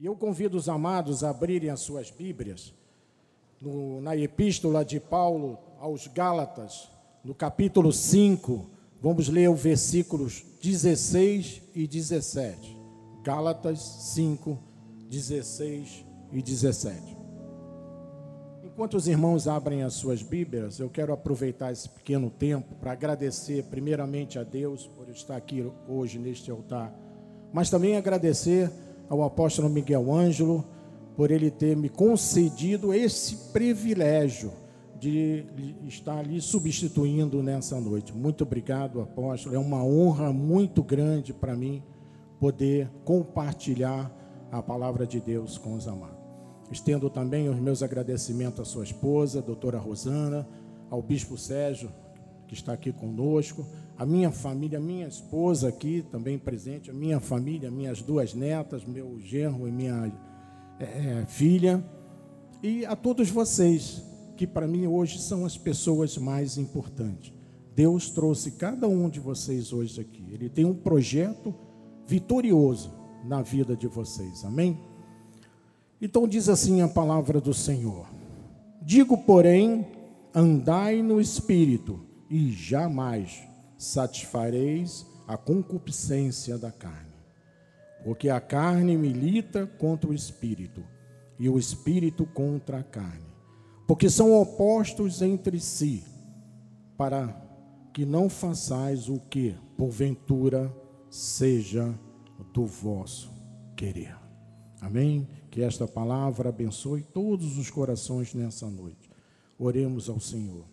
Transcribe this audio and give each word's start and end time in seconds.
E 0.00 0.06
eu 0.06 0.14
convido 0.14 0.56
os 0.56 0.68
amados 0.68 1.24
a 1.24 1.30
abrirem 1.30 1.70
as 1.70 1.80
suas 1.80 2.08
Bíblias 2.08 2.72
no, 3.60 4.00
na 4.00 4.16
epístola 4.16 4.84
de 4.84 5.00
Paulo 5.00 5.58
aos 5.80 6.06
Gálatas, 6.06 6.88
no 7.24 7.34
capítulo 7.34 7.92
5, 7.92 8.70
vamos 9.02 9.28
ler 9.28 9.50
os 9.50 9.60
versículos 9.60 10.44
16 10.62 11.62
e 11.74 11.88
17. 11.88 12.78
Gálatas 13.24 13.80
5, 13.80 14.56
16 15.10 16.04
e 16.30 16.42
17. 16.42 17.16
Enquanto 18.62 18.94
os 18.94 19.08
irmãos 19.08 19.48
abrem 19.48 19.82
as 19.82 19.94
suas 19.94 20.22
Bíblias, 20.22 20.78
eu 20.78 20.88
quero 20.88 21.12
aproveitar 21.12 21.72
esse 21.72 21.88
pequeno 21.88 22.30
tempo 22.30 22.76
para 22.76 22.92
agradecer 22.92 23.64
primeiramente 23.64 24.38
a 24.38 24.44
Deus 24.44 24.86
por 24.86 25.08
estar 25.08 25.36
aqui 25.36 25.68
hoje 25.88 26.20
neste 26.20 26.52
altar, 26.52 26.94
mas 27.52 27.68
também 27.68 27.96
agradecer 27.96 28.70
ao 29.08 29.22
apóstolo 29.22 29.68
Miguel 29.68 30.12
Ângelo 30.12 30.64
por 31.16 31.30
ele 31.30 31.50
ter 31.50 31.76
me 31.76 31.88
concedido 31.88 32.94
esse 32.94 33.50
privilégio 33.52 34.52
de 34.98 35.44
estar 35.86 36.18
ali 36.18 36.40
substituindo 36.40 37.42
nessa 37.42 37.80
noite. 37.80 38.12
Muito 38.12 38.42
obrigado, 38.42 39.00
apóstolo. 39.00 39.54
É 39.54 39.58
uma 39.58 39.82
honra 39.84 40.32
muito 40.32 40.82
grande 40.82 41.32
para 41.32 41.56
mim 41.56 41.82
poder 42.38 42.90
compartilhar 43.04 44.12
a 44.50 44.62
palavra 44.62 45.06
de 45.06 45.20
Deus 45.20 45.58
com 45.58 45.74
os 45.74 45.86
amados. 45.86 46.18
Estendo 46.70 47.08
também 47.08 47.48
os 47.48 47.58
meus 47.58 47.82
agradecimentos 47.82 48.60
à 48.60 48.64
sua 48.64 48.84
esposa, 48.84 49.40
doutora 49.40 49.78
Rosana, 49.78 50.46
ao 50.90 51.02
bispo 51.02 51.36
Sérgio, 51.36 51.90
que 52.46 52.54
está 52.54 52.72
aqui 52.72 52.92
conosco, 52.92 53.66
a 53.98 54.06
minha 54.06 54.30
família, 54.30 54.78
a 54.78 54.80
minha 54.80 55.08
esposa 55.08 55.68
aqui 55.68 56.04
também 56.08 56.38
presente, 56.38 56.88
a 56.88 56.94
minha 56.94 57.18
família, 57.18 57.68
minhas 57.68 58.00
duas 58.00 58.32
netas, 58.32 58.84
meu 58.84 59.18
genro 59.18 59.66
e 59.66 59.72
minha 59.72 60.12
é, 60.78 60.84
é 60.84 61.26
filha, 61.26 61.84
e 62.62 62.86
a 62.86 62.94
todos 62.94 63.28
vocês 63.28 64.00
que 64.36 64.46
para 64.46 64.68
mim 64.68 64.86
hoje 64.86 65.18
são 65.18 65.44
as 65.44 65.58
pessoas 65.58 66.16
mais 66.16 66.56
importantes. 66.56 67.32
Deus 67.74 68.08
trouxe 68.10 68.52
cada 68.52 68.86
um 68.86 69.08
de 69.08 69.18
vocês 69.18 69.72
hoje 69.72 70.00
aqui. 70.00 70.24
Ele 70.32 70.48
tem 70.48 70.64
um 70.64 70.74
projeto 70.74 71.52
vitorioso 72.06 72.92
na 73.24 73.42
vida 73.42 73.76
de 73.76 73.88
vocês. 73.88 74.44
Amém? 74.44 74.78
Então 76.00 76.28
diz 76.28 76.48
assim 76.48 76.82
a 76.82 76.88
palavra 76.88 77.40
do 77.40 77.52
Senhor: 77.52 78.06
Digo, 78.80 79.18
porém, 79.18 79.86
andai 80.32 81.02
no 81.02 81.20
espírito 81.20 82.00
e 82.30 82.52
jamais 82.52 83.47
satisfareis 83.78 85.06
a 85.26 85.38
concupiscência 85.38 86.58
da 86.58 86.70
carne. 86.70 87.14
Porque 88.04 88.28
a 88.28 88.40
carne 88.40 88.96
milita 88.96 89.66
contra 89.66 90.10
o 90.10 90.14
espírito 90.14 90.84
e 91.38 91.48
o 91.48 91.58
espírito 91.58 92.26
contra 92.26 92.80
a 92.80 92.82
carne 92.82 93.28
porque 93.88 94.10
são 94.10 94.38
opostos 94.38 95.22
entre 95.22 95.58
si, 95.58 96.04
para 96.94 97.34
que 97.94 98.04
não 98.04 98.28
façais 98.28 99.08
o 99.08 99.18
que, 99.18 99.56
porventura, 99.78 100.70
seja 101.08 101.98
do 102.52 102.66
vosso 102.66 103.32
querer. 103.74 104.14
Amém? 104.78 105.26
Que 105.50 105.62
esta 105.62 105.88
palavra 105.88 106.50
abençoe 106.50 107.02
todos 107.02 107.56
os 107.56 107.70
corações 107.70 108.34
nessa 108.34 108.68
noite. 108.68 109.10
Oremos 109.58 110.10
ao 110.10 110.20
Senhor. 110.20 110.66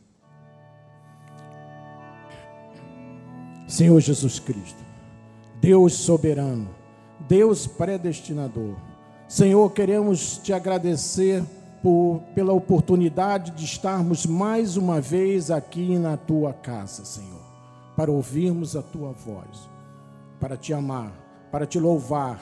Senhor 3.75 3.99
Jesus 3.99 4.39
Cristo, 4.39 4.81
Deus 5.59 5.95
soberano, 5.95 6.69
Deus 7.27 7.67
predestinador, 7.67 8.77
Senhor, 9.27 9.69
queremos 9.73 10.37
te 10.37 10.53
agradecer 10.53 11.43
por, 11.83 12.21
pela 12.33 12.53
oportunidade 12.53 13.51
de 13.51 13.65
estarmos 13.65 14.25
mais 14.25 14.77
uma 14.77 15.01
vez 15.01 15.51
aqui 15.51 15.97
na 15.97 16.15
tua 16.15 16.53
casa, 16.53 17.03
Senhor, 17.03 17.41
para 17.97 18.09
ouvirmos 18.09 18.77
a 18.77 18.81
tua 18.81 19.11
voz, 19.11 19.69
para 20.39 20.55
te 20.55 20.73
amar, 20.73 21.11
para 21.51 21.65
te 21.65 21.77
louvar, 21.77 22.39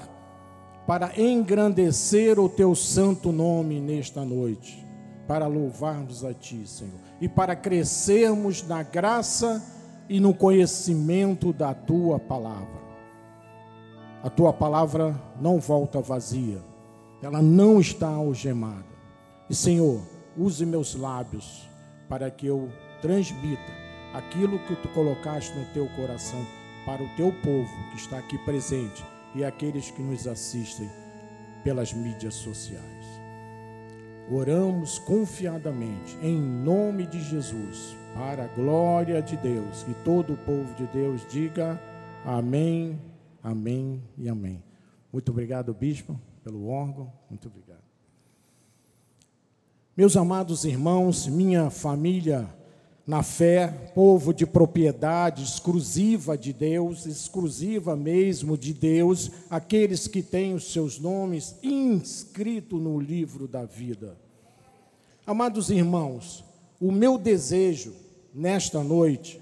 para 0.86 1.20
engrandecer 1.20 2.40
o 2.40 2.48
teu 2.48 2.76
santo 2.76 3.32
nome 3.32 3.80
nesta 3.80 4.24
noite, 4.24 4.86
para 5.28 5.48
louvarmos 5.48 6.24
a 6.24 6.32
ti, 6.32 6.62
Senhor, 6.68 7.00
e 7.20 7.28
para 7.28 7.56
crescermos 7.56 8.62
na 8.62 8.84
graça 8.84 9.73
e 10.10 10.20
no 10.20 10.34
conhecimento 10.34 11.54
da 11.54 11.74
tua 11.74 12.20
palavra. 12.20 12.84
A 14.24 14.30
tua 14.30 14.54
palavra 14.54 15.20
não 15.40 15.60
volta 15.60 16.00
vazia, 16.02 16.62
ela 17.22 17.42
não 17.42 17.80
está 17.80 18.10
algemada 18.10 18.94
e 19.50 19.56
Senhor, 19.56 20.02
use 20.38 20.66
meus 20.66 20.96
lábios 20.96 21.70
para 22.08 22.32
que 22.32 22.48
eu 22.48 22.72
transmita 23.02 23.72
aquilo 24.14 24.58
que 24.60 24.76
tu 24.78 24.88
colocaste 24.90 25.56
no 25.58 25.66
teu 25.74 25.88
coração 25.96 26.44
para 26.86 27.04
o 27.04 27.16
teu 27.16 27.32
povo 27.44 27.70
que 27.92 27.98
está 27.98 28.18
aqui 28.18 28.38
presente 28.40 29.06
e 29.36 29.44
aqueles 29.44 29.92
que 29.92 30.02
nos 30.02 30.28
assistem 30.28 30.90
pelas 31.64 31.94
mídias 31.94 32.36
sociais. 32.36 33.06
Oramos 34.32 34.98
confiadamente 35.00 36.18
em 36.22 36.40
nome 36.40 37.06
de 37.06 37.22
Jesus, 37.22 37.98
para 38.14 38.46
a 38.46 38.48
glória 38.48 39.22
de 39.22 39.36
Deus, 39.38 39.86
e 39.90 39.94
todo 40.04 40.34
o 40.34 40.38
povo 40.38 40.74
de 40.76 40.86
Deus 40.88 41.26
diga 41.30 41.82
amém, 42.26 43.00
amém 43.42 44.02
e 44.18 44.30
amém. 44.30 44.64
Muito 45.12 45.30
obrigado, 45.32 45.74
bispo, 45.74 46.20
pelo 46.44 46.68
órgão. 46.68 47.12
Muito 47.30 47.48
obrigado. 47.48 47.84
Meus 49.96 50.18
amados 50.18 50.66
irmãos, 50.66 51.28
minha 51.28 51.70
família 51.70 52.50
na 53.06 53.22
fé, 53.22 53.68
povo 53.94 54.34
de 54.34 54.46
propriedade 54.46 55.44
exclusiva 55.44 56.38
de 56.38 56.54
Deus, 56.54 57.06
exclusiva 57.06 57.96
mesmo 57.96 58.58
de 58.58 58.74
Deus, 58.74 59.30
aqueles 59.50 60.08
que 60.08 60.24
têm 60.24 60.54
os 60.54 60.72
seus 60.72 61.00
nomes 61.00 61.56
inscritos 61.62 62.82
no 62.82 63.00
livro 63.00 63.48
da 63.48 63.66
vida. 63.66 64.18
Amados 65.28 65.70
irmãos, 65.70 66.46
o 66.84 66.92
meu 66.92 67.18
desejo 67.18 67.94
nesta 68.34 68.84
noite 68.84 69.40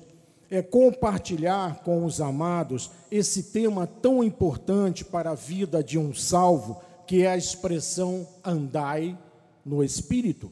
é 0.48 0.62
compartilhar 0.62 1.82
com 1.84 2.06
os 2.06 2.22
amados 2.22 2.92
esse 3.10 3.52
tema 3.52 3.88
tão 3.88 4.24
importante 4.24 5.04
para 5.04 5.32
a 5.32 5.36
vida 5.36 5.84
de 5.84 5.98
um 5.98 6.14
salvo, 6.14 6.80
que 7.08 7.24
é 7.24 7.32
a 7.32 7.38
expressão 7.38 8.28
andai 8.46 9.18
no 9.66 9.84
Espírito. 9.84 10.52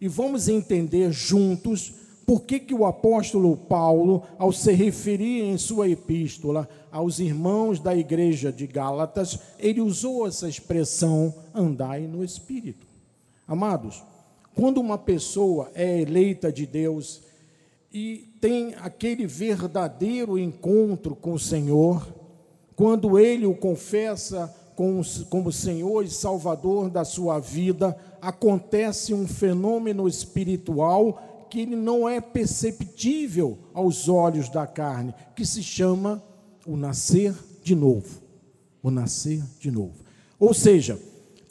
E 0.00 0.08
vamos 0.08 0.48
entender 0.48 1.12
juntos 1.12 1.92
por 2.24 2.40
que, 2.40 2.58
que 2.58 2.72
o 2.72 2.86
apóstolo 2.86 3.54
Paulo, 3.54 4.22
ao 4.38 4.50
se 4.50 4.72
referir 4.72 5.42
em 5.42 5.58
sua 5.58 5.90
epístola 5.90 6.66
aos 6.90 7.18
irmãos 7.18 7.78
da 7.78 7.94
igreja 7.94 8.50
de 8.50 8.66
Gálatas, 8.66 9.38
ele 9.58 9.82
usou 9.82 10.26
essa 10.26 10.48
expressão 10.48 11.34
andai 11.52 12.06
no 12.06 12.24
Espírito. 12.24 12.86
Amados, 13.46 14.02
quando 14.54 14.78
uma 14.78 14.96
pessoa 14.96 15.70
é 15.74 16.00
eleita 16.00 16.52
de 16.52 16.66
Deus 16.66 17.22
e 17.92 18.28
tem 18.40 18.74
aquele 18.76 19.26
verdadeiro 19.26 20.38
encontro 20.38 21.14
com 21.14 21.32
o 21.32 21.38
Senhor, 21.38 22.06
quando 22.76 23.18
ele 23.18 23.46
o 23.46 23.54
confessa 23.54 24.54
como 25.30 25.52
Senhor 25.52 26.04
e 26.04 26.10
Salvador 26.10 26.90
da 26.90 27.04
sua 27.04 27.38
vida, 27.38 27.96
acontece 28.20 29.14
um 29.14 29.26
fenômeno 29.26 30.08
espiritual 30.08 31.46
que 31.48 31.64
não 31.64 32.08
é 32.08 32.20
perceptível 32.20 33.58
aos 33.72 34.08
olhos 34.08 34.48
da 34.48 34.66
carne, 34.66 35.14
que 35.36 35.46
se 35.46 35.62
chama 35.62 36.20
o 36.66 36.76
nascer 36.76 37.32
de 37.62 37.74
novo. 37.76 38.20
O 38.82 38.90
nascer 38.90 39.42
de 39.60 39.70
novo. 39.70 39.94
Ou 40.38 40.52
seja, 40.52 40.98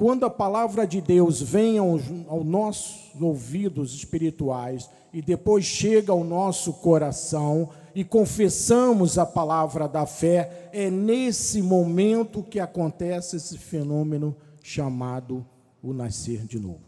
quando 0.03 0.25
a 0.25 0.30
palavra 0.30 0.86
de 0.86 1.00
Deus 1.00 1.42
vem 1.42 1.77
aos, 1.77 2.01
aos 2.27 2.45
nossos 2.45 3.22
ouvidos 3.22 3.95
espirituais 3.95 4.89
e 5.13 5.22
depois 5.22 5.63
chega 5.63 6.12
ao 6.12 6.25
nosso 6.25 6.74
coração, 6.74 7.69
e 7.95 8.04
confessamos 8.04 9.18
a 9.18 9.25
palavra 9.25 9.88
da 9.88 10.06
fé, 10.06 10.69
é 10.74 10.92
nesse 10.92 11.62
momento 11.62 12.44
que 12.44 12.60
acontece 12.60 13.38
esse 13.38 13.57
fenômeno 13.57 14.36
chamado 14.62 15.45
o 15.81 15.94
nascer 15.94 16.45
de 16.45 16.60
novo. 16.60 16.83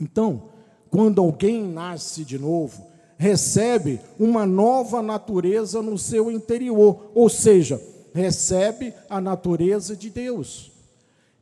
Então, 0.00 0.48
quando 0.90 1.20
alguém 1.20 1.62
nasce 1.62 2.24
de 2.24 2.36
novo, 2.36 2.84
recebe 3.16 4.00
uma 4.18 4.44
nova 4.44 5.00
natureza 5.00 5.80
no 5.80 5.96
seu 5.96 6.32
interior, 6.32 7.12
ou 7.14 7.28
seja, 7.28 7.80
recebe 8.12 8.92
a 9.08 9.20
natureza 9.20 9.94
de 9.94 10.10
Deus, 10.10 10.73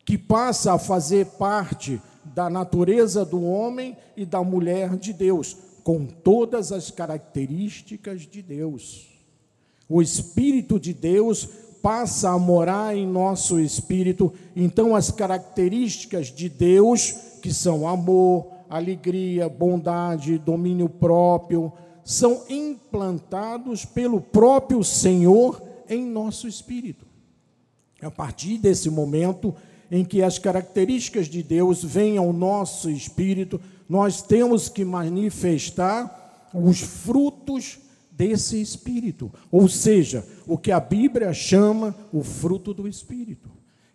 que 0.04 0.18
passa 0.18 0.74
a 0.74 0.78
fazer 0.78 1.26
parte 1.26 2.00
da 2.24 2.48
natureza 2.48 3.24
do 3.24 3.42
homem 3.42 3.96
e 4.16 4.24
da 4.24 4.42
mulher 4.42 4.96
de 4.96 5.12
Deus 5.12 5.56
com 5.82 6.06
todas 6.06 6.70
as 6.72 6.90
características 6.90 8.22
de 8.22 8.40
Deus. 8.40 9.08
O 9.88 10.00
Espírito 10.00 10.78
de 10.78 10.94
Deus 10.94 11.48
passa 11.82 12.30
a 12.30 12.38
morar 12.38 12.96
em 12.96 13.06
nosso 13.06 13.58
espírito, 13.58 14.32
então 14.54 14.94
as 14.94 15.10
características 15.10 16.28
de 16.28 16.48
Deus, 16.48 17.12
que 17.42 17.52
são 17.52 17.88
amor, 17.88 18.46
alegria, 18.70 19.48
bondade, 19.48 20.38
domínio 20.38 20.88
próprio, 20.88 21.72
são 22.04 22.44
implantados 22.48 23.84
pelo 23.84 24.20
próprio 24.20 24.82
Senhor 24.84 25.60
em 25.88 26.06
nosso 26.06 26.46
espírito. 26.46 27.04
A 28.00 28.10
partir 28.10 28.58
desse 28.58 28.88
momento 28.88 29.54
em 29.92 30.06
que 30.06 30.22
as 30.22 30.38
características 30.38 31.28
de 31.28 31.42
Deus 31.42 31.84
vêm 31.84 32.16
ao 32.16 32.32
nosso 32.32 32.88
espírito, 32.88 33.60
nós 33.86 34.22
temos 34.22 34.70
que 34.70 34.86
manifestar 34.86 36.48
os 36.54 36.80
frutos 36.80 37.78
desse 38.10 38.58
espírito, 38.58 39.30
ou 39.50 39.68
seja, 39.68 40.26
o 40.46 40.56
que 40.56 40.72
a 40.72 40.80
Bíblia 40.80 41.34
chama 41.34 41.94
o 42.10 42.22
fruto 42.22 42.72
do 42.72 42.88
espírito, 42.88 43.50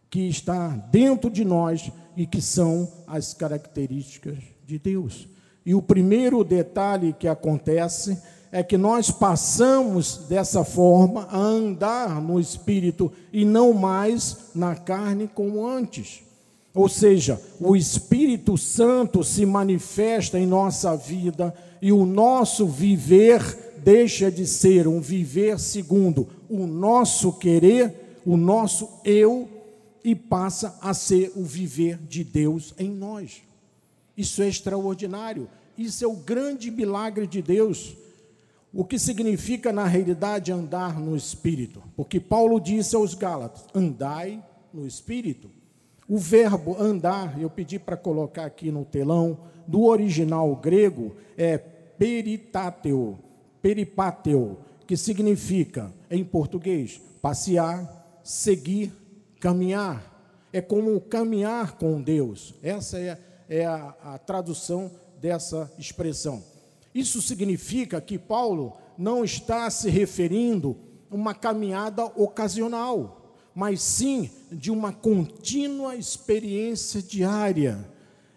que 0.08 0.20
está 0.22 0.68
dentro 0.68 1.32
de 1.32 1.44
nós 1.44 1.92
e 2.16 2.28
que 2.28 2.44
são 2.44 2.88
as 3.08 3.34
características 3.34 4.38
de 4.68 4.78
Deus. 4.78 5.28
E 5.66 5.74
o 5.74 5.82
primeiro 5.82 6.44
detalhe 6.44 7.12
que 7.12 7.28
acontece 7.28 8.22
é 8.52 8.64
que 8.64 8.78
nós 8.78 9.12
passamos 9.12 10.26
dessa 10.30 10.64
forma 10.64 11.28
a 11.30 11.38
andar 11.38 12.22
no 12.22 12.40
espírito 12.40 13.12
e 13.32 13.44
não 13.44 13.74
mais 13.74 14.38
na 14.56 14.76
carne 14.76 15.30
como 15.34 15.66
antes. 15.66 16.24
Ou 16.74 16.88
seja, 16.88 17.42
o 17.60 17.76
Espírito 17.76 18.56
Santo 18.56 19.24
se 19.24 19.48
manifesta 19.48 20.38
em 20.38 20.46
nossa 20.46 20.96
vida 20.96 21.52
e 21.82 21.92
o 21.92 22.06
nosso 22.06 22.68
viver 22.68 23.42
deixa 23.84 24.30
de 24.30 24.46
ser 24.46 24.88
um 24.88 25.02
viver 25.02 25.60
segundo 25.60 26.28
o 26.48 26.68
nosso 26.68 27.34
querer, 27.34 28.20
o 28.24 28.38
nosso 28.38 28.90
eu, 29.04 29.50
e 30.04 30.16
passa 30.16 30.78
a 30.80 30.94
ser 30.94 31.32
o 31.36 31.44
viver 31.44 31.98
de 32.08 32.24
Deus 32.24 32.74
em 32.78 32.90
nós. 32.90 33.42
Isso 34.16 34.42
é 34.42 34.48
extraordinário. 34.48 35.50
Isso 35.78 36.04
é 36.04 36.08
o 36.08 36.14
grande 36.14 36.72
milagre 36.72 37.28
de 37.28 37.42
Deus. 37.42 37.96
O 38.74 38.84
que 38.84 39.00
significa, 39.00 39.72
na 39.72 39.86
realidade, 39.86 40.52
andar 40.52 41.00
no 41.00 41.16
Espírito? 41.16 41.82
Porque 41.96 42.20
Paulo 42.20 42.60
disse 42.60 42.96
aos 42.96 43.14
Gálatas: 43.14 43.66
andai 43.74 44.44
no 44.74 44.86
Espírito. 44.86 45.50
O 46.08 46.18
verbo 46.18 46.76
andar, 46.80 47.40
eu 47.42 47.50
pedi 47.50 47.78
para 47.78 47.98
colocar 47.98 48.46
aqui 48.46 48.72
no 48.72 48.86
telão, 48.86 49.40
do 49.68 49.84
original 49.84 50.56
grego 50.56 51.16
é 51.38 51.58
peritateo, 51.58 53.20
peripateo, 53.62 54.58
que 54.86 54.96
significa, 54.96 55.92
em 56.10 56.24
português, 56.24 57.02
passear, 57.22 58.22
seguir, 58.24 58.92
caminhar. 59.40 60.16
É 60.54 60.62
como 60.62 61.02
caminhar 61.02 61.78
com 61.78 62.02
Deus. 62.02 62.56
Essa 62.64 62.98
é 63.00 63.20
é 63.50 63.66
a, 63.66 63.96
a 64.04 64.18
tradução 64.18 64.92
dessa 65.20 65.72
expressão. 65.78 66.44
Isso 66.98 67.22
significa 67.22 68.02
que 68.02 68.18
Paulo 68.18 68.74
não 68.98 69.24
está 69.24 69.70
se 69.70 69.88
referindo 69.88 70.76
a 71.12 71.16
uma 71.16 71.32
caminhada 71.32 72.04
ocasional, 72.04 73.36
mas 73.54 73.84
sim 73.84 74.32
de 74.52 74.72
uma 74.72 74.92
contínua 74.92 75.96
experiência 75.96 77.00
diária. 77.00 77.88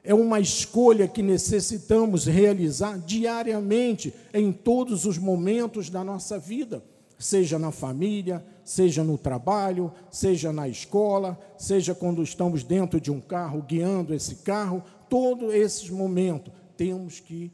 É 0.04 0.12
uma 0.12 0.38
escolha 0.40 1.08
que 1.08 1.22
necessitamos 1.22 2.26
realizar 2.26 2.98
diariamente 2.98 4.12
em 4.34 4.52
todos 4.52 5.06
os 5.06 5.16
momentos 5.16 5.88
da 5.88 6.04
nossa 6.04 6.38
vida, 6.38 6.84
seja 7.18 7.58
na 7.58 7.72
família, 7.72 8.44
seja 8.62 9.02
no 9.02 9.16
trabalho, 9.16 9.90
seja 10.10 10.52
na 10.52 10.68
escola, 10.68 11.40
seja 11.56 11.94
quando 11.94 12.22
estamos 12.22 12.62
dentro 12.62 13.00
de 13.00 13.10
um 13.10 13.22
carro 13.22 13.62
guiando 13.62 14.12
esse 14.12 14.34
carro, 14.34 14.82
todos 15.08 15.54
esses 15.54 15.88
momentos, 15.88 16.52
temos 16.76 17.20
que 17.20 17.50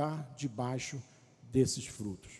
estar 0.00 0.32
debaixo 0.36 1.02
desses 1.52 1.86
frutos. 1.86 2.30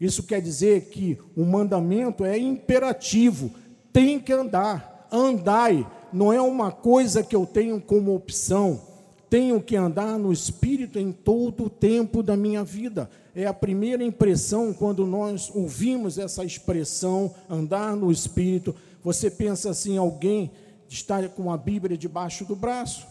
Isso 0.00 0.22
quer 0.22 0.40
dizer 0.40 0.86
que 0.86 1.18
o 1.36 1.44
mandamento 1.44 2.24
é 2.24 2.38
imperativo, 2.38 3.50
tem 3.92 4.18
que 4.18 4.32
andar, 4.32 5.06
andai, 5.12 5.86
não 6.12 6.32
é 6.32 6.40
uma 6.40 6.72
coisa 6.72 7.22
que 7.22 7.36
eu 7.36 7.44
tenho 7.44 7.78
como 7.80 8.14
opção, 8.14 8.80
tenho 9.28 9.60
que 9.60 9.76
andar 9.76 10.18
no 10.18 10.32
Espírito 10.32 10.98
em 10.98 11.12
todo 11.12 11.64
o 11.64 11.70
tempo 11.70 12.22
da 12.22 12.36
minha 12.36 12.64
vida. 12.64 13.10
É 13.34 13.46
a 13.46 13.54
primeira 13.54 14.02
impressão 14.02 14.72
quando 14.72 15.06
nós 15.06 15.50
ouvimos 15.54 16.18
essa 16.18 16.42
expressão, 16.42 17.32
andar 17.48 17.94
no 17.94 18.10
Espírito. 18.10 18.74
Você 19.04 19.30
pensa 19.30 19.70
assim: 19.70 19.96
alguém 19.96 20.50
está 20.88 21.28
com 21.28 21.52
a 21.52 21.56
Bíblia 21.56 21.96
debaixo 21.96 22.44
do 22.44 22.56
braço 22.56 23.06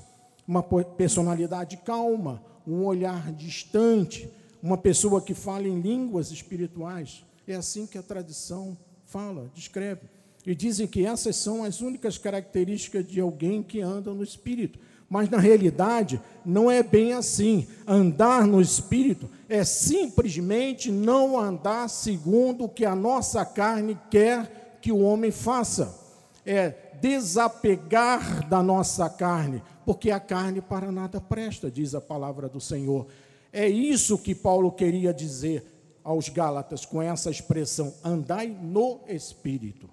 uma 0.50 0.64
personalidade 0.64 1.78
calma, 1.78 2.42
um 2.68 2.84
olhar 2.86 3.32
distante, 3.32 4.30
uma 4.62 4.78
pessoa 4.78 5.22
que 5.22 5.34
fala 5.34 5.68
em 5.68 5.80
línguas 5.80 6.32
espirituais. 6.32 7.26
É 7.48 7.56
assim 7.56 7.88
que 7.88 7.98
a 7.98 8.04
tradição 8.04 8.78
fala, 9.06 9.50
descreve. 9.54 10.02
E 10.46 10.56
dizem 10.56 10.88
que 10.88 11.06
essas 11.06 11.36
são 11.36 11.64
as 11.64 11.82
únicas 11.82 12.18
características 12.18 13.06
de 13.06 13.20
alguém 13.20 13.62
que 13.62 13.82
anda 13.82 14.14
no 14.14 14.24
espírito. 14.24 14.80
Mas 15.10 15.30
na 15.30 15.40
realidade, 15.40 16.22
não 16.46 16.70
é 16.70 16.84
bem 16.84 17.14
assim. 17.14 17.68
Andar 17.88 18.46
no 18.46 18.62
espírito 18.62 19.30
é 19.50 19.64
simplesmente 19.64 20.92
não 20.92 21.40
andar 21.40 21.90
segundo 21.90 22.66
o 22.66 22.70
que 22.70 22.86
a 22.86 22.96
nossa 22.96 23.44
carne 23.44 23.98
quer 24.12 24.78
que 24.82 24.92
o 24.92 25.00
homem 25.00 25.32
faça. 25.32 25.98
É 26.46 26.89
desapegar 27.02 28.48
da 28.48 28.62
nossa 28.62 29.10
carne, 29.10 29.62
porque 29.86 30.12
a 30.12 30.20
carne 30.20 30.62
para 30.62 30.92
nada 30.92 31.20
presta, 31.20 31.70
diz 31.70 31.96
a 31.96 32.02
palavra 32.02 32.48
do 32.48 32.60
Senhor. 32.60 33.08
É 33.52 33.68
isso 33.68 34.18
que 34.18 34.36
Paulo 34.36 34.72
queria 34.72 35.14
dizer 35.14 35.66
aos 36.04 36.30
Gálatas 36.30 36.86
com 36.86 37.02
essa 37.02 37.30
expressão: 37.30 37.94
andai 38.04 38.48
no 38.48 39.02
espírito. 39.08 39.90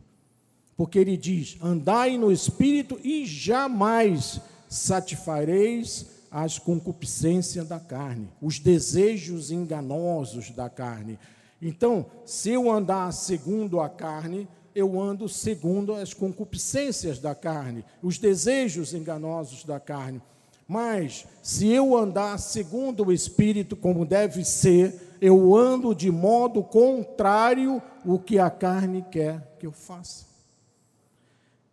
Porque 0.77 0.99
ele 0.99 1.17
diz: 1.17 1.57
andai 1.63 2.19
no 2.19 2.31
espírito 2.31 3.01
e 3.03 3.25
jamais 3.25 4.41
satisfareis 4.69 6.07
as 6.31 6.59
concupiscências 6.59 7.67
da 7.67 7.81
carne, 7.81 8.29
os 8.43 8.59
desejos 8.59 9.51
enganosos 9.51 10.51
da 10.51 10.69
carne. 10.69 11.19
Então, 11.63 12.07
se 12.27 12.51
eu 12.51 12.71
andar 12.71 13.11
segundo 13.13 13.81
a 13.81 13.89
carne, 13.89 14.47
eu 14.77 15.01
ando 15.01 15.27
segundo 15.27 15.95
as 15.95 16.13
concupiscências 16.13 17.19
da 17.19 17.35
carne, 17.35 17.83
os 18.03 18.19
desejos 18.19 18.93
enganosos 18.93 19.65
da 19.65 19.81
carne. 19.81 20.21
Mas, 20.69 21.25
se 21.43 21.69
eu 21.69 21.97
andar 21.97 22.39
segundo 22.39 23.07
o 23.07 23.13
Espírito, 23.13 23.75
como 23.75 24.05
deve 24.05 24.45
ser, 24.45 25.17
eu 25.19 25.57
ando 25.57 25.95
de 25.95 26.11
modo 26.11 26.63
contrário 26.63 27.81
o 28.05 28.19
que 28.19 28.39
a 28.39 28.51
carne 28.51 29.03
quer 29.11 29.57
que 29.59 29.67
eu 29.67 29.73
faça. 29.73 30.27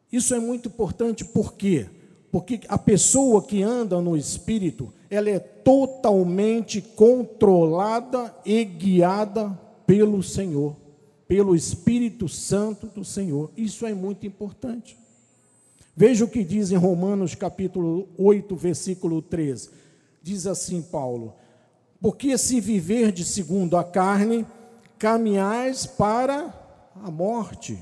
Isso 0.09 0.33
é 0.33 0.39
muito 0.39 0.69
importante, 0.69 1.25
por 1.25 1.55
quê? 1.55 1.87
Porque 2.31 2.61
a 2.69 2.77
pessoa 2.77 3.43
que 3.43 3.61
anda 3.61 3.99
no 3.99 4.15
Espírito, 4.15 4.93
ela 5.09 5.29
é 5.29 5.39
totalmente 5.39 6.79
controlada 6.79 8.33
e 8.45 8.63
guiada 8.63 9.59
pelo 9.85 10.23
Senhor 10.23 10.82
pelo 11.33 11.55
Espírito 11.55 12.29
Santo 12.29 12.85
do 12.85 13.03
Senhor. 13.03 13.51
Isso 13.57 13.87
é 13.87 13.93
muito 13.95 14.27
importante. 14.27 14.95
Veja 15.97 16.25
o 16.25 16.27
que 16.27 16.43
diz 16.43 16.69
em 16.69 16.75
Romanos 16.75 17.33
capítulo 17.33 18.07
8, 18.19 18.55
versículo 18.55 19.19
13. 19.19 19.71
Diz 20.21 20.45
assim 20.45 20.79
Paulo: 20.83 21.33
Porque 21.99 22.37
se 22.37 22.61
viver 22.61 23.11
de 23.11 23.25
segundo 23.25 23.77
a 23.77 23.83
carne, 23.83 24.45
caminhais 24.99 25.87
para 25.87 26.53
a 27.03 27.09
morte. 27.09 27.79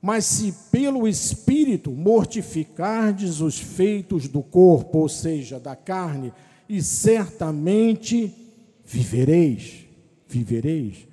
Mas 0.00 0.24
se 0.24 0.54
pelo 0.72 1.06
Espírito 1.06 1.90
mortificardes 1.90 3.42
os 3.42 3.58
feitos 3.58 4.28
do 4.28 4.42
corpo, 4.42 5.00
ou 5.00 5.10
seja, 5.10 5.60
da 5.60 5.76
carne, 5.76 6.32
e 6.66 6.82
certamente 6.82 8.32
vivereis, 8.82 9.84
vivereis 10.26 11.06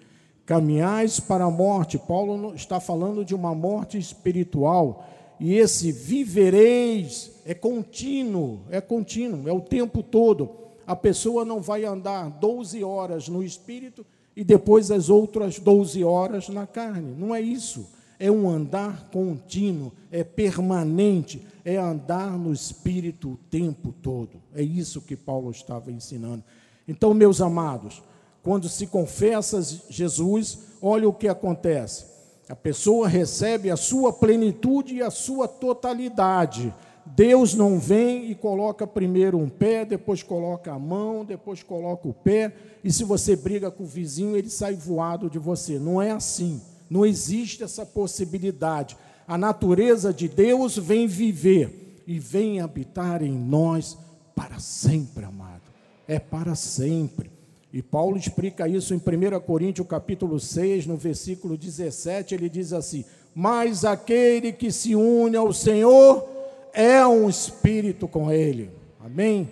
caminhais 0.45 1.19
para 1.19 1.45
a 1.45 1.51
morte. 1.51 1.97
Paulo 1.97 2.53
está 2.53 2.79
falando 2.79 3.25
de 3.25 3.33
uma 3.33 3.55
morte 3.55 3.97
espiritual. 3.97 5.07
E 5.39 5.55
esse 5.55 5.91
vivereis 5.91 7.31
é 7.45 7.53
contínuo, 7.53 8.61
é 8.69 8.79
contínuo, 8.79 9.49
é 9.49 9.51
o 9.51 9.59
tempo 9.59 10.01
todo. 10.01 10.49
A 10.87 10.95
pessoa 10.95 11.43
não 11.43 11.61
vai 11.61 11.83
andar 11.83 12.29
12 12.29 12.83
horas 12.83 13.27
no 13.27 13.43
espírito 13.43 14.05
e 14.35 14.43
depois 14.43 14.91
as 14.91 15.09
outras 15.09 15.59
12 15.59 16.03
horas 16.03 16.47
na 16.47 16.67
carne. 16.67 17.15
Não 17.17 17.33
é 17.33 17.41
isso. 17.41 17.89
É 18.17 18.31
um 18.31 18.49
andar 18.49 19.09
contínuo, 19.11 19.91
é 20.09 20.23
permanente, 20.23 21.45
é 21.65 21.75
andar 21.75 22.37
no 22.37 22.53
espírito 22.53 23.31
o 23.31 23.39
tempo 23.49 23.93
todo. 24.01 24.41
É 24.53 24.61
isso 24.61 25.01
que 25.01 25.17
Paulo 25.17 25.51
estava 25.51 25.91
ensinando. 25.91 26.43
Então, 26.87 27.13
meus 27.13 27.41
amados, 27.41 28.01
quando 28.45 28.69
se 28.69 28.85
confessa 28.85 29.59
Jesus, 29.89 30.59
olha 30.79 31.09
o 31.09 31.13
que 31.13 31.27
acontece. 31.27 32.05
A 32.47 32.55
pessoa 32.55 33.07
recebe 33.07 33.71
a 33.71 33.75
sua 33.75 34.13
plenitude 34.13 34.97
e 34.97 35.01
a 35.01 35.09
sua 35.09 35.47
totalidade. 35.47 36.71
Deus 37.07 37.55
não 37.55 37.79
vem 37.79 38.29
e 38.29 38.35
coloca 38.35 38.85
primeiro 38.85 39.39
um 39.39 39.49
pé, 39.49 39.83
depois 39.83 40.21
coloca 40.21 40.71
a 40.71 40.77
mão, 40.77 41.25
depois 41.25 41.63
coloca 41.63 42.07
o 42.07 42.13
pé, 42.13 42.53
e 42.83 42.91
se 42.91 43.03
você 43.03 43.35
briga 43.35 43.71
com 43.71 43.83
o 43.83 43.87
vizinho, 43.87 44.37
ele 44.37 44.51
sai 44.51 44.75
voado 44.75 45.27
de 45.27 45.39
você. 45.39 45.79
Não 45.79 45.99
é 45.99 46.11
assim. 46.11 46.61
Não 46.87 47.03
existe 47.03 47.63
essa 47.63 47.83
possibilidade. 47.83 48.95
A 49.27 49.39
natureza 49.39 50.13
de 50.13 50.27
Deus 50.27 50.77
vem 50.77 51.07
viver 51.07 52.03
e 52.05 52.19
vem 52.19 52.61
habitar 52.61 53.23
em 53.23 53.35
nós 53.35 53.97
para 54.35 54.59
sempre, 54.59 55.25
amado. 55.25 55.63
É 56.07 56.19
para 56.19 56.53
sempre. 56.53 57.34
E 57.75 57.81
Paulo 57.81 58.15
explica 58.15 58.69
isso 58.69 58.93
em 58.93 58.97
1 58.97 59.37
Coríntios 59.41 59.85
capítulo 59.85 60.39
6, 60.39 60.85
no 60.85 60.95
versículo 60.95 61.57
17, 61.57 62.33
ele 62.33 62.47
diz 62.47 62.71
assim: 62.71 63.03
"Mas 63.35 63.83
aquele 63.83 64.53
que 64.53 64.71
se 64.71 64.95
une 64.95 65.35
ao 65.35 65.51
Senhor 65.51 66.25
é 66.71 67.05
um 67.05 67.29
espírito 67.29 68.07
com 68.07 68.31
ele". 68.31 68.71
Amém? 69.03 69.49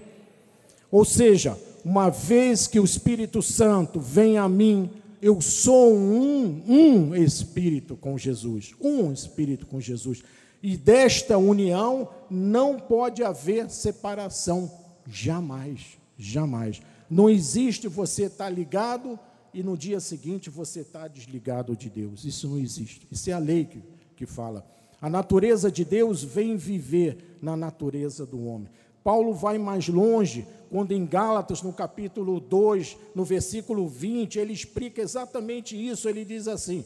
Ou 0.89 1.03
seja, 1.03 1.60
uma 1.84 2.10
vez 2.10 2.65
que 2.65 2.80
o 2.80 2.86
Espírito 2.86 3.42
Santo 3.42 4.00
vem 4.00 4.38
a 4.38 4.48
mim, 4.48 4.89
eu 5.22 5.42
sou 5.42 5.94
um, 5.94 6.63
um 6.65 7.13
espírito 7.13 7.98
com 7.98 8.18
Jesus, 8.18 8.74
um 8.80 9.12
espírito 9.12 9.65
com 9.65 9.82
Jesus. 9.82 10.24
E 10.62 10.77
desta 10.77 11.38
união 11.38 12.08
não 12.30 12.80
pode 12.80 13.22
haver 13.22 13.70
separação, 13.70 14.72
jamais, 15.06 15.98
jamais. 16.18 16.82
Não 17.10 17.29
existe 17.29 17.88
você 17.88 18.24
estar 18.24 18.45
tá 18.45 18.50
ligado 18.50 19.19
e 19.53 19.62
no 19.62 19.77
dia 19.77 20.00
seguinte 20.00 20.50
você 20.50 20.81
está 20.81 21.07
desligado 21.07 21.75
de 21.75 21.89
Deus. 21.89 22.25
Isso 22.25 22.48
não 22.48 22.57
existe. 22.57 23.07
Isso 23.12 23.29
é 23.29 23.33
a 23.33 23.39
lei 23.39 23.65
que, 23.65 23.83
que 24.15 24.25
fala. 24.25 24.65
A 25.01 25.10
natureza 25.10 25.72
de 25.72 25.83
Deus 25.83 26.24
vem 26.24 26.55
viver 26.55 27.38
na 27.41 27.55
natureza 27.55 28.25
do 28.25 28.45
homem. 28.45 28.69
Paulo 29.03 29.33
vai 29.33 29.57
mais 29.57 29.89
longe, 29.89 30.48
quando 30.72 30.93
em 30.93 31.05
Gálatas, 31.05 31.62
no 31.62 31.74
capítulo 31.74 32.39
2, 32.39 32.98
no 33.13 33.25
versículo 33.25 33.88
20, 33.88 34.39
ele 34.39 34.53
explica 34.53 35.01
exatamente 35.01 35.75
isso. 35.75 36.07
Ele 36.07 36.24
diz 36.24 36.48
assim: 36.48 36.86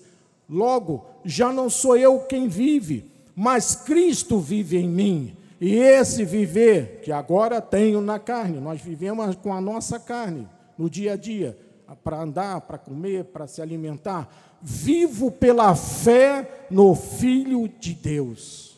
Logo, 0.50 1.05
já 1.24 1.53
não 1.53 1.69
sou 1.69 1.95
eu 1.95 2.21
quem 2.21 2.47
vive, 2.47 3.12
mas 3.36 3.75
Cristo 3.75 4.39
vive 4.39 4.77
em 4.77 4.89
mim. 4.89 5.38
E 5.59 5.75
esse 5.75 6.23
viver 6.23 7.01
que 7.01 7.11
agora 7.11 7.59
tenho 7.61 7.99
na 7.99 8.19
carne, 8.19 8.59
nós 8.59 8.79
vivemos 8.79 9.35
com 9.35 9.53
a 9.53 9.59
nossa 9.59 9.99
carne 9.99 10.47
no 10.77 10.89
dia 10.89 11.13
a 11.13 11.15
dia, 11.15 11.57
para 12.03 12.21
andar, 12.21 12.61
para 12.61 12.77
comer, 12.77 13.25
para 13.25 13.47
se 13.47 13.61
alimentar. 13.61 14.57
Vivo 14.61 15.31
pela 15.31 15.75
fé 15.75 16.67
no 16.69 16.93
Filho 16.93 17.67
de 17.67 17.93
Deus, 17.93 18.77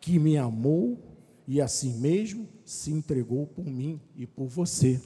que 0.00 0.18
me 0.18 0.36
amou 0.36 0.98
e 1.46 1.60
assim 1.60 1.94
mesmo 1.94 2.46
se 2.64 2.92
entregou 2.92 3.46
por 3.46 3.64
mim 3.64 4.00
e 4.16 4.26
por 4.26 4.46
você. 4.46 5.00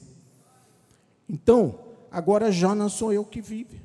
Então, 1.27 1.79
agora 2.11 2.51
já 2.51 2.75
não 2.75 2.89
sou 2.89 3.11
eu 3.11 3.23
que 3.23 3.41
vive. 3.41 3.81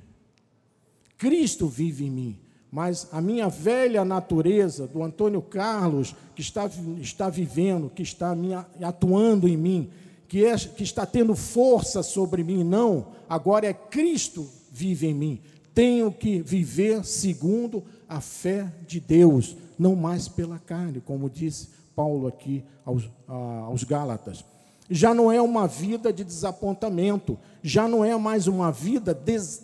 Cristo 1.16 1.66
vive 1.66 2.06
em 2.06 2.10
mim, 2.10 2.38
mas 2.70 3.08
a 3.10 3.20
minha 3.20 3.48
velha 3.48 4.04
natureza 4.04 4.86
do 4.86 5.02
Antônio 5.02 5.42
Carlos, 5.42 6.14
que 6.34 6.40
está, 6.40 6.70
está 7.00 7.28
vivendo, 7.28 7.90
que 7.90 8.02
está 8.02 8.34
minha, 8.34 8.64
atuando 8.82 9.48
em 9.48 9.56
mim, 9.56 9.90
que, 10.28 10.44
é, 10.44 10.56
que 10.56 10.84
está 10.84 11.04
tendo 11.04 11.34
força 11.34 12.02
sobre 12.02 12.44
mim, 12.44 12.62
não, 12.62 13.08
agora 13.28 13.66
é 13.66 13.72
Cristo 13.72 14.48
vive 14.70 15.08
em 15.08 15.14
mim. 15.14 15.40
Tenho 15.74 16.12
que 16.12 16.40
viver 16.40 17.04
segundo 17.04 17.82
a 18.08 18.20
fé 18.20 18.72
de 18.86 19.00
Deus, 19.00 19.56
não 19.76 19.96
mais 19.96 20.28
pela 20.28 20.58
carne, 20.58 21.00
como 21.00 21.28
disse 21.28 21.68
Paulo 21.96 22.28
aqui 22.28 22.62
aos, 22.84 23.08
aos 23.26 23.82
Gálatas. 23.82 24.44
Já 24.88 25.12
não 25.14 25.30
é 25.30 25.40
uma 25.40 25.66
vida 25.66 26.12
de 26.12 26.24
desapontamento, 26.24 27.38
já 27.62 27.88
não 27.88 28.04
é 28.04 28.16
mais 28.16 28.46
uma 28.46 28.70
vida 28.70 29.12
des, 29.12 29.62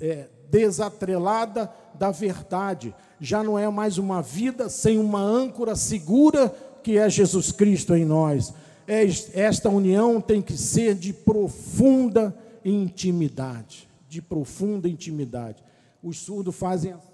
é, 0.00 0.28
desatrelada 0.50 1.70
da 1.94 2.10
verdade, 2.10 2.94
já 3.20 3.42
não 3.42 3.58
é 3.58 3.68
mais 3.68 3.98
uma 3.98 4.22
vida 4.22 4.68
sem 4.68 4.98
uma 4.98 5.20
âncora 5.20 5.74
segura 5.74 6.48
que 6.82 6.96
é 6.96 7.08
Jesus 7.10 7.52
Cristo 7.52 7.94
em 7.94 8.04
nós. 8.04 8.54
É, 8.86 9.04
esta 9.34 9.68
união 9.68 10.20
tem 10.20 10.40
que 10.40 10.56
ser 10.56 10.94
de 10.94 11.12
profunda 11.12 12.34
intimidade, 12.64 13.88
de 14.08 14.22
profunda 14.22 14.88
intimidade. 14.88 15.62
Os 16.02 16.18
surdos 16.18 16.54
fazem 16.56 16.92
assim. 16.92 17.08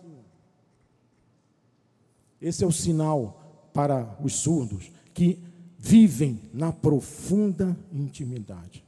Esse 2.41 2.63
é 2.63 2.67
o 2.67 2.73
sinal 2.73 3.69
para 3.73 4.17
os 4.23 4.35
surdos 4.35 4.93
que 5.13 5.39
vivem 5.79 6.41
na 6.53 6.73
profunda 6.73 7.77
intimidade. 7.93 8.85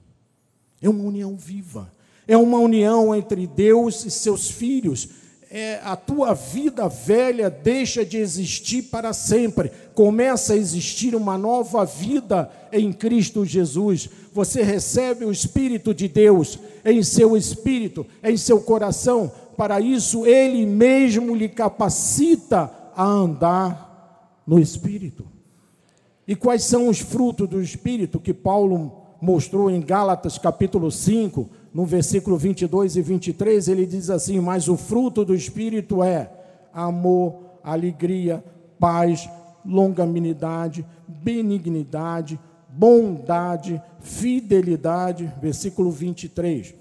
É 0.81 0.89
uma 0.89 1.03
união 1.03 1.37
viva, 1.37 1.93
é 2.27 2.37
uma 2.37 2.59
união 2.59 3.15
entre 3.15 3.47
Deus 3.47 4.05
e 4.05 4.11
seus 4.11 4.51
filhos. 4.51 5.09
É, 5.49 5.81
a 5.85 5.95
tua 5.95 6.35
vida 6.35 6.89
velha 6.89 7.49
deixa 7.49 8.05
de 8.05 8.17
existir 8.17 8.83
para 8.83 9.13
sempre, 9.13 9.71
começa 9.95 10.53
a 10.53 10.57
existir 10.57 11.15
uma 11.15 11.39
nova 11.39 11.85
vida 11.85 12.51
em 12.73 12.93
Cristo 12.93 13.45
Jesus. 13.45 14.11
Você 14.33 14.63
recebe 14.63 15.25
o 15.25 15.31
Espírito 15.31 15.95
de 15.95 16.09
Deus 16.09 16.59
em 16.85 17.03
seu 17.03 17.37
espírito, 17.37 18.05
em 18.23 18.37
seu 18.37 18.61
coração. 18.61 19.31
Para 19.57 19.81
isso, 19.81 20.27
Ele 20.27 20.67
mesmo 20.67 21.35
lhe 21.35 21.49
capacita 21.49 22.71
a 22.95 23.05
andar 23.05 24.43
no 24.45 24.59
Espírito. 24.59 25.25
E 26.27 26.35
quais 26.35 26.65
são 26.65 26.89
os 26.89 26.99
frutos 26.99 27.49
do 27.49 27.63
Espírito 27.63 28.19
que 28.19 28.35
Paulo 28.35 29.07
mostrou 29.21 29.71
em 29.71 29.81
Gálatas 29.81 30.39
capítulo 30.39 30.91
5, 30.91 31.49
no 31.77 31.85
versículo 31.85 32.39
22 32.39 32.97
e 32.97 33.03
23? 33.03 33.69
Ele 33.69 33.85
diz 33.85 34.09
assim: 34.09 34.41
Mas 34.41 34.67
o 34.67 34.79
fruto 34.79 35.27
do 35.27 35.35
Espírito 35.35 36.03
é 36.03 36.33
amor, 36.73 37.35
alegria, 37.63 38.43
paz, 38.81 39.29
longanimidade, 39.63 40.87
benignidade, 41.07 42.41
bondade, 42.67 43.83
fidelidade, 44.01 45.31
versículo 45.39 45.91
23. 45.91 46.75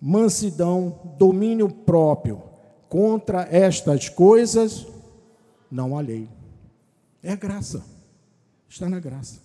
Mansidão, 0.00 0.98
domínio 1.16 1.68
próprio. 1.68 2.42
Contra 2.88 3.46
estas 3.48 4.08
coisas 4.08 4.88
não 5.70 5.96
há 5.96 6.00
lei. 6.00 6.28
É 7.22 7.36
graça. 7.36 7.84
Está 8.68 8.88
na 8.88 8.98
graça. 8.98 9.38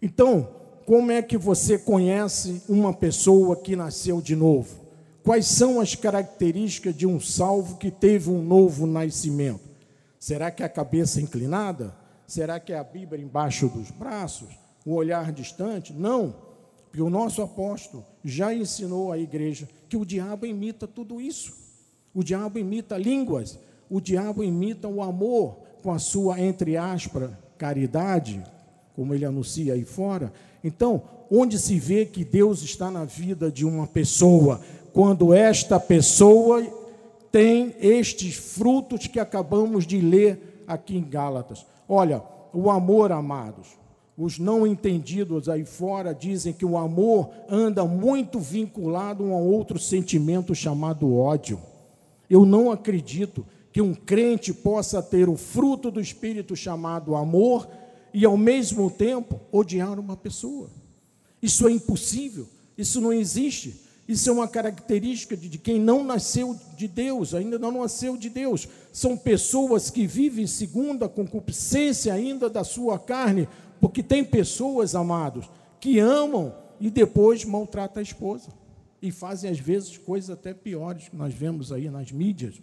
Então, 0.00 0.48
como 0.86 1.10
é 1.10 1.22
que 1.22 1.36
você 1.36 1.78
conhece 1.78 2.62
uma 2.68 2.92
pessoa 2.92 3.56
que 3.56 3.74
nasceu 3.74 4.20
de 4.20 4.36
novo? 4.36 4.84
Quais 5.22 5.46
são 5.46 5.80
as 5.80 5.94
características 5.94 6.94
de 6.94 7.06
um 7.06 7.18
salvo 7.18 7.76
que 7.76 7.90
teve 7.90 8.30
um 8.30 8.42
novo 8.42 8.86
nascimento? 8.86 9.60
Será 10.20 10.50
que 10.50 10.62
é 10.62 10.66
a 10.66 10.68
cabeça 10.68 11.20
inclinada? 11.20 11.94
Será 12.26 12.60
que 12.60 12.72
é 12.72 12.78
a 12.78 12.84
Bíblia 12.84 13.22
embaixo 13.22 13.68
dos 13.68 13.90
braços? 13.90 14.48
O 14.84 14.94
olhar 14.94 15.32
distante? 15.32 15.92
Não, 15.92 16.34
porque 16.84 17.02
o 17.02 17.10
nosso 17.10 17.40
apóstolo 17.40 18.04
já 18.22 18.54
ensinou 18.54 19.10
à 19.10 19.18
igreja 19.18 19.68
que 19.88 19.96
o 19.96 20.04
diabo 20.04 20.46
imita 20.46 20.86
tudo 20.86 21.20
isso. 21.20 21.54
O 22.14 22.22
diabo 22.22 22.58
imita 22.58 22.96
línguas, 22.96 23.58
o 23.88 24.00
diabo 24.00 24.44
imita 24.44 24.88
o 24.88 25.02
amor, 25.02 25.58
com 25.82 25.92
a 25.92 25.98
sua, 25.98 26.40
entre 26.40 26.76
aspas, 26.76 27.30
caridade, 27.58 28.42
como 28.94 29.12
ele 29.14 29.24
anuncia 29.24 29.74
aí 29.74 29.84
fora. 29.84 30.32
Então, 30.64 31.02
onde 31.30 31.58
se 31.58 31.78
vê 31.78 32.06
que 32.06 32.24
Deus 32.24 32.62
está 32.62 32.90
na 32.90 33.04
vida 33.04 33.50
de 33.50 33.66
uma 33.66 33.86
pessoa, 33.86 34.60
quando 34.94 35.34
esta 35.34 35.78
pessoa 35.78 36.62
tem 37.30 37.74
estes 37.80 38.34
frutos 38.36 39.06
que 39.06 39.20
acabamos 39.20 39.86
de 39.86 40.00
ler 40.00 40.64
aqui 40.66 40.96
em 40.96 41.02
Gálatas. 41.02 41.66
Olha, 41.86 42.22
o 42.52 42.70
amor, 42.70 43.12
amados. 43.12 43.76
Os 44.16 44.38
não 44.38 44.64
entendidos 44.64 45.48
aí 45.48 45.64
fora 45.64 46.14
dizem 46.14 46.52
que 46.52 46.64
o 46.64 46.78
amor 46.78 47.30
anda 47.48 47.84
muito 47.84 48.38
vinculado 48.38 49.24
a 49.24 49.26
um 49.26 49.32
outro 49.32 49.78
sentimento 49.78 50.54
chamado 50.54 51.12
ódio. 51.16 51.60
Eu 52.30 52.46
não 52.46 52.70
acredito 52.70 53.44
que 53.72 53.82
um 53.82 53.92
crente 53.92 54.54
possa 54.54 55.02
ter 55.02 55.28
o 55.28 55.36
fruto 55.36 55.90
do 55.90 56.00
Espírito 56.00 56.54
chamado 56.54 57.16
amor 57.16 57.68
e, 58.14 58.24
ao 58.24 58.36
mesmo 58.36 58.88
tempo, 58.90 59.40
odiar 59.50 59.98
uma 59.98 60.16
pessoa. 60.16 60.70
Isso 61.42 61.66
é 61.66 61.72
impossível, 61.72 62.48
isso 62.78 63.00
não 63.00 63.12
existe. 63.12 63.82
Isso 64.06 64.28
é 64.28 64.32
uma 64.32 64.46
característica 64.46 65.34
de 65.34 65.58
quem 65.58 65.80
não 65.80 66.04
nasceu 66.04 66.58
de 66.76 66.86
Deus, 66.86 67.34
ainda 67.34 67.58
não 67.58 67.72
nasceu 67.72 68.18
de 68.18 68.28
Deus. 68.28 68.68
São 68.92 69.16
pessoas 69.16 69.88
que 69.88 70.06
vivem 70.06 70.46
segundo 70.46 71.04
a 71.04 71.08
concupiscência 71.08 72.12
ainda 72.12 72.50
da 72.50 72.62
sua 72.62 72.98
carne, 72.98 73.48
porque 73.80 74.02
tem 74.02 74.22
pessoas, 74.22 74.94
amados, 74.94 75.50
que 75.80 75.98
amam 75.98 76.54
e 76.78 76.90
depois 76.90 77.44
maltratam 77.44 78.00
a 78.00 78.02
esposa. 78.02 78.48
e 79.00 79.10
fazem 79.10 79.50
às 79.50 79.58
vezes 79.58 79.98
coisas 79.98 80.30
até 80.30 80.54
piores 80.54 81.10
que 81.10 81.16
nós 81.16 81.34
vemos 81.34 81.70
aí 81.70 81.90
nas 81.90 82.10
mídias. 82.10 82.54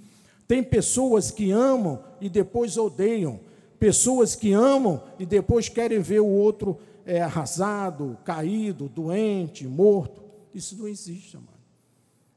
Tem 0.47 0.63
pessoas 0.63 1.29
que 1.29 1.51
amam 1.51 1.99
e 2.19 2.29
depois 2.29 2.77
odeiam, 2.77 3.39
pessoas 3.81 4.35
que 4.35 4.53
amam 4.53 5.01
e 5.17 5.25
depois 5.25 5.67
querem 5.67 5.99
ver 5.99 6.19
o 6.19 6.27
outro 6.27 6.77
é, 7.03 7.19
arrasado, 7.19 8.15
caído, 8.23 8.87
doente, 8.87 9.67
morto. 9.67 10.21
Isso 10.53 10.77
não 10.77 10.87
existe, 10.87 11.35
amado. 11.35 11.49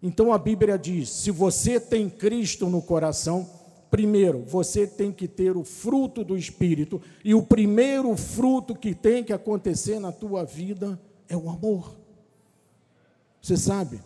Então 0.02 0.32
a 0.32 0.38
Bíblia 0.38 0.78
diz: 0.78 1.10
se 1.10 1.30
você 1.30 1.78
tem 1.78 2.08
Cristo 2.08 2.70
no 2.70 2.80
coração, 2.80 3.46
primeiro, 3.90 4.42
você 4.46 4.86
tem 4.86 5.12
que 5.12 5.28
ter 5.28 5.54
o 5.54 5.64
fruto 5.64 6.24
do 6.24 6.34
Espírito, 6.34 6.98
e 7.22 7.34
o 7.34 7.42
primeiro 7.42 8.16
fruto 8.16 8.74
que 8.74 8.94
tem 8.94 9.22
que 9.22 9.32
acontecer 9.32 10.00
na 10.00 10.10
tua 10.10 10.44
vida 10.44 10.98
é 11.28 11.36
o 11.36 11.50
amor. 11.50 11.94
Você 13.42 13.58
sabe, 13.58 14.00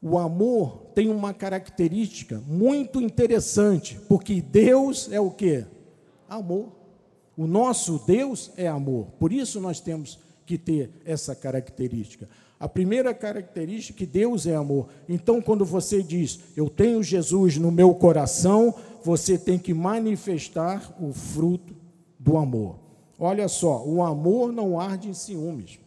o 0.00 0.16
amor 0.16 0.86
tem 0.94 1.10
uma 1.10 1.34
característica 1.34 2.42
muito 2.46 2.98
interessante, 2.98 4.00
porque 4.08 4.40
Deus 4.40 5.12
é 5.12 5.20
o 5.20 5.30
que? 5.30 5.66
Amor. 6.28 6.68
O 7.36 7.46
nosso 7.46 8.00
Deus 8.06 8.50
é 8.56 8.66
amor. 8.66 9.08
Por 9.18 9.32
isso 9.32 9.60
nós 9.60 9.80
temos 9.80 10.18
que 10.46 10.56
ter 10.56 10.90
essa 11.04 11.34
característica. 11.34 12.28
A 12.58 12.68
primeira 12.68 13.12
característica 13.12 13.96
é 13.96 13.98
que 13.98 14.06
Deus 14.06 14.46
é 14.46 14.54
amor. 14.54 14.88
Então, 15.06 15.42
quando 15.42 15.64
você 15.64 16.02
diz, 16.02 16.40
eu 16.56 16.70
tenho 16.70 17.02
Jesus 17.02 17.58
no 17.58 17.70
meu 17.70 17.94
coração, 17.94 18.74
você 19.04 19.36
tem 19.36 19.58
que 19.58 19.74
manifestar 19.74 20.96
o 20.98 21.12
fruto 21.12 21.74
do 22.18 22.38
amor. 22.38 22.76
Olha 23.18 23.46
só, 23.48 23.84
o 23.84 24.02
amor 24.02 24.52
não 24.52 24.80
arde 24.80 25.10
em 25.10 25.14
ciúmes. 25.14 25.78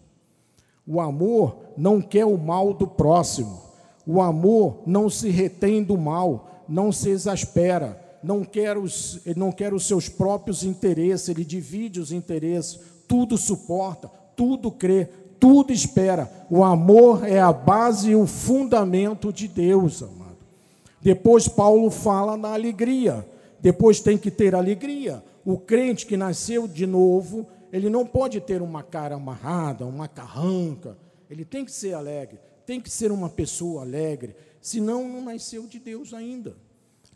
O 0.86 1.00
amor 1.00 1.58
não 1.76 2.02
quer 2.02 2.26
o 2.26 2.38
mal 2.38 2.74
do 2.74 2.88
próximo. 2.88 3.62
O 4.06 4.22
amor 4.22 4.84
não 4.86 5.10
se 5.10 5.30
retém 5.30 5.84
do 5.84 5.98
mal, 5.98 6.64
não 6.68 6.92
se 6.92 7.10
exaspera, 7.10 8.00
não 8.22 8.44
quer 8.44 8.78
os, 8.78 9.22
não 9.36 9.52
quer 9.52 9.74
os 9.74 9.86
seus 9.86 10.10
próprios 10.10 10.64
interesses, 10.64 11.30
ele 11.30 11.46
divide 11.46 12.00
os 12.00 12.12
interesses, 12.12 12.80
tudo 13.08 13.38
suporta, 13.38 14.10
tudo 14.36 14.72
crê, 14.72 15.10
tudo 15.40 15.72
espera. 15.72 16.30
O 16.50 16.64
amor 16.64 17.26
é 17.28 17.40
a 17.40 17.54
base 17.54 18.12
e 18.12 18.16
o 18.16 18.28
fundamento 18.28 19.32
de 19.32 19.48
Deus, 19.48 20.04
amado. 20.04 20.38
Depois 21.02 21.48
Paulo 21.48 21.90
fala 21.90 22.36
na 22.36 22.54
alegria. 22.54 23.26
Depois 23.62 24.00
tem 24.00 24.18
que 24.18 24.30
ter 24.30 24.54
alegria. 24.54 25.24
O 25.46 25.58
crente 25.58 26.06
que 26.06 26.18
nasceu 26.18 26.68
de 26.68 26.86
novo, 26.86 27.48
ele 27.72 27.90
não 27.90 28.06
pode 28.06 28.40
ter 28.42 28.62
uma 28.62 28.84
cara 28.84 29.16
amarrada, 29.16 29.86
uma 29.86 30.08
carranca. 30.08 30.98
Ele 31.30 31.46
tem 31.46 31.64
que 31.64 31.72
ser 31.72 31.94
alegre, 31.94 32.40
tem 32.66 32.82
que 32.82 32.90
ser 32.90 33.12
uma 33.12 33.30
pessoa 33.30 33.82
alegre, 33.82 34.36
senão 34.62 35.08
não 35.08 35.22
nasceu 35.22 35.68
de 35.68 35.80
Deus 35.80 36.14
ainda. 36.14 36.56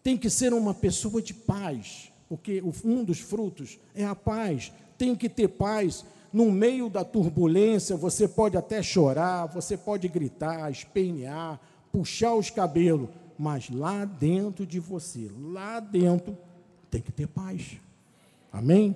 Tem 0.04 0.18
que 0.18 0.30
ser 0.30 0.54
uma 0.54 0.74
pessoa 0.74 1.22
de 1.22 1.34
paz, 1.34 2.12
porque 2.28 2.62
um 2.84 3.04
dos 3.04 3.20
frutos 3.20 3.80
é 3.96 4.04
a 4.04 4.14
paz. 4.14 4.72
Tem 4.98 5.16
que 5.16 5.30
ter 5.30 5.48
paz. 5.48 6.06
No 6.32 6.52
meio 6.52 6.90
da 6.90 7.04
turbulência, 7.04 7.96
você 7.96 8.28
pode 8.28 8.58
até 8.58 8.84
chorar, 8.84 9.46
você 9.46 9.78
pode 9.78 10.08
gritar, 10.08 10.70
espernear, 10.72 11.60
puxar 11.92 12.34
os 12.36 12.50
cabelos, 12.50 13.08
mas 13.38 13.70
lá 13.70 14.04
dentro 14.04 14.66
de 14.66 14.80
você, 14.80 15.30
lá 15.40 15.80
dentro, 15.80 16.38
tem 16.90 17.02
que 17.02 17.12
ter 17.12 17.28
paz. 17.28 17.78
Amém? 18.52 18.96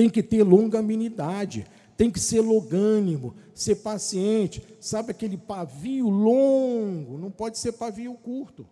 tem 0.00 0.08
que 0.08 0.22
ter 0.22 0.42
longanimidade, 0.42 1.66
tem 1.94 2.10
que 2.10 2.18
ser 2.18 2.40
logânimo, 2.40 3.34
ser 3.54 3.76
paciente. 3.76 4.62
Sabe 4.80 5.10
aquele 5.10 5.36
pavio 5.36 6.08
longo? 6.08 7.18
Não 7.18 7.30
pode 7.30 7.58
ser 7.58 7.72
pavio 7.72 8.14
curto. 8.14 8.66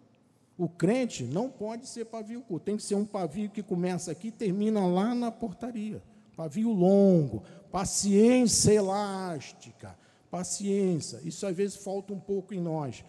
O 0.58 0.68
crente 0.68 1.22
não 1.22 1.48
pode 1.48 1.86
ser 1.86 2.06
pavio 2.06 2.42
curto, 2.42 2.64
tem 2.64 2.76
que 2.76 2.82
ser 2.82 2.96
um 2.96 3.04
pavio 3.04 3.48
que 3.48 3.62
começa 3.62 4.10
aqui 4.10 4.28
e 4.28 4.32
termina 4.32 4.84
lá 4.84 5.14
na 5.14 5.30
portaria. 5.30 6.02
Pavio 6.36 6.72
longo, 6.72 7.44
paciência 7.70 8.72
elástica, 8.72 9.96
paciência. 10.28 11.20
Isso 11.24 11.46
às 11.46 11.56
vezes 11.56 11.76
falta 11.76 12.12
um 12.12 12.18
pouco 12.18 12.52
em 12.52 12.60
nós. 12.60 13.04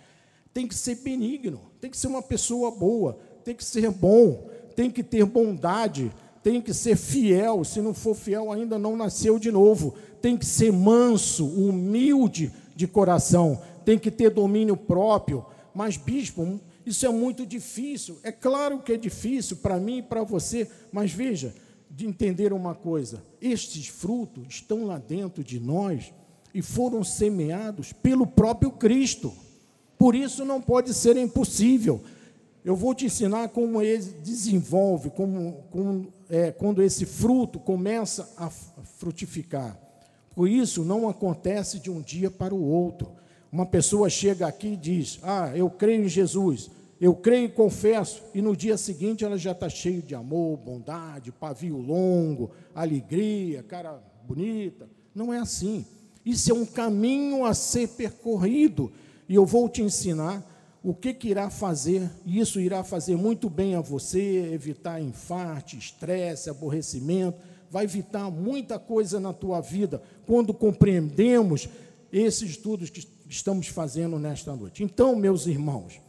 Tem 0.53 0.67
que 0.67 0.75
ser 0.75 0.95
benigno, 0.97 1.59
tem 1.81 1.89
que 1.89 1.97
ser 1.97 2.07
uma 2.07 2.21
pessoa 2.21 2.69
boa, 2.69 3.17
tem 3.43 3.55
que 3.55 3.65
ser 3.65 3.89
bom, 3.89 4.47
tem 4.75 4.91
que 4.91 5.01
ter 5.01 5.25
bondade, 5.25 6.11
tem 6.43 6.61
que 6.61 6.73
ser 6.73 6.95
fiel, 6.95 7.63
se 7.63 7.81
não 7.81 7.95
for 7.95 8.15
fiel, 8.15 8.51
ainda 8.51 8.77
não 8.77 8.95
nasceu 8.95 9.39
de 9.39 9.51
novo. 9.51 9.95
Tem 10.21 10.37
que 10.37 10.45
ser 10.45 10.71
manso, 10.71 11.47
humilde 11.47 12.51
de 12.75 12.87
coração, 12.87 13.59
tem 13.83 13.97
que 13.97 14.11
ter 14.11 14.29
domínio 14.29 14.77
próprio. 14.77 15.45
Mas, 15.73 15.97
bispo, 15.97 16.59
isso 16.89 17.05
é 17.05 17.09
muito 17.09 17.45
difícil. 17.45 18.17
É 18.23 18.31
claro 18.31 18.79
que 18.79 18.93
é 18.93 18.97
difícil 18.97 19.57
para 19.57 19.77
mim 19.77 19.99
e 19.99 20.01
para 20.01 20.23
você, 20.23 20.67
mas 20.91 21.11
veja, 21.11 21.53
de 21.89 22.05
entender 22.05 22.51
uma 22.51 22.73
coisa: 22.73 23.23
estes 23.41 23.87
frutos 23.87 24.45
estão 24.49 24.85
lá 24.85 24.97
dentro 24.97 25.43
de 25.43 25.59
nós 25.59 26.11
e 26.53 26.61
foram 26.61 27.03
semeados 27.03 27.93
pelo 27.93 28.25
próprio 28.25 28.71
Cristo. 28.71 29.31
Por 29.97 30.15
isso 30.15 30.43
não 30.45 30.61
pode 30.61 30.93
ser 30.93 31.15
impossível. 31.17 32.01
Eu 32.63 32.75
vou 32.75 32.93
te 32.93 33.05
ensinar 33.05 33.49
como 33.49 33.81
ele 33.81 34.03
desenvolve, 34.23 35.09
como, 35.11 35.63
como 35.71 36.11
é, 36.29 36.51
quando 36.51 36.81
esse 36.81 37.05
fruto 37.05 37.59
começa 37.59 38.33
a 38.35 38.49
frutificar. 38.49 39.79
Por 40.35 40.47
isso, 40.47 40.83
não 40.83 41.07
acontece 41.07 41.79
de 41.79 41.91
um 41.91 42.01
dia 42.01 42.31
para 42.31 42.53
o 42.55 42.63
outro. 42.63 43.11
Uma 43.51 43.65
pessoa 43.65 44.09
chega 44.09 44.47
aqui 44.47 44.69
e 44.69 44.77
diz: 44.77 45.19
Ah, 45.23 45.51
eu 45.55 45.69
creio 45.69 46.05
em 46.05 46.09
Jesus, 46.09 46.69
eu 46.99 47.15
creio 47.15 47.45
e 47.45 47.49
confesso, 47.49 48.21
e 48.33 48.41
no 48.41 48.55
dia 48.55 48.77
seguinte 48.77 49.23
ela 49.23 49.37
já 49.37 49.51
está 49.51 49.69
cheia 49.69 50.01
de 50.01 50.13
amor, 50.13 50.57
bondade, 50.57 51.31
pavio 51.31 51.77
longo, 51.77 52.51
alegria, 52.75 53.63
cara 53.63 54.03
bonita. 54.27 54.89
Não 55.15 55.33
é 55.33 55.39
assim. 55.39 55.85
Isso 56.25 56.51
é 56.51 56.53
um 56.53 56.65
caminho 56.65 57.45
a 57.45 57.53
ser 57.53 57.87
percorrido. 57.89 58.91
E 59.29 59.35
eu 59.35 59.45
vou 59.45 59.69
te 59.69 59.81
ensinar 59.81 60.45
o 60.83 60.93
que, 60.93 61.13
que 61.13 61.29
irá 61.29 61.49
fazer, 61.49 62.09
e 62.25 62.39
isso 62.39 62.59
irá 62.59 62.83
fazer 62.83 63.15
muito 63.15 63.49
bem 63.49 63.75
a 63.75 63.81
você, 63.81 64.51
evitar 64.53 65.01
infarto, 65.01 65.75
estresse, 65.75 66.49
aborrecimento, 66.49 67.37
vai 67.69 67.83
evitar 67.83 68.29
muita 68.31 68.79
coisa 68.79 69.19
na 69.19 69.33
tua 69.33 69.61
vida 69.61 70.01
quando 70.25 70.53
compreendemos 70.53 71.69
esses 72.11 72.51
estudos 72.51 72.89
que 72.89 73.05
estamos 73.27 73.67
fazendo 73.67 74.17
nesta 74.17 74.55
noite. 74.55 74.83
Então, 74.83 75.15
meus 75.15 75.47
irmãos, 75.47 75.99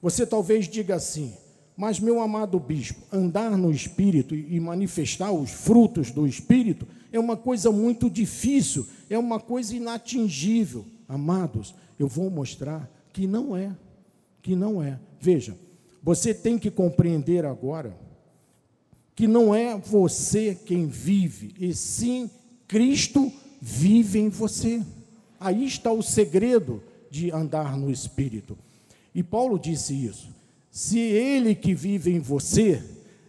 você 0.00 0.26
talvez 0.26 0.68
diga 0.68 0.94
assim, 0.96 1.34
mas 1.76 1.98
meu 1.98 2.20
amado 2.20 2.58
bispo, 2.58 3.00
andar 3.12 3.56
no 3.56 3.70
espírito 3.70 4.34
e 4.34 4.58
manifestar 4.60 5.32
os 5.32 5.50
frutos 5.50 6.10
do 6.10 6.26
espírito 6.26 6.86
é 7.12 7.18
uma 7.18 7.36
coisa 7.36 7.70
muito 7.70 8.08
difícil, 8.08 8.86
é 9.08 9.18
uma 9.18 9.40
coisa 9.40 9.74
inatingível. 9.74 10.84
Amados, 11.08 11.74
eu 11.98 12.06
vou 12.06 12.30
mostrar 12.30 12.88
que 13.12 13.26
não 13.26 13.56
é 13.56 13.74
que 14.42 14.56
não 14.56 14.82
é. 14.82 14.98
Veja, 15.20 15.56
você 16.02 16.32
tem 16.32 16.58
que 16.58 16.70
compreender 16.70 17.44
agora 17.44 17.96
que 19.14 19.26
não 19.28 19.54
é 19.54 19.76
você 19.76 20.54
quem 20.54 20.86
vive, 20.86 21.54
e 21.58 21.74
sim 21.74 22.30
Cristo 22.66 23.30
vive 23.60 24.18
em 24.18 24.28
você. 24.28 24.82
Aí 25.38 25.66
está 25.66 25.92
o 25.92 26.02
segredo 26.02 26.82
de 27.10 27.30
andar 27.30 27.76
no 27.76 27.90
Espírito. 27.90 28.56
E 29.14 29.22
Paulo 29.22 29.58
disse 29.58 29.94
isso. 29.94 30.28
Se 30.70 30.98
ele 30.98 31.54
que 31.54 31.74
vive 31.74 32.12
em 32.12 32.20
você, 32.20 32.82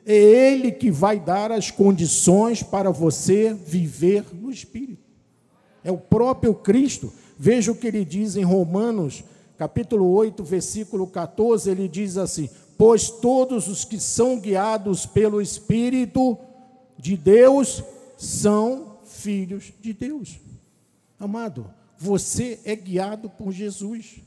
é 0.06 0.16
ele 0.16 0.72
que 0.72 0.92
vai 0.92 1.20
dar 1.20 1.52
as 1.52 1.72
condições 1.72 2.62
para 2.62 2.92
você 2.92 3.54
viver 3.54 4.26
no 4.34 4.52
Espírito. 4.52 5.10
É 5.84 5.92
o 5.92 5.98
próprio 5.98 6.54
Cristo. 6.54 7.12
Veja 7.38 7.72
o 7.72 7.76
que 7.76 7.88
ele 7.88 8.06
diz 8.06 8.36
em 8.36 8.44
Romanos 8.44 9.24
capítulo 9.62 10.10
8, 10.14 10.44
versículo 10.44 11.06
14, 11.06 11.70
ele 11.70 11.88
diz 11.88 12.18
assim: 12.18 12.50
Pois 12.76 13.12
todos 13.12 13.68
os 13.68 13.86
que 13.86 14.00
são 14.00 14.40
guiados 14.40 15.06
pelo 15.06 15.40
Espírito 15.40 16.36
de 16.98 17.16
Deus 17.16 17.84
são 18.18 18.98
filhos 19.06 19.72
de 19.80 19.94
Deus. 19.94 20.40
Amado, 21.20 21.72
você 21.96 22.60
é 22.66 22.76
guiado 22.76 23.30
por 23.30 23.52
Jesus, 23.52 24.20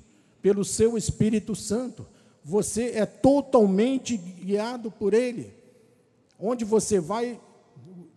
pelo 0.45 0.63
seu 0.63 0.99
Espírito 0.99 1.57
Santo. 1.57 2.07
Você 2.45 2.91
é 2.91 3.07
totalmente 3.07 4.15
guiado 4.15 4.91
por 4.91 5.15
Ele. 5.15 5.55
Onde 6.39 6.67
você 6.67 7.01
vai, 7.01 7.41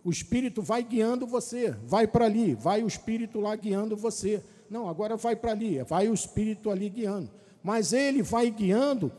o 0.03 0.11
Espírito 0.11 0.61
vai 0.61 0.83
guiando 0.83 1.25
você. 1.25 1.73
Vai 1.85 2.05
para 2.05 2.25
ali, 2.25 2.53
vai 2.53 2.83
o 2.83 2.87
Espírito 2.87 3.39
lá 3.39 3.55
guiando 3.55 3.95
você. 3.95 4.43
Não, 4.69 4.89
agora 4.89 5.15
vai 5.15 5.37
para 5.37 5.53
ali, 5.53 5.81
vai 5.83 6.09
o 6.09 6.13
Espírito 6.13 6.69
ali 6.69 6.89
guiando. 6.89 7.29
Mas 7.63 7.93
ele 7.93 8.21
vai 8.21 8.51
guiando 8.51 9.09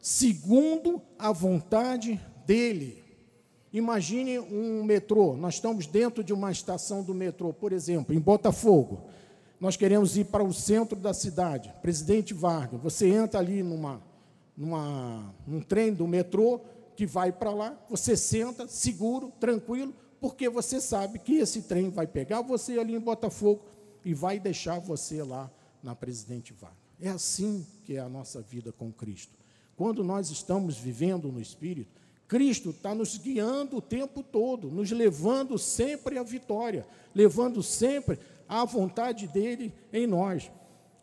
segundo 0.00 1.00
a 1.16 1.30
vontade 1.30 2.20
dele. 2.44 3.04
Imagine 3.72 4.40
um 4.40 4.82
metrô, 4.82 5.36
nós 5.36 5.54
estamos 5.54 5.86
dentro 5.86 6.24
de 6.24 6.32
uma 6.32 6.50
estação 6.50 7.04
do 7.04 7.14
metrô, 7.14 7.52
por 7.52 7.72
exemplo, 7.72 8.12
em 8.12 8.18
Botafogo. 8.18 9.04
Nós 9.58 9.76
queremos 9.76 10.16
ir 10.16 10.24
para 10.24 10.44
o 10.44 10.52
centro 10.52 10.96
da 10.96 11.14
cidade, 11.14 11.72
Presidente 11.80 12.34
Vargas. 12.34 12.80
Você 12.80 13.08
entra 13.08 13.40
ali 13.40 13.62
numa, 13.62 14.02
numa, 14.56 15.34
num 15.46 15.60
trem 15.60 15.92
do 15.92 16.06
metrô 16.06 16.60
que 16.94 17.06
vai 17.06 17.30
para 17.32 17.50
lá, 17.50 17.78
você 17.88 18.16
senta 18.16 18.66
seguro, 18.66 19.32
tranquilo, 19.38 19.94
porque 20.20 20.48
você 20.48 20.80
sabe 20.80 21.18
que 21.18 21.36
esse 21.36 21.62
trem 21.62 21.90
vai 21.90 22.06
pegar 22.06 22.40
você 22.40 22.78
ali 22.78 22.94
em 22.94 23.00
Botafogo 23.00 23.62
e 24.04 24.14
vai 24.14 24.38
deixar 24.38 24.78
você 24.78 25.22
lá 25.22 25.50
na 25.82 25.94
Presidente 25.94 26.52
Vargas. 26.52 26.78
É 27.00 27.08
assim 27.08 27.66
que 27.84 27.96
é 27.96 28.00
a 28.00 28.08
nossa 28.08 28.40
vida 28.40 28.72
com 28.72 28.90
Cristo. 28.90 29.34
Quando 29.76 30.02
nós 30.02 30.30
estamos 30.30 30.78
vivendo 30.78 31.30
no 31.30 31.40
Espírito, 31.40 31.90
Cristo 32.26 32.70
está 32.70 32.94
nos 32.94 33.18
guiando 33.18 33.76
o 33.76 33.82
tempo 33.82 34.22
todo, 34.22 34.70
nos 34.70 34.90
levando 34.90 35.58
sempre 35.58 36.18
à 36.18 36.22
vitória, 36.22 36.86
levando 37.14 37.62
sempre 37.62 38.18
à 38.48 38.64
vontade 38.64 39.26
dele 39.26 39.72
em 39.92 40.06
nós. 40.06 40.50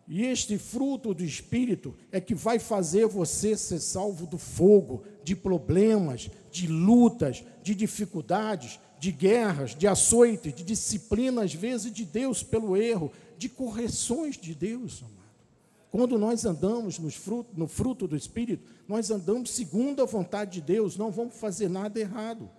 E 0.08 0.26
este 0.26 0.58
fruto 0.58 1.14
do 1.14 1.24
Espírito 1.24 1.96
é 2.12 2.20
que 2.20 2.36
vai 2.36 2.60
fazer 2.60 3.08
você 3.08 3.56
ser 3.56 3.80
salvo 3.80 4.28
do 4.28 4.38
fogo, 4.38 5.04
de 5.24 5.36
problemas, 5.36 6.30
de 6.52 6.68
lutas, 6.68 7.44
de 7.62 7.74
dificuldades, 7.74 8.80
de 9.00 9.12
guerras, 9.12 9.76
de 9.76 9.88
açoite, 9.88 10.52
de 10.52 10.64
disciplina, 10.64 11.44
às 11.44 11.54
vezes 11.54 11.92
de 11.92 12.06
Deus 12.06 12.44
pelo 12.44 12.76
erro, 12.76 13.12
de 13.38 13.48
correções 13.48 14.38
de 14.38 14.54
Deus, 14.54 15.02
amado. 15.04 15.24
Quando 15.90 16.18
nós 16.18 16.44
andamos 16.44 16.98
fruto, 17.16 17.52
no 17.56 17.68
fruto 17.68 18.08
do 18.08 18.16
Espírito, 18.18 18.64
nós 18.88 19.12
andamos 19.12 19.52
segundo 19.52 20.02
a 20.02 20.06
vontade 20.06 20.54
de 20.54 20.62
Deus, 20.62 20.98
não 20.98 21.12
vamos 21.12 21.36
fazer 21.36 21.70
nada 21.70 22.00
errado. 22.00 22.50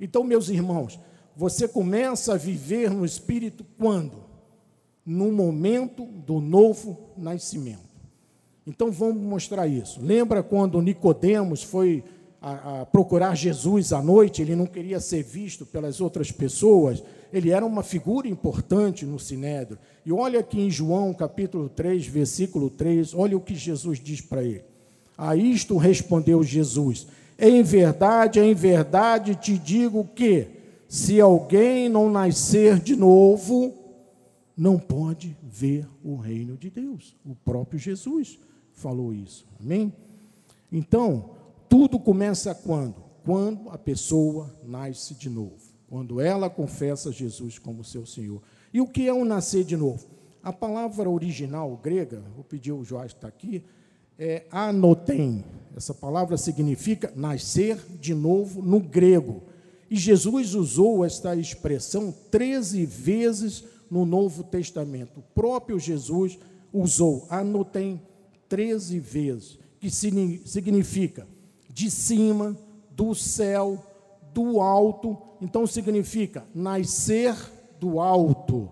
Então, 0.00 0.24
meus 0.24 0.48
irmãos, 0.48 0.98
você 1.40 1.66
começa 1.66 2.34
a 2.34 2.36
viver 2.36 2.90
no 2.90 3.02
Espírito 3.02 3.64
quando? 3.78 4.24
No 5.06 5.32
momento 5.32 6.04
do 6.04 6.38
novo 6.38 7.14
nascimento. 7.16 7.88
Então 8.66 8.92
vamos 8.92 9.22
mostrar 9.22 9.66
isso. 9.66 10.02
Lembra 10.02 10.42
quando 10.42 10.82
Nicodemos 10.82 11.62
foi 11.62 12.04
a, 12.42 12.82
a 12.82 12.84
procurar 12.84 13.34
Jesus 13.34 13.90
à 13.90 14.02
noite, 14.02 14.42
ele 14.42 14.54
não 14.54 14.66
queria 14.66 15.00
ser 15.00 15.22
visto 15.22 15.64
pelas 15.64 15.98
outras 15.98 16.30
pessoas, 16.30 17.02
ele 17.32 17.50
era 17.50 17.64
uma 17.64 17.82
figura 17.82 18.28
importante 18.28 19.06
no 19.06 19.18
Sinédrio. 19.18 19.78
E 20.04 20.12
olha 20.12 20.40
aqui 20.40 20.60
em 20.60 20.70
João 20.70 21.14
capítulo 21.14 21.70
3, 21.70 22.06
versículo 22.06 22.68
3, 22.68 23.14
olha 23.14 23.34
o 23.34 23.40
que 23.40 23.54
Jesus 23.54 23.98
diz 23.98 24.20
para 24.20 24.42
ele. 24.42 24.64
A 25.16 25.34
isto 25.34 25.78
respondeu 25.78 26.42
Jesus: 26.42 27.06
Em 27.38 27.62
verdade, 27.62 28.40
em 28.40 28.52
verdade 28.52 29.34
te 29.36 29.56
digo 29.56 30.06
que, 30.14 30.59
se 30.90 31.20
alguém 31.20 31.88
não 31.88 32.10
nascer 32.10 32.80
de 32.80 32.96
novo, 32.96 33.72
não 34.56 34.76
pode 34.76 35.36
ver 35.40 35.88
o 36.02 36.16
reino 36.16 36.56
de 36.56 36.68
Deus. 36.68 37.16
O 37.24 37.32
próprio 37.32 37.78
Jesus 37.78 38.40
falou 38.72 39.14
isso. 39.14 39.46
Amém? 39.60 39.92
Então, 40.72 41.30
tudo 41.68 41.96
começa 41.96 42.52
quando? 42.56 42.96
Quando 43.24 43.70
a 43.70 43.78
pessoa 43.78 44.52
nasce 44.64 45.14
de 45.14 45.30
novo. 45.30 45.60
Quando 45.88 46.20
ela 46.20 46.50
confessa 46.50 47.12
Jesus 47.12 47.56
como 47.56 47.84
seu 47.84 48.04
Senhor. 48.04 48.42
E 48.74 48.80
o 48.80 48.88
que 48.88 49.06
é 49.06 49.14
um 49.14 49.24
nascer 49.24 49.62
de 49.62 49.76
novo? 49.76 50.08
A 50.42 50.52
palavra 50.52 51.08
original 51.08 51.78
grega, 51.80 52.20
vou 52.34 52.42
pedir 52.42 52.72
o 52.72 52.82
Jorge 52.82 53.14
está 53.14 53.28
aqui, 53.28 53.62
é 54.18 54.44
anotem. 54.50 55.44
Essa 55.76 55.94
palavra 55.94 56.36
significa 56.36 57.12
nascer 57.14 57.78
de 58.00 58.12
novo 58.12 58.60
no 58.60 58.80
grego. 58.80 59.44
E 59.90 59.96
Jesus 59.96 60.54
usou 60.54 61.04
esta 61.04 61.34
expressão 61.34 62.14
13 62.30 62.86
vezes 62.86 63.64
no 63.90 64.06
Novo 64.06 64.44
Testamento. 64.44 65.18
O 65.18 65.22
próprio 65.34 65.80
Jesus 65.80 66.38
usou 66.72 67.26
anotem 67.28 68.00
13 68.48 69.00
vezes, 69.00 69.58
que 69.80 69.90
significa 69.90 71.26
de 71.68 71.90
cima, 71.90 72.56
do 72.92 73.14
céu, 73.14 73.84
do 74.32 74.60
alto. 74.60 75.18
Então 75.40 75.66
significa 75.66 76.44
nascer 76.54 77.34
do 77.80 77.98
alto 77.98 78.70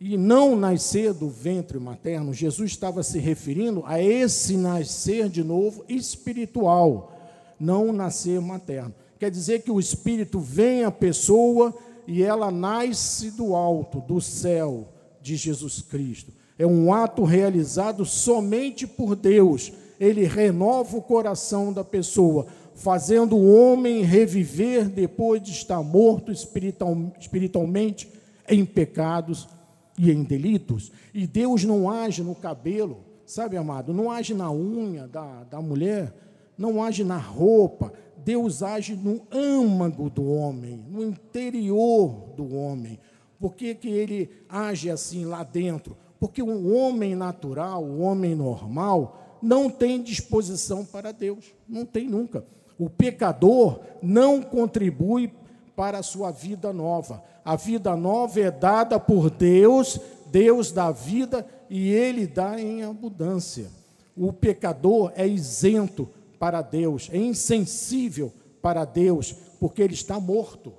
e 0.00 0.16
não 0.16 0.56
nascer 0.56 1.12
do 1.12 1.28
ventre 1.28 1.78
materno. 1.78 2.34
Jesus 2.34 2.70
estava 2.70 3.02
se 3.02 3.18
referindo 3.18 3.84
a 3.86 4.00
esse 4.02 4.56
nascer 4.56 5.28
de 5.28 5.44
novo 5.44 5.84
espiritual, 5.88 7.12
não 7.60 7.92
nascer 7.92 8.40
materno. 8.40 8.94
Quer 9.18 9.30
dizer 9.30 9.62
que 9.62 9.70
o 9.70 9.80
espírito 9.80 10.38
vem 10.38 10.84
à 10.84 10.90
pessoa 10.90 11.74
e 12.06 12.22
ela 12.22 12.50
nasce 12.50 13.30
do 13.30 13.54
alto, 13.54 14.00
do 14.00 14.20
céu 14.20 14.88
de 15.20 15.36
Jesus 15.36 15.82
Cristo 15.82 16.32
é 16.58 16.66
um 16.66 16.92
ato 16.92 17.22
realizado 17.22 18.04
somente 18.04 18.86
por 18.86 19.14
Deus. 19.14 19.72
Ele 19.98 20.24
renova 20.24 20.96
o 20.96 21.02
coração 21.02 21.72
da 21.72 21.84
pessoa, 21.84 22.46
fazendo 22.74 23.36
o 23.36 23.54
homem 23.54 24.02
reviver 24.02 24.88
depois 24.88 25.40
de 25.40 25.52
estar 25.52 25.82
morto 25.82 26.32
espiritual, 26.32 27.12
espiritualmente 27.18 28.10
em 28.48 28.64
pecados 28.64 29.48
e 29.96 30.10
em 30.10 30.24
delitos. 30.24 30.90
E 31.14 31.26
Deus 31.26 31.64
não 31.64 31.88
age 31.88 32.22
no 32.22 32.34
cabelo, 32.34 32.98
sabe, 33.24 33.56
amado? 33.56 33.92
Não 33.92 34.10
age 34.10 34.34
na 34.34 34.50
unha 34.50 35.06
da, 35.06 35.44
da 35.44 35.60
mulher, 35.60 36.12
não 36.56 36.82
age 36.82 37.04
na 37.04 37.18
roupa. 37.18 37.92
Deus 38.28 38.62
age 38.62 38.94
no 38.94 39.22
âmago 39.32 40.10
do 40.10 40.30
homem, 40.30 40.84
no 40.90 41.02
interior 41.02 42.28
do 42.36 42.54
homem. 42.54 43.00
Por 43.40 43.54
que, 43.54 43.74
que 43.74 43.88
ele 43.88 44.28
age 44.46 44.90
assim 44.90 45.24
lá 45.24 45.42
dentro? 45.42 45.96
Porque 46.20 46.42
o 46.42 46.74
homem 46.74 47.14
natural, 47.14 47.82
o 47.82 48.00
homem 48.00 48.34
normal, 48.34 49.38
não 49.40 49.70
tem 49.70 50.02
disposição 50.02 50.84
para 50.84 51.10
Deus, 51.10 51.54
não 51.66 51.86
tem 51.86 52.06
nunca. 52.06 52.44
O 52.78 52.90
pecador 52.90 53.80
não 54.02 54.42
contribui 54.42 55.32
para 55.74 56.00
a 56.00 56.02
sua 56.02 56.30
vida 56.30 56.70
nova. 56.70 57.24
A 57.42 57.56
vida 57.56 57.96
nova 57.96 58.38
é 58.40 58.50
dada 58.50 59.00
por 59.00 59.30
Deus, 59.30 59.98
Deus 60.26 60.70
dá 60.70 60.90
vida 60.92 61.46
e 61.70 61.88
Ele 61.88 62.26
dá 62.26 62.60
em 62.60 62.84
abundância. 62.84 63.70
O 64.14 64.34
pecador 64.34 65.12
é 65.16 65.26
isento 65.26 66.10
para 66.38 66.62
Deus, 66.62 67.08
é 67.12 67.16
insensível 67.16 68.32
para 68.62 68.84
Deus, 68.84 69.34
porque 69.58 69.82
ele 69.82 69.94
está 69.94 70.20
morto. 70.20 70.72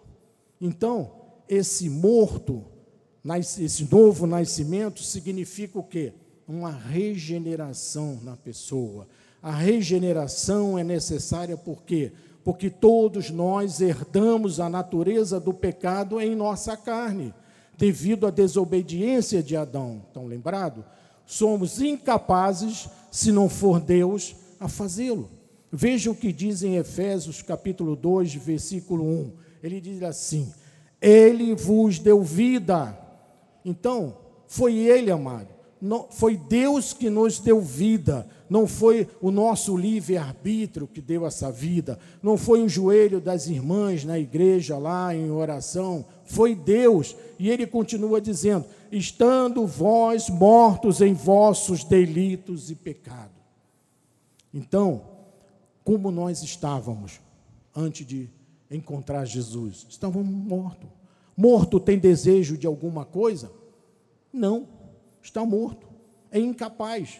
Então, 0.59 1.11
esse 1.47 1.89
morto 1.89 2.65
esse 3.59 3.87
novo 3.91 4.25
nascimento 4.25 5.03
significa 5.03 5.77
o 5.77 5.83
quê? 5.83 6.13
Uma 6.47 6.71
regeneração 6.71 8.19
na 8.23 8.35
pessoa. 8.35 9.07
A 9.41 9.51
regeneração 9.51 10.77
é 10.77 10.83
necessária 10.83 11.57
por 11.57 11.83
quê? 11.83 12.11
Porque 12.43 12.69
todos 12.69 13.29
nós 13.29 13.81
herdamos 13.81 14.59
a 14.59 14.69
natureza 14.69 15.39
do 15.39 15.53
pecado 15.53 16.19
em 16.19 16.35
nossa 16.35 16.75
carne, 16.75 17.33
devido 17.77 18.25
à 18.25 18.31
desobediência 18.31 19.43
de 19.43 19.55
Adão. 19.55 20.01
Estão 20.07 20.25
lembrados? 20.25 20.83
Somos 21.25 21.81
incapazes, 21.81 22.89
se 23.11 23.31
não 23.31 23.47
for 23.47 23.79
Deus, 23.79 24.35
a 24.59 24.67
fazê-lo. 24.67 25.29
Veja 25.71 26.10
o 26.12 26.15
que 26.15 26.32
diz 26.34 26.63
em 26.63 26.77
Efésios 26.77 27.41
capítulo 27.41 27.95
2, 27.95 28.34
versículo 28.36 29.03
1. 29.03 29.32
Ele 29.63 29.79
diz 29.82 30.01
assim: 30.03 30.51
Ele 31.01 31.53
vos 31.55 31.99
deu 31.99 32.23
vida 32.23 32.97
então, 33.63 34.17
foi 34.47 34.75
Ele, 34.75 35.12
amado. 35.12 35.47
Não, 35.82 36.08
foi 36.10 36.36
Deus 36.36 36.91
que 36.91 37.10
nos 37.10 37.39
deu 37.39 37.62
vida, 37.62 38.27
não 38.49 38.67
foi 38.67 39.08
o 39.21 39.32
nosso 39.32 39.77
livre-arbítrio 39.77 40.88
que 40.88 40.99
deu 40.99 41.25
essa 41.25 41.49
vida, 41.49 41.97
não 42.21 42.36
foi 42.36 42.62
o 42.62 42.67
joelho 42.67 43.21
das 43.21 43.47
irmãs 43.47 44.03
na 44.03 44.19
igreja 44.19 44.77
lá 44.77 45.15
em 45.15 45.32
oração, 45.32 46.05
foi 46.25 46.53
Deus. 46.53 47.15
E 47.38 47.49
ele 47.49 47.65
continua 47.65 48.19
dizendo: 48.19 48.65
estando 48.91 49.65
vós 49.65 50.29
mortos 50.29 50.99
em 50.99 51.13
vossos 51.13 51.86
delitos 51.86 52.69
e 52.69 52.75
pecados. 52.75 53.39
Então, 54.53 55.01
como 55.89 56.12
nós 56.12 56.43
estávamos 56.43 57.19
antes 57.75 58.06
de 58.06 58.30
encontrar 58.69 59.25
Jesus? 59.25 59.88
Estávamos 59.89 60.30
mortos. 60.30 60.88
Morto 61.36 61.80
tem 61.80 61.97
desejo 61.97 62.56
de 62.56 62.67
alguma 62.67 63.04
coisa? 63.04 63.52
Não, 64.32 64.67
está 65.19 65.43
morto, 65.43 65.88
é 66.30 66.39
incapaz. 66.39 67.19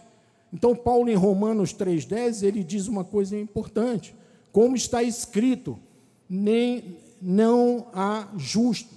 Então, 0.54 0.76
Paulo, 0.76 1.10
em 1.10 1.16
Romanos 1.16 1.74
3,10, 1.74 2.44
ele 2.44 2.64
diz 2.64 2.88
uma 2.88 3.04
coisa 3.04 3.36
importante: 3.36 4.14
como 4.52 4.76
está 4.76 5.02
escrito, 5.02 5.80
nem 6.30 6.96
não 7.20 7.88
há 7.92 8.32
justo, 8.38 8.94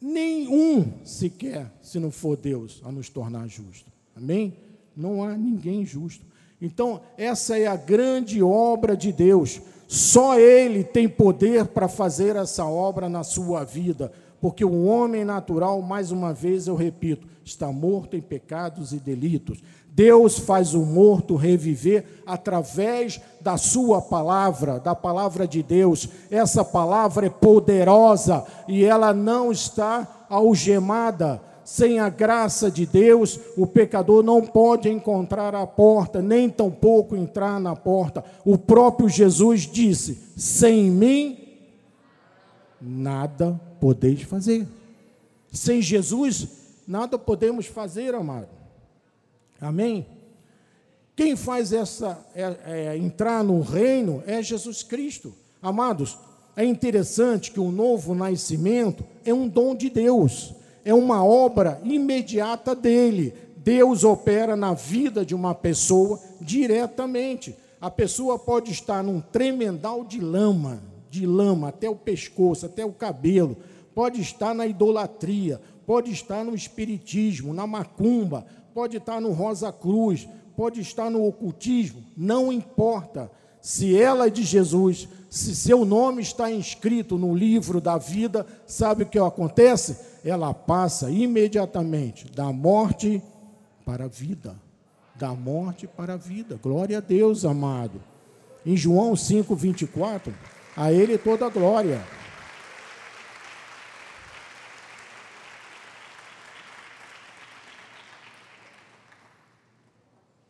nenhum 0.00 1.04
sequer, 1.04 1.70
se 1.82 2.00
não 2.00 2.10
for 2.10 2.38
Deus, 2.38 2.80
a 2.82 2.90
nos 2.90 3.10
tornar 3.10 3.48
justo. 3.48 3.92
Amém? 4.16 4.56
Não 4.96 5.22
há 5.22 5.36
ninguém 5.36 5.84
justo. 5.84 6.24
Então, 6.60 7.00
essa 7.16 7.58
é 7.58 7.66
a 7.66 7.76
grande 7.76 8.42
obra 8.42 8.96
de 8.96 9.12
Deus. 9.12 9.60
Só 9.86 10.38
Ele 10.38 10.84
tem 10.84 11.08
poder 11.08 11.66
para 11.66 11.88
fazer 11.88 12.36
essa 12.36 12.64
obra 12.64 13.08
na 13.08 13.22
sua 13.24 13.64
vida 13.64 14.12
porque 14.40 14.64
o 14.64 14.84
homem 14.84 15.24
natural, 15.24 15.82
mais 15.82 16.10
uma 16.10 16.32
vez 16.32 16.66
eu 16.66 16.76
repito, 16.76 17.26
está 17.44 17.72
morto 17.72 18.16
em 18.16 18.20
pecados 18.20 18.92
e 18.92 18.98
delitos. 18.98 19.62
Deus 19.90 20.38
faz 20.38 20.74
o 20.74 20.84
morto 20.84 21.34
reviver 21.34 22.04
através 22.24 23.20
da 23.40 23.56
sua 23.56 24.00
palavra, 24.00 24.78
da 24.78 24.94
palavra 24.94 25.46
de 25.46 25.60
Deus. 25.60 26.08
Essa 26.30 26.64
palavra 26.64 27.26
é 27.26 27.30
poderosa 27.30 28.44
e 28.68 28.84
ela 28.84 29.12
não 29.12 29.50
está 29.50 30.26
algemada. 30.30 31.42
Sem 31.68 31.98
a 31.98 32.08
graça 32.08 32.70
de 32.70 32.86
Deus, 32.86 33.38
o 33.54 33.66
pecador 33.66 34.22
não 34.22 34.40
pode 34.40 34.88
encontrar 34.88 35.54
a 35.54 35.66
porta, 35.66 36.22
nem 36.22 36.48
tampouco 36.48 37.14
entrar 37.14 37.60
na 37.60 37.76
porta. 37.76 38.24
O 38.42 38.56
próprio 38.56 39.06
Jesus 39.06 39.70
disse: 39.70 40.18
Sem 40.34 40.90
mim, 40.90 41.58
nada 42.80 43.60
podeis 43.78 44.22
fazer. 44.22 44.66
Sem 45.52 45.82
Jesus, 45.82 46.48
nada 46.86 47.18
podemos 47.18 47.66
fazer, 47.66 48.14
amado. 48.14 48.48
Amém? 49.60 50.06
Quem 51.14 51.36
faz 51.36 51.70
essa 51.70 52.18
é, 52.34 52.56
é, 52.64 52.96
entrar 52.96 53.44
no 53.44 53.60
reino 53.60 54.22
é 54.26 54.42
Jesus 54.42 54.82
Cristo. 54.82 55.34
Amados, 55.60 56.16
é 56.56 56.64
interessante 56.64 57.52
que 57.52 57.60
o 57.60 57.70
novo 57.70 58.14
nascimento 58.14 59.04
é 59.22 59.34
um 59.34 59.46
dom 59.46 59.74
de 59.74 59.90
Deus, 59.90 60.54
é 60.84 60.94
uma 60.94 61.24
obra 61.24 61.80
imediata 61.84 62.74
dele. 62.74 63.34
Deus 63.56 64.04
opera 64.04 64.56
na 64.56 64.72
vida 64.72 65.24
de 65.24 65.34
uma 65.34 65.54
pessoa 65.54 66.20
diretamente. 66.40 67.56
A 67.80 67.90
pessoa 67.90 68.38
pode 68.38 68.72
estar 68.72 69.02
num 69.02 69.20
tremendal 69.20 70.04
de 70.04 70.20
lama, 70.20 70.82
de 71.10 71.26
lama 71.26 71.68
até 71.68 71.88
o 71.88 71.94
pescoço, 71.94 72.66
até 72.66 72.84
o 72.84 72.92
cabelo, 72.92 73.56
pode 73.94 74.20
estar 74.20 74.54
na 74.54 74.66
idolatria, 74.66 75.60
pode 75.86 76.10
estar 76.10 76.44
no 76.44 76.54
espiritismo, 76.54 77.54
na 77.54 77.66
macumba, 77.66 78.46
pode 78.74 78.96
estar 78.96 79.20
no 79.20 79.32
Rosa 79.32 79.72
Cruz, 79.72 80.28
pode 80.56 80.80
estar 80.80 81.10
no 81.10 81.24
ocultismo, 81.26 82.02
não 82.16 82.52
importa. 82.52 83.30
Se 83.60 83.96
ela 84.00 84.26
é 84.26 84.30
de 84.30 84.42
Jesus, 84.42 85.08
se 85.28 85.54
seu 85.54 85.84
nome 85.84 86.22
está 86.22 86.50
inscrito 86.50 87.18
no 87.18 87.34
livro 87.34 87.80
da 87.80 87.98
vida, 87.98 88.46
sabe 88.66 89.02
o 89.02 89.06
que 89.06 89.18
acontece? 89.18 89.96
Ela 90.28 90.52
passa 90.52 91.10
imediatamente 91.10 92.30
da 92.30 92.52
morte 92.52 93.22
para 93.84 94.04
a 94.04 94.08
vida. 94.08 94.54
Da 95.14 95.34
morte 95.34 95.86
para 95.86 96.14
a 96.14 96.16
vida. 96.18 96.58
Glória 96.62 96.98
a 96.98 97.00
Deus, 97.00 97.46
amado. 97.46 97.98
Em 98.66 98.76
João 98.76 99.16
5, 99.16 99.54
24, 99.56 100.34
a 100.76 100.92
Ele 100.92 101.16
toda 101.16 101.46
a 101.46 101.48
glória. 101.48 102.04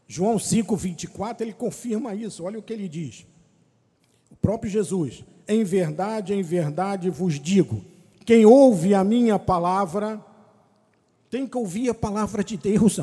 João 0.08 0.40
5, 0.40 0.74
24, 0.74 1.44
ele 1.44 1.52
confirma 1.52 2.12
isso. 2.16 2.42
Olha 2.42 2.58
o 2.58 2.62
que 2.62 2.72
ele 2.72 2.88
diz. 2.88 3.24
O 4.28 4.34
próprio 4.34 4.68
Jesus: 4.68 5.22
Em 5.46 5.62
verdade, 5.62 6.34
em 6.34 6.42
verdade 6.42 7.08
vos 7.08 7.38
digo: 7.38 7.84
quem 8.28 8.44
ouve 8.44 8.92
a 8.92 9.02
minha 9.02 9.38
palavra, 9.38 10.22
tem 11.30 11.46
que 11.46 11.56
ouvir 11.56 11.88
a 11.88 11.94
palavra 11.94 12.44
de 12.44 12.58
Deus, 12.58 12.98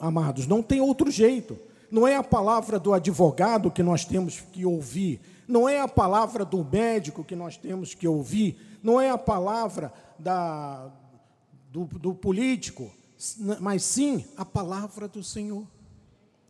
amados. 0.00 0.48
Não 0.48 0.64
tem 0.64 0.80
outro 0.80 1.12
jeito. 1.12 1.56
Não 1.88 2.08
é 2.08 2.16
a 2.16 2.24
palavra 2.24 2.76
do 2.76 2.92
advogado 2.92 3.70
que 3.70 3.84
nós 3.84 4.04
temos 4.04 4.40
que 4.40 4.66
ouvir. 4.66 5.20
Não 5.46 5.68
é 5.68 5.78
a 5.78 5.86
palavra 5.86 6.44
do 6.44 6.64
médico 6.64 7.22
que 7.22 7.36
nós 7.36 7.56
temos 7.56 7.94
que 7.94 8.08
ouvir. 8.08 8.58
Não 8.82 9.00
é 9.00 9.10
a 9.10 9.16
palavra 9.16 9.92
da, 10.18 10.90
do, 11.70 11.84
do 11.84 12.12
político. 12.12 12.90
Mas 13.60 13.84
sim 13.84 14.24
a 14.36 14.44
palavra 14.44 15.06
do 15.06 15.22
Senhor. 15.22 15.64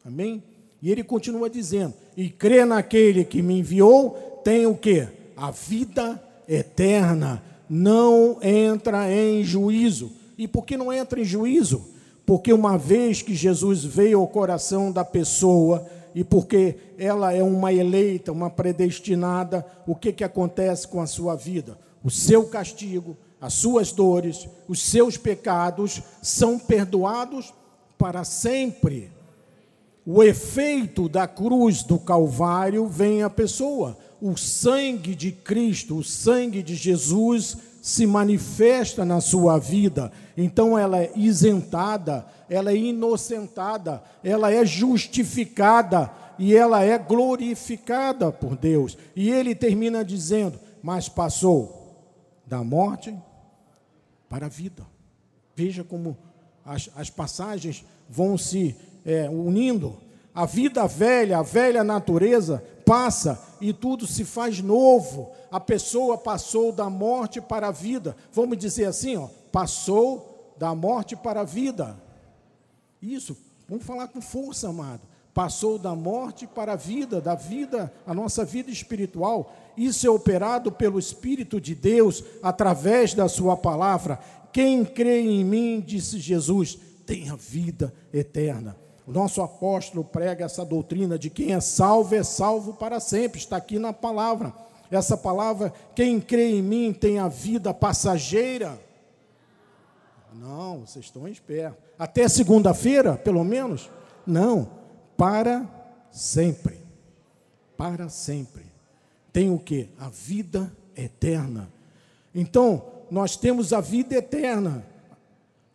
Amém? 0.03 0.43
E 0.81 0.91
ele 0.91 1.05
continua 1.05 1.51
dizendo: 1.51 1.93
E 2.17 2.31
crê 2.31 2.65
naquele 2.65 3.23
que 3.23 3.43
me 3.43 3.59
enviou, 3.59 4.41
tem 4.43 4.65
o 4.65 4.75
que? 4.75 5.07
A 5.37 5.51
vida 5.51 6.19
eterna. 6.49 7.43
Não 7.69 8.39
entra 8.43 9.11
em 9.11 9.43
juízo. 9.43 10.13
E 10.37 10.47
por 10.49 10.65
que 10.65 10.77
não 10.77 10.93
entra 10.93 11.21
em 11.21 11.25
juízo? 11.25 11.85
Porque 12.27 12.53
uma 12.53 12.77
vez 12.77 13.23
que 13.23 13.35
Jesus 13.35 13.85
veio 13.85 14.21
ao 14.21 14.27
coração 14.29 14.91
da 14.91 15.05
pessoa, 15.05 15.87
e 16.15 16.25
porque 16.25 16.77
ela 16.99 17.33
é 17.33 17.43
uma 17.43 17.73
eleita, 17.73 18.33
uma 18.33 18.49
predestinada, 18.51 19.65
o 19.87 19.95
que, 19.95 20.13
que 20.13 20.25
acontece 20.25 20.89
com 20.89 21.01
a 21.01 21.07
sua 21.07 21.35
vida? 21.35 21.79
O 22.03 22.11
seu 22.11 22.45
castigo, 22.45 23.17
as 23.41 23.55
suas 23.55 23.93
dores, 23.93 24.49
os 24.69 24.83
seus 24.83 25.17
pecados 25.17 26.03
são 26.23 26.59
perdoados 26.59 27.53
para 27.99 28.25
sempre 28.25 29.13
o 30.07 30.23
efeito 30.23 31.09
da 31.09 31.27
cruz 31.27 31.83
do 31.83 31.99
Calvário 31.99 32.87
vem 32.87 33.23
à 33.23 33.31
pessoa. 33.31 33.97
O 34.27 34.39
sangue 34.39 35.15
de 35.15 35.31
Cristo, 35.31 35.99
o 35.99 36.03
sangue 36.03 36.63
de 36.63 36.75
Jesus 36.75 37.59
se 37.83 38.07
manifesta 38.07 39.05
na 39.05 39.21
sua 39.21 39.59
vida. 39.59 40.11
Então 40.35 40.79
ela 40.79 40.97
é 40.97 41.13
isentada, 41.15 42.25
ela 42.49 42.71
é 42.73 42.75
inocentada, 42.75 44.03
ela 44.23 44.51
é 44.51 44.65
justificada 44.65 46.11
e 46.39 46.57
ela 46.57 46.83
é 46.83 46.97
glorificada 46.97 48.33
por 48.33 48.57
Deus. 48.57 48.97
E 49.15 49.31
ele 49.31 49.55
termina 49.55 50.03
dizendo: 50.03 50.59
Mas 50.83 51.07
passou 51.07 51.95
da 52.47 52.65
morte 52.65 53.15
para 54.27 54.47
a 54.47 54.49
vida. 54.49 54.87
Veja 55.55 55.85
como 55.85 56.17
as, 56.65 56.89
as 56.97 57.11
passagens 57.11 57.85
vão 58.09 58.39
se 58.39 58.75
é, 59.05 59.29
unindo. 59.29 59.99
A 60.35 60.47
vida 60.47 60.87
velha, 60.87 61.41
a 61.41 61.43
velha 61.43 61.85
natureza 61.85 62.65
passa 62.87 63.44
e 63.61 63.73
tudo 63.73 64.07
se 64.07 64.25
faz 64.25 64.61
novo. 64.61 65.31
A 65.51 65.61
pessoa 65.61 66.19
passou 66.19 66.73
da 66.73 66.89
morte 66.91 67.41
para 67.41 67.69
a 67.69 67.73
vida. 67.73 68.17
Vamos 68.33 68.59
dizer 68.59 68.87
assim, 68.87 69.17
ó, 69.17 69.29
passou 69.51 70.55
da 70.59 70.75
morte 70.75 71.17
para 71.17 71.41
a 71.41 71.45
vida. 71.45 71.97
Isso, 73.01 73.37
vamos 73.69 73.85
falar 73.85 74.09
com 74.09 74.21
força, 74.21 74.69
amado. 74.69 75.03
Passou 75.33 75.79
da 75.79 75.95
morte 75.95 76.47
para 76.47 76.75
a 76.75 76.77
vida, 76.77 77.21
da 77.21 77.35
vida, 77.35 77.93
a 78.07 78.15
nossa 78.15 78.45
vida 78.45 78.71
espiritual. 78.71 79.53
Isso 79.77 80.07
é 80.07 80.11
operado 80.11 80.71
pelo 80.71 80.99
Espírito 80.99 81.61
de 81.61 81.75
Deus 81.75 82.23
através 82.43 83.15
da 83.15 83.29
Sua 83.29 83.57
palavra. 83.57 84.21
Quem 84.53 84.85
crê 84.85 85.21
em 85.23 85.45
mim, 85.45 85.83
disse 85.85 86.21
Jesus, 86.21 86.79
tem 87.05 87.31
a 87.31 87.37
vida 87.37 87.93
eterna. 88.13 88.84
O 89.07 89.13
nosso 89.13 89.43
apóstolo 89.43 90.03
prega 90.03 90.45
essa 90.45 90.65
doutrina 90.65 91.19
de 91.19 91.29
quem 91.29 91.53
é 91.53 91.61
salvo 91.61 92.15
é 92.15 92.23
salvo 92.23 92.73
para 92.75 93.01
sempre, 93.01 93.39
está 93.39 93.57
aqui 93.57 93.79
na 93.79 93.93
palavra. 93.93 94.53
Essa 94.91 95.17
palavra, 95.17 95.73
quem 95.95 96.21
crê 96.21 96.57
em 96.57 96.63
mim 96.63 96.93
tem 96.93 97.19
a 97.19 97.29
vida 97.29 97.75
passageira. 97.75 98.79
Não, 100.33 100.81
vocês 100.81 101.05
estão 101.05 101.29
espertos. 101.29 101.83
Até 101.99 102.29
segunda-feira, 102.29 103.17
pelo 103.17 103.45
menos? 103.45 103.91
Não, 104.27 104.69
para 105.17 105.69
sempre. 106.11 106.81
Para 107.77 108.09
sempre. 108.09 108.65
Tem 109.33 109.51
o 109.51 109.59
que? 109.59 109.89
A 109.99 110.09
vida 110.09 110.73
eterna. 110.97 111.69
Então, 112.35 112.85
nós 113.11 113.37
temos 113.37 113.73
a 113.73 113.81
vida 113.81 114.15
eterna. 114.17 114.85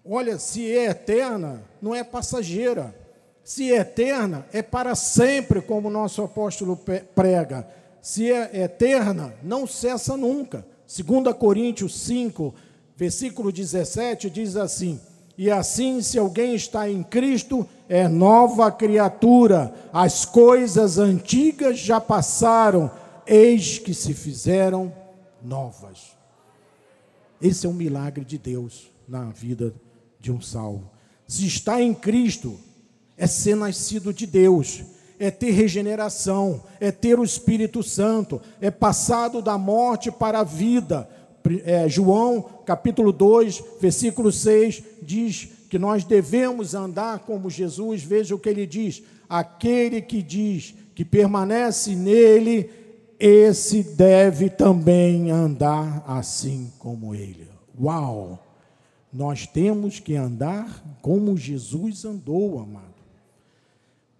Olha, 0.03 0.39
se 0.39 0.65
é 0.75 0.85
eterna, 0.85 1.63
não 1.81 1.93
é 1.93 2.03
passageira. 2.03 2.95
Se 3.49 3.73
é 3.73 3.77
eterna, 3.77 4.45
é 4.53 4.61
para 4.61 4.93
sempre, 4.93 5.59
como 5.59 5.87
o 5.87 5.91
nosso 5.91 6.21
apóstolo 6.21 6.79
prega. 7.15 7.67
Se 7.99 8.31
é 8.31 8.61
eterna, 8.61 9.33
não 9.41 9.65
cessa 9.65 10.15
nunca. 10.15 10.63
2 10.85 11.35
Coríntios 11.35 11.99
5, 11.99 12.53
versículo 12.95 13.51
17, 13.51 14.29
diz 14.29 14.55
assim: 14.55 15.01
E 15.35 15.49
assim, 15.49 15.99
se 15.99 16.19
alguém 16.19 16.53
está 16.53 16.87
em 16.87 17.01
Cristo, 17.01 17.67
é 17.89 18.07
nova 18.07 18.71
criatura, 18.71 19.73
as 19.91 20.25
coisas 20.25 20.99
antigas 20.99 21.79
já 21.79 21.99
passaram, 21.99 22.91
eis 23.25 23.79
que 23.79 23.95
se 23.95 24.13
fizeram 24.13 24.93
novas. 25.41 26.15
Esse 27.41 27.65
é 27.65 27.69
um 27.69 27.73
milagre 27.73 28.23
de 28.23 28.37
Deus 28.37 28.91
na 29.07 29.31
vida 29.31 29.73
de 30.19 30.31
um 30.31 30.39
salvo. 30.39 30.87
Se 31.27 31.47
está 31.47 31.81
em 31.81 31.95
Cristo, 31.95 32.59
é 33.19 33.27
ser 33.27 33.55
nascido 33.55 34.13
de 34.13 34.25
Deus, 34.25 34.81
é 35.19 35.29
ter 35.29 35.51
regeneração, 35.51 36.63
é 36.79 36.89
ter 36.89 37.19
o 37.19 37.23
Espírito 37.23 37.83
Santo, 37.83 38.41
é 38.61 38.71
passado 38.71 39.41
da 39.41 39.57
morte 39.57 40.09
para 40.09 40.39
a 40.39 40.43
vida. 40.43 41.07
É, 41.65 41.89
João 41.89 42.41
capítulo 42.65 43.11
2, 43.11 43.61
versículo 43.81 44.31
6 44.31 44.81
diz 45.03 45.49
que 45.69 45.77
nós 45.77 46.05
devemos 46.05 46.73
andar 46.73 47.19
como 47.19 47.49
Jesus, 47.49 48.01
veja 48.01 48.33
o 48.33 48.39
que 48.39 48.47
ele 48.47 48.65
diz: 48.65 49.03
aquele 49.27 50.01
que 50.01 50.21
diz 50.21 50.73
que 50.95 51.03
permanece 51.03 51.95
nele, 51.95 52.69
esse 53.19 53.83
deve 53.83 54.49
também 54.49 55.29
andar 55.29 56.05
assim 56.07 56.71
como 56.79 57.13
ele. 57.13 57.49
Uau! 57.77 58.45
Nós 59.11 59.45
temos 59.45 59.99
que 59.99 60.15
andar 60.15 60.83
como 61.01 61.35
Jesus 61.35 62.05
andou, 62.05 62.59
amado. 62.59 62.88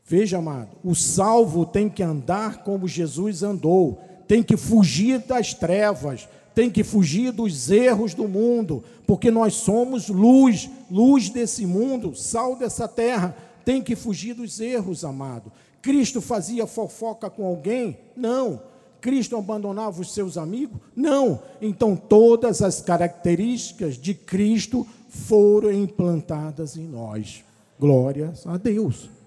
Veja, 0.10 0.40
amado, 0.40 0.70
o 0.84 0.96
salvo 0.96 1.68
tem 1.68 1.88
que 1.88 2.02
andar 2.02 2.64
como 2.64 2.88
Jesus 2.88 3.44
andou, 3.44 4.02
tem 4.28 4.42
que 4.42 4.58
fugir 4.58 5.20
das 5.20 5.54
trevas, 5.54 6.28
tem 6.56 6.68
que 6.68 6.84
fugir 6.84 7.32
dos 7.32 7.70
erros 7.70 8.16
do 8.16 8.28
mundo, 8.28 8.84
porque 9.06 9.30
nós 9.30 9.54
somos 9.54 10.10
luz, 10.10 10.68
luz 10.90 11.30
desse 11.30 11.64
mundo, 11.64 12.16
sal 12.16 12.56
dessa 12.56 12.88
terra, 12.88 13.38
tem 13.64 13.84
que 13.84 13.96
fugir 13.96 14.34
dos 14.34 14.60
erros, 14.60 15.06
amado. 15.06 15.52
Cristo 15.80 16.22
fazia 16.22 16.66
fofoca 16.66 17.30
com 17.30 17.46
alguém? 17.46 17.96
Não. 18.18 18.64
Cristo 19.00 19.38
abandonava 19.38 20.02
os 20.02 20.12
seus 20.12 20.40
amigos? 20.40 20.82
Não. 20.96 21.40
Então 21.62 21.96
todas 21.96 22.64
as 22.64 22.82
características 22.82 23.96
de 23.96 24.16
Cristo 24.16 24.88
foram 25.08 25.72
implantadas 25.72 26.76
em 26.76 26.88
nós. 26.88 27.44
Glórias 27.80 28.48
a 28.48 28.58
Deus. 28.58 29.19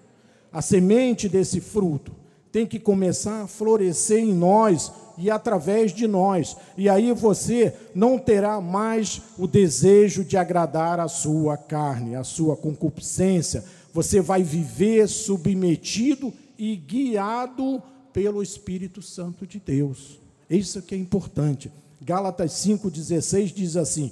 A 0.53 0.61
semente 0.61 1.27
desse 1.27 1.59
fruto 1.59 2.13
tem 2.51 2.67
que 2.67 2.79
começar 2.79 3.41
a 3.41 3.47
florescer 3.47 4.19
em 4.19 4.31
nós 4.31 4.91
e 5.17 5.31
através 5.31 5.91
de 5.91 6.07
nós. 6.07 6.55
E 6.77 6.87
aí 6.87 7.11
você 7.11 7.73
não 7.95 8.19
terá 8.19 8.61
mais 8.61 9.19
o 9.39 9.47
desejo 9.47 10.23
de 10.23 10.37
agradar 10.37 10.99
a 10.99 11.07
sua 11.07 11.57
carne, 11.57 12.15
a 12.15 12.23
sua 12.23 12.55
concupiscência. 12.55 13.65
Você 13.91 14.21
vai 14.21 14.43
viver 14.43 15.07
submetido 15.07 16.31
e 16.57 16.75
guiado 16.75 17.81
pelo 18.13 18.43
Espírito 18.43 19.01
Santo 19.01 19.47
de 19.47 19.59
Deus. 19.59 20.19
Isso 20.47 20.79
que 20.83 20.93
é 20.93 20.97
importante. 20.97 21.71
Gálatas 21.99 22.51
5,16 22.51 23.51
diz 23.51 23.75
assim: 23.75 24.11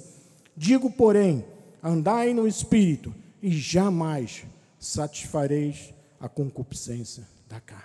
Digo, 0.56 0.90
porém, 0.90 1.44
andai 1.82 2.34
no 2.34 2.48
Espírito, 2.48 3.14
e 3.40 3.50
jamais 3.52 4.44
satisfareis 4.78 5.92
a 6.22 6.28
concupiscência 6.28 7.26
da 7.48 7.60
carne. 7.60 7.82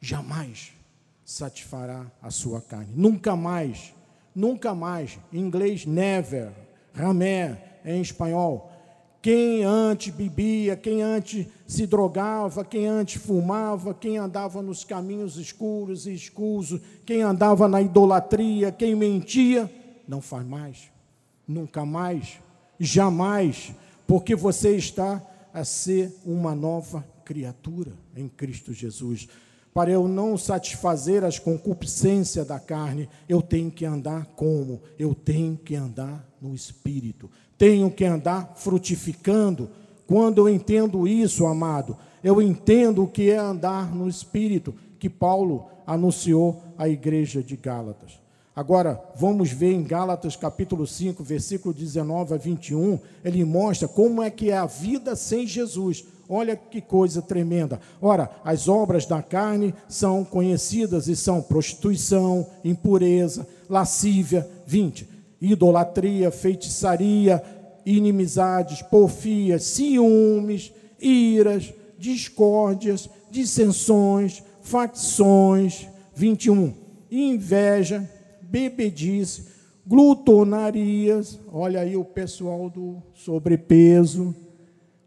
Jamais 0.00 0.72
satisfará 1.24 2.10
a 2.20 2.28
sua 2.28 2.60
carne. 2.60 2.92
Nunca 2.96 3.36
mais, 3.36 3.94
nunca 4.34 4.74
mais. 4.74 5.20
Em 5.32 5.38
inglês, 5.38 5.86
never. 5.86 6.50
Ramé, 6.92 7.78
em 7.84 8.00
espanhol. 8.00 8.72
Quem 9.22 9.62
antes 9.64 10.12
bebia, 10.12 10.76
quem 10.76 11.00
antes 11.00 11.46
se 11.64 11.86
drogava, 11.86 12.64
quem 12.64 12.86
antes 12.86 13.22
fumava, 13.22 13.94
quem 13.94 14.18
andava 14.18 14.60
nos 14.60 14.82
caminhos 14.82 15.36
escuros 15.36 16.06
e 16.06 16.14
escusos, 16.14 16.80
quem 17.06 17.22
andava 17.22 17.68
na 17.68 17.80
idolatria, 17.80 18.72
quem 18.72 18.96
mentia, 18.96 19.70
não 20.08 20.22
faz 20.22 20.44
mais, 20.46 20.90
nunca 21.46 21.84
mais, 21.84 22.40
jamais, 22.78 23.74
porque 24.06 24.34
você 24.34 24.74
está 24.74 25.22
a 25.52 25.64
ser 25.64 26.16
uma 26.24 26.54
nova 26.54 27.04
criatura 27.30 27.92
em 28.16 28.28
Cristo 28.28 28.72
Jesus. 28.72 29.28
Para 29.72 29.90
eu 29.90 30.08
não 30.08 30.36
satisfazer 30.36 31.22
as 31.22 31.38
concupiscências 31.38 32.46
da 32.46 32.58
carne, 32.58 33.08
eu 33.28 33.40
tenho 33.40 33.70
que 33.70 33.84
andar 33.84 34.26
como? 34.34 34.82
Eu 34.98 35.14
tenho 35.14 35.56
que 35.56 35.76
andar 35.76 36.28
no 36.42 36.54
Espírito 36.54 37.30
tenho 37.60 37.90
que 37.90 38.06
andar 38.06 38.54
frutificando. 38.56 39.68
Quando 40.06 40.38
eu 40.38 40.48
entendo 40.48 41.06
isso, 41.06 41.44
amado, 41.44 41.94
eu 42.24 42.40
entendo 42.40 43.02
o 43.02 43.06
que 43.06 43.30
é 43.30 43.36
andar 43.36 43.94
no 43.94 44.08
Espírito, 44.08 44.74
que 44.98 45.10
Paulo 45.10 45.66
anunciou 45.86 46.62
à 46.78 46.88
igreja 46.88 47.42
de 47.42 47.56
Gálatas. 47.56 48.18
Agora, 48.56 48.98
vamos 49.14 49.52
ver 49.52 49.74
em 49.74 49.82
Gálatas 49.82 50.36
capítulo 50.36 50.86
5, 50.86 51.22
versículo 51.22 51.74
19 51.74 52.32
a 52.32 52.38
21, 52.38 52.98
ele 53.22 53.44
mostra 53.44 53.86
como 53.86 54.22
é 54.22 54.30
que 54.30 54.50
é 54.50 54.56
a 54.56 54.64
vida 54.64 55.14
sem 55.14 55.46
Jesus. 55.46 56.06
Olha 56.30 56.56
que 56.56 56.80
coisa 56.80 57.20
tremenda. 57.20 57.80
Ora, 58.00 58.30
as 58.44 58.68
obras 58.68 59.04
da 59.04 59.20
carne 59.20 59.74
são 59.88 60.24
conhecidas 60.24 61.08
e 61.08 61.16
são 61.16 61.42
prostituição, 61.42 62.46
impureza, 62.64 63.46
lascívia, 63.68 64.48
20 64.64 65.20
idolatria, 65.40 66.30
feitiçaria, 66.30 67.42
inimizades, 67.86 68.82
porfias, 68.82 69.64
ciúmes, 69.64 70.72
iras, 71.00 71.72
discórdias, 71.98 73.08
dissensões, 73.30 74.42
facções, 74.60 75.88
21, 76.14 76.74
inveja, 77.10 78.08
bebedice, 78.42 79.46
glutonarias, 79.86 81.40
olha 81.50 81.80
aí 81.80 81.96
o 81.96 82.04
pessoal 82.04 82.68
do 82.68 83.02
sobrepeso. 83.14 84.34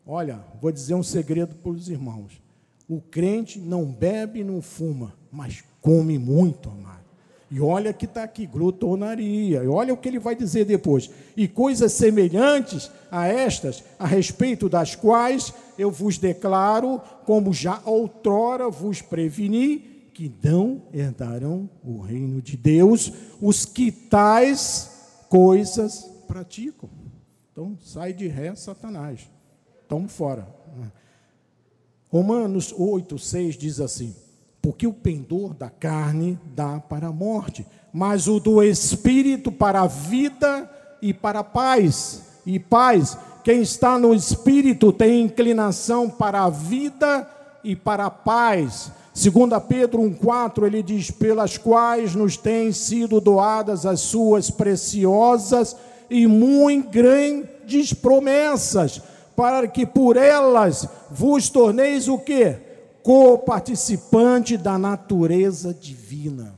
Olha, 0.05 0.43
vou 0.61 0.71
dizer 0.71 0.95
um 0.95 1.03
segredo 1.03 1.55
para 1.55 1.71
os 1.71 1.89
irmãos. 1.89 2.41
O 2.87 2.99
crente 2.99 3.59
não 3.59 3.85
bebe 3.85 4.41
e 4.41 4.43
não 4.43 4.61
fuma, 4.61 5.13
mas 5.31 5.63
come 5.81 6.19
muito, 6.19 6.69
amado. 6.69 7.03
E 7.49 7.61
olha 7.61 7.93
que 7.93 8.05
está 8.05 8.23
aqui, 8.23 8.47
glutonaria. 8.47 9.63
E 9.63 9.67
olha 9.67 9.93
o 9.93 9.97
que 9.97 10.09
ele 10.09 10.19
vai 10.19 10.35
dizer 10.35 10.65
depois. 10.65 11.09
E 11.37 11.47
coisas 11.47 11.93
semelhantes 11.93 12.89
a 13.11 13.27
estas, 13.27 13.83
a 13.99 14.07
respeito 14.07 14.67
das 14.67 14.95
quais 14.95 15.53
eu 15.77 15.91
vos 15.91 16.17
declaro, 16.17 16.99
como 17.25 17.53
já 17.53 17.79
outrora 17.85 18.69
vos 18.69 19.01
preveni, 19.01 20.09
que 20.13 20.33
não 20.43 20.81
herdarão 20.91 21.69
o 21.83 21.99
reino 21.99 22.41
de 22.41 22.57
Deus 22.57 23.11
os 23.41 23.65
que 23.65 23.91
tais 23.91 24.89
coisas 25.29 26.09
praticam. 26.27 26.89
Então, 27.51 27.77
sai 27.81 28.13
de 28.13 28.27
ré, 28.27 28.55
Satanás. 28.55 29.32
Estamos 29.93 30.11
fora. 30.11 30.47
Romanos 32.09 32.73
8, 32.75 33.15
6 33.19 33.55
diz 33.55 33.79
assim: 33.79 34.15
porque 34.59 34.87
o 34.87 34.93
pendor 34.93 35.53
da 35.53 35.69
carne 35.69 36.39
dá 36.55 36.79
para 36.79 37.09
a 37.09 37.11
morte, 37.11 37.63
mas 37.93 38.27
o 38.27 38.39
do 38.39 38.63
espírito 38.63 39.51
para 39.51 39.81
a 39.81 39.85
vida 39.85 40.67
e 40.99 41.13
para 41.13 41.41
a 41.41 41.43
paz. 41.43 42.23
E 42.43 42.57
paz, 42.57 43.15
quem 43.43 43.61
está 43.61 43.99
no 43.99 44.15
espírito 44.15 44.91
tem 44.91 45.25
inclinação 45.25 46.09
para 46.09 46.41
a 46.41 46.49
vida 46.49 47.29
e 47.63 47.75
para 47.75 48.07
a 48.07 48.09
paz. 48.09 48.91
Segundo 49.13 49.61
Pedro 49.61 50.01
1:4, 50.01 50.65
ele 50.65 50.81
diz: 50.81 51.11
"Pelas 51.11 51.55
quais 51.55 52.15
nos 52.15 52.35
têm 52.35 52.71
sido 52.71 53.21
doadas 53.21 53.85
as 53.85 53.99
suas 53.99 54.49
preciosas 54.49 55.75
e 56.09 56.25
muito 56.25 56.89
grandes 56.89 57.93
promessas, 57.93 58.99
para 59.35 59.67
que 59.67 59.85
por 59.85 60.17
elas 60.17 60.87
vos 61.09 61.49
torneis 61.49 62.07
o 62.07 62.17
quê? 62.17 62.57
co-participante 63.03 64.55
da 64.57 64.79
natureza 64.79 65.73
divina. 65.73 66.55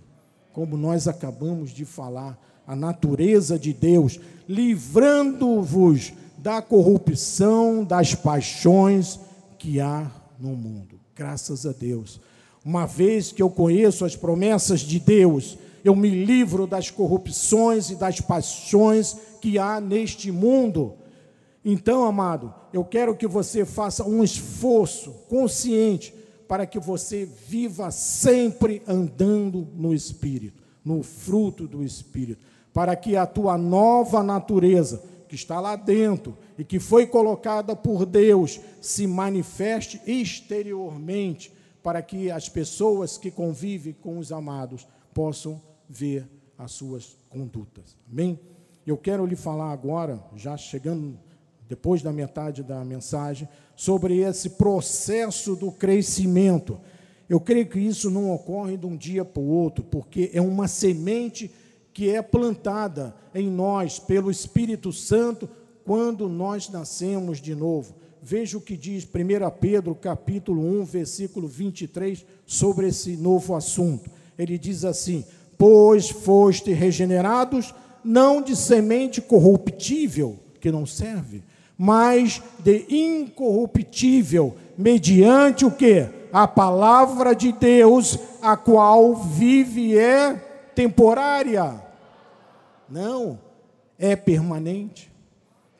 Como 0.53 0.77
nós 0.77 1.07
acabamos 1.07 1.71
de 1.71 1.83
falar, 1.83 2.39
a 2.67 2.75
natureza 2.75 3.59
de 3.59 3.73
Deus, 3.73 4.19
livrando-vos 4.47 6.13
da 6.37 6.61
corrupção, 6.61 7.83
das 7.83 8.13
paixões 8.13 9.19
que 9.57 9.81
há 9.81 10.09
no 10.39 10.49
mundo. 10.49 10.99
Graças 11.15 11.65
a 11.65 11.71
Deus. 11.71 12.21
Uma 12.63 12.85
vez 12.85 13.31
que 13.31 13.41
eu 13.41 13.49
conheço 13.49 14.05
as 14.05 14.15
promessas 14.15 14.81
de 14.81 14.99
Deus, 14.99 15.57
eu 15.83 15.95
me 15.95 16.09
livro 16.09 16.65
das 16.65 16.89
corrupções 16.89 17.89
e 17.89 17.95
das 17.95 18.21
paixões 18.21 19.15
que 19.41 19.59
há 19.59 19.81
neste 19.81 20.31
mundo. 20.31 20.93
Então, 21.67 22.05
amado, 22.05 22.53
eu 22.71 22.85
quero 22.85 23.15
que 23.15 23.25
você 23.25 23.65
faça 23.65 24.07
um 24.07 24.23
esforço 24.23 25.11
consciente 25.27 26.13
para 26.47 26.67
que 26.67 26.79
você 26.79 27.25
viva 27.25 27.89
sempre 27.89 28.83
andando 28.87 29.67
no 29.73 29.91
Espírito, 29.91 30.61
no 30.83 31.01
fruto 31.01 31.67
do 31.67 31.83
Espírito, 31.83 32.45
para 32.71 32.95
que 32.95 33.17
a 33.17 33.25
tua 33.25 33.57
nova 33.57 34.21
natureza, 34.21 35.03
que 35.27 35.33
está 35.33 35.59
lá 35.59 35.75
dentro 35.75 36.37
e 36.55 36.63
que 36.63 36.79
foi 36.79 37.07
colocada 37.07 37.75
por 37.75 38.05
Deus, 38.05 38.61
se 38.79 39.07
manifeste 39.07 39.99
exteriormente, 40.05 41.51
para 41.81 41.99
que 42.03 42.29
as 42.29 42.47
pessoas 42.47 43.17
que 43.17 43.31
convivem 43.31 43.93
com 43.93 44.19
os 44.19 44.31
amados 44.31 44.87
possam 45.15 45.59
ver 45.89 46.29
as 46.57 46.73
suas 46.73 47.17
condutas. 47.27 47.95
Amém? 48.11 48.39
Eu 48.85 48.97
quero 48.97 49.25
lhe 49.25 49.35
falar 49.35 49.71
agora, 49.71 50.23
já 50.35 50.55
chegando 50.57 51.17
depois 51.67 52.01
da 52.01 52.11
metade 52.11 52.63
da 52.63 52.83
mensagem, 52.83 53.47
sobre 53.75 54.19
esse 54.19 54.51
processo 54.51 55.55
do 55.55 55.71
crescimento. 55.71 56.79
Eu 57.27 57.39
creio 57.39 57.67
que 57.67 57.79
isso 57.79 58.09
não 58.09 58.31
ocorre 58.31 58.77
de 58.77 58.85
um 58.85 58.95
dia 58.95 59.25
para 59.25 59.41
o 59.41 59.47
outro, 59.47 59.83
porque 59.83 60.29
é 60.33 60.41
uma 60.41 60.67
semente 60.67 61.51
que 61.93 62.09
é 62.09 62.21
plantada 62.21 63.15
em 63.33 63.49
nós 63.49 63.99
pelo 63.99 64.29
Espírito 64.29 64.91
Santo 64.91 65.49
quando 65.83 66.27
nós 66.27 66.69
nascemos 66.69 67.39
de 67.39 67.55
novo. 67.55 67.95
Veja 68.21 68.57
o 68.57 68.61
que 68.61 68.75
diz 68.75 69.05
1 69.05 69.07
Pedro, 69.59 69.93
capítulo 69.95 70.61
1, 70.81 70.85
versículo 70.85 71.47
23, 71.47 72.25
sobre 72.45 72.87
esse 72.87 73.15
novo 73.15 73.55
assunto. 73.55 74.09
Ele 74.37 74.57
diz 74.57 74.83
assim: 74.83 75.23
Pois 75.57 76.09
foste 76.09 76.73
regenerados 76.73 77.73
não 78.03 78.41
de 78.41 78.55
semente 78.55 79.21
corruptível, 79.21 80.39
que 80.59 80.71
não 80.71 80.85
serve, 80.85 81.43
mas 81.77 82.41
de 82.59 82.85
incorruptível, 82.89 84.55
mediante 84.77 85.65
o 85.65 85.71
que? 85.71 86.07
A 86.31 86.47
palavra 86.47 87.33
de 87.33 87.51
Deus, 87.51 88.19
a 88.41 88.57
qual 88.57 89.15
vive 89.15 89.97
é 89.97 90.33
temporária. 90.75 91.81
Não, 92.89 93.39
é 93.97 94.15
permanente. 94.15 95.11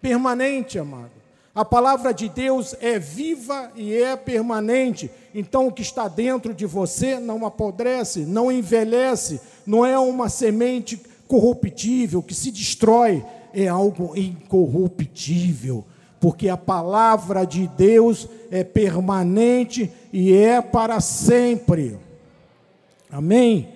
Permanente, 0.01 0.79
amado. 0.79 1.11
A 1.53 1.63
palavra 1.63 2.13
de 2.13 2.27
Deus 2.27 2.75
é 2.81 2.99
viva 2.99 3.71
e 3.75 3.95
é 3.95 4.17
permanente. 4.17 5.09
Então, 5.33 5.67
o 5.67 5.71
que 5.71 5.81
está 5.81 6.07
dentro 6.09 6.53
de 6.53 6.65
você 6.65 7.17
não 7.17 7.45
apodrece, 7.45 8.25
não 8.25 8.51
envelhece, 8.51 9.39
não 9.65 9.85
é 9.85 9.97
uma 9.97 10.27
semente 10.27 11.01
corruptível 11.27 12.21
que 12.21 12.33
se 12.33 12.51
destrói, 12.51 13.25
é 13.55 13.67
algo 13.67 14.15
incorruptível, 14.17 15.85
porque 16.19 16.49
a 16.49 16.57
palavra 16.57 17.45
de 17.45 17.67
Deus 17.67 18.27
é 18.51 18.63
permanente 18.63 19.91
e 20.11 20.33
é 20.33 20.61
para 20.61 20.99
sempre. 20.99 21.97
Amém? 23.09 23.69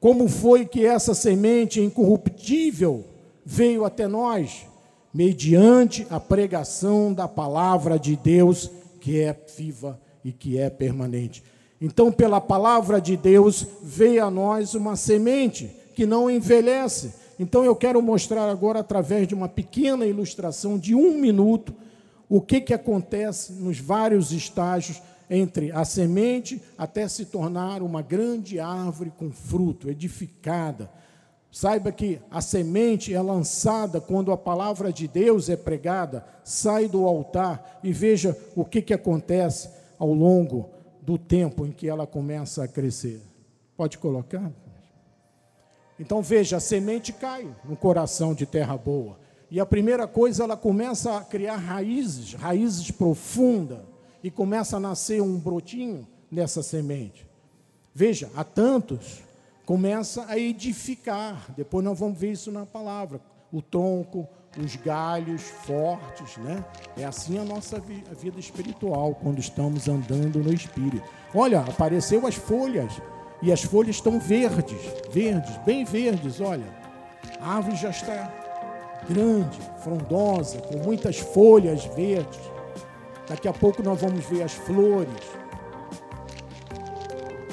Como 0.00 0.28
foi 0.28 0.64
que 0.64 0.84
essa 0.84 1.14
semente 1.14 1.80
incorruptível 1.80 3.04
veio 3.44 3.84
até 3.84 4.08
nós? 4.08 4.66
Mediante 5.12 6.06
a 6.10 6.18
pregação 6.18 7.12
da 7.12 7.28
palavra 7.28 7.98
de 7.98 8.16
Deus, 8.16 8.70
que 9.00 9.20
é 9.20 9.36
viva 9.56 10.00
e 10.24 10.32
que 10.32 10.58
é 10.58 10.68
permanente. 10.70 11.42
Então, 11.80 12.10
pela 12.10 12.40
palavra 12.40 13.00
de 13.00 13.16
Deus, 13.16 13.66
veio 13.82 14.24
a 14.24 14.30
nós 14.30 14.74
uma 14.74 14.96
semente 14.96 15.70
que 15.94 16.06
não 16.06 16.30
envelhece. 16.30 17.19
Então, 17.40 17.64
eu 17.64 17.74
quero 17.74 18.02
mostrar 18.02 18.50
agora, 18.50 18.80
através 18.80 19.26
de 19.26 19.34
uma 19.34 19.48
pequena 19.48 20.04
ilustração 20.04 20.78
de 20.78 20.94
um 20.94 21.18
minuto, 21.18 21.74
o 22.28 22.38
que, 22.38 22.60
que 22.60 22.74
acontece 22.74 23.54
nos 23.54 23.78
vários 23.78 24.30
estágios 24.30 25.00
entre 25.30 25.72
a 25.72 25.82
semente 25.86 26.62
até 26.76 27.08
se 27.08 27.24
tornar 27.24 27.80
uma 27.80 28.02
grande 28.02 28.60
árvore 28.60 29.10
com 29.16 29.30
fruto, 29.30 29.88
edificada. 29.88 30.90
Saiba 31.50 31.90
que 31.90 32.20
a 32.30 32.42
semente 32.42 33.14
é 33.14 33.22
lançada 33.22 34.02
quando 34.02 34.32
a 34.32 34.36
palavra 34.36 34.92
de 34.92 35.08
Deus 35.08 35.48
é 35.48 35.56
pregada, 35.56 36.22
sai 36.44 36.88
do 36.88 37.06
altar 37.06 37.80
e 37.82 37.90
veja 37.90 38.36
o 38.54 38.66
que, 38.66 38.82
que 38.82 38.92
acontece 38.92 39.70
ao 39.98 40.12
longo 40.12 40.68
do 41.00 41.16
tempo 41.16 41.64
em 41.64 41.72
que 41.72 41.88
ela 41.88 42.06
começa 42.06 42.62
a 42.62 42.68
crescer. 42.68 43.22
Pode 43.78 43.96
colocar? 43.96 44.52
Então 46.00 46.22
veja, 46.22 46.56
a 46.56 46.60
semente 46.60 47.12
cai 47.12 47.46
no 47.62 47.76
coração 47.76 48.32
de 48.32 48.46
terra 48.46 48.74
boa. 48.74 49.18
E 49.50 49.60
a 49.60 49.66
primeira 49.66 50.08
coisa, 50.08 50.44
ela 50.44 50.56
começa 50.56 51.18
a 51.18 51.20
criar 51.20 51.56
raízes, 51.56 52.32
raízes 52.32 52.90
profundas 52.90 53.80
e 54.24 54.30
começa 54.30 54.78
a 54.78 54.80
nascer 54.80 55.20
um 55.20 55.38
brotinho 55.38 56.08
nessa 56.32 56.62
semente. 56.62 57.26
Veja, 57.94 58.30
há 58.34 58.42
tantos, 58.42 59.22
começa 59.66 60.24
a 60.26 60.38
edificar. 60.38 61.52
Depois 61.54 61.84
nós 61.84 61.98
vamos 61.98 62.18
ver 62.18 62.32
isso 62.32 62.50
na 62.50 62.64
palavra. 62.64 63.20
O 63.52 63.60
tronco, 63.60 64.26
os 64.58 64.76
galhos 64.76 65.42
fortes, 65.42 66.38
né? 66.38 66.64
É 66.96 67.04
assim 67.04 67.36
a 67.36 67.44
nossa 67.44 67.78
vida 67.78 68.40
espiritual 68.40 69.14
quando 69.16 69.38
estamos 69.38 69.86
andando 69.86 70.38
no 70.38 70.52
espírito. 70.52 71.06
Olha, 71.34 71.60
apareceu 71.60 72.26
as 72.26 72.36
folhas 72.36 72.94
e 73.42 73.52
as 73.52 73.62
folhas 73.62 73.96
estão 73.96 74.18
verdes, 74.18 74.78
verdes, 75.10 75.56
bem 75.64 75.84
verdes, 75.84 76.40
olha. 76.40 76.66
A 77.40 77.56
árvore 77.56 77.76
já 77.76 77.90
está 77.90 78.30
grande, 79.08 79.58
frondosa, 79.78 80.60
com 80.60 80.78
muitas 80.78 81.18
folhas 81.18 81.84
verdes. 81.86 82.40
Daqui 83.28 83.48
a 83.48 83.52
pouco 83.52 83.82
nós 83.82 84.00
vamos 84.00 84.24
ver 84.26 84.42
as 84.42 84.52
flores. 84.52 85.08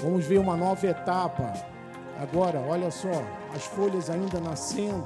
Vamos 0.02 0.26
ver 0.26 0.40
uma 0.40 0.58
nova 0.58 0.86
etapa. 0.86 1.54
Agora, 2.20 2.60
olha 2.68 2.92
só, 2.92 3.24
as 3.56 3.64
folhas 3.64 4.10
ainda 4.10 4.40
nascendo. 4.40 5.06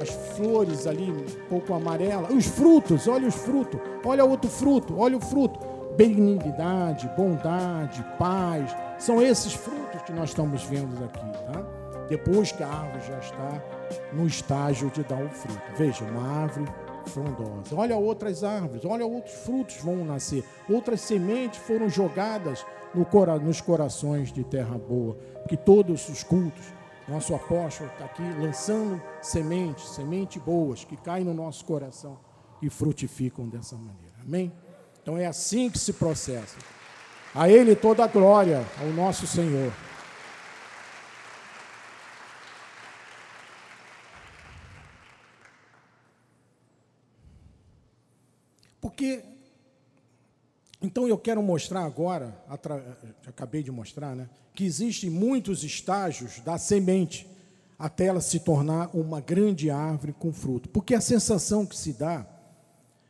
As 0.00 0.08
flores 0.36 0.86
ali 0.86 1.10
um 1.10 1.48
pouco 1.48 1.74
amarelas. 1.74 2.32
Os 2.32 2.46
frutos, 2.46 3.08
olha 3.08 3.28
os 3.28 3.34
frutos. 3.34 3.80
Olha 4.04 4.24
outro 4.24 4.48
fruto, 4.48 4.98
olha 4.98 5.16
o 5.16 5.20
fruto. 5.20 5.58
Benignidade, 5.96 7.10
bondade, 7.16 8.04
paz. 8.18 8.74
São 8.98 9.22
esses 9.22 9.54
frutos 9.54 10.02
que 10.02 10.12
nós 10.12 10.30
estamos 10.30 10.64
vendo 10.64 11.04
aqui, 11.04 11.32
tá? 11.46 12.06
Depois 12.08 12.50
que 12.50 12.62
a 12.62 12.68
árvore 12.68 13.06
já 13.06 13.18
está 13.18 13.62
no 14.12 14.26
estágio 14.26 14.90
de 14.90 15.04
dar 15.04 15.22
o 15.22 15.28
fruto. 15.28 15.60
Veja, 15.76 16.04
uma 16.04 16.42
árvore 16.42 16.66
frondosa. 17.06 17.74
Olha 17.74 17.96
outras 17.96 18.42
árvores, 18.42 18.84
olha 18.84 19.06
outros 19.06 19.34
frutos 19.34 19.76
vão 19.76 20.04
nascer. 20.04 20.44
Outras 20.68 21.00
sementes 21.00 21.60
foram 21.60 21.88
jogadas 21.88 22.66
no 22.94 23.04
cora, 23.04 23.38
nos 23.38 23.60
corações 23.60 24.32
de 24.32 24.42
terra 24.42 24.76
boa. 24.76 25.16
Que 25.48 25.56
todos 25.56 26.08
os 26.08 26.24
cultos, 26.24 26.64
nosso 27.06 27.34
apóstolo 27.34 27.90
está 27.90 28.04
aqui 28.04 28.22
lançando 28.40 29.00
sementes, 29.22 29.90
sementes 29.90 30.42
boas 30.42 30.84
que 30.84 30.96
caem 30.96 31.24
no 31.24 31.34
nosso 31.34 31.64
coração 31.64 32.18
e 32.60 32.68
frutificam 32.68 33.48
dessa 33.48 33.76
maneira. 33.76 34.14
Amém? 34.20 34.52
Então 35.00 35.16
é 35.16 35.26
assim 35.26 35.70
que 35.70 35.78
se 35.78 35.92
processa. 35.92 36.56
A 37.34 37.48
Ele 37.48 37.76
toda 37.76 38.04
a 38.04 38.06
glória, 38.06 38.64
ao 38.80 38.88
nosso 38.88 39.26
Senhor. 39.26 39.72
Porque, 48.80 49.22
então 50.80 51.06
eu 51.06 51.18
quero 51.18 51.42
mostrar 51.42 51.84
agora, 51.84 52.36
acabei 53.26 53.62
de 53.62 53.70
mostrar, 53.70 54.16
né, 54.16 54.28
que 54.54 54.64
existem 54.64 55.10
muitos 55.10 55.62
estágios 55.62 56.40
da 56.40 56.58
semente 56.58 57.28
até 57.78 58.06
ela 58.06 58.20
se 58.20 58.40
tornar 58.40 58.90
uma 58.92 59.20
grande 59.20 59.70
árvore 59.70 60.12
com 60.12 60.32
fruto. 60.32 60.68
Porque 60.68 60.94
a 60.94 61.00
sensação 61.00 61.64
que 61.64 61.76
se 61.76 61.92
dá 61.92 62.26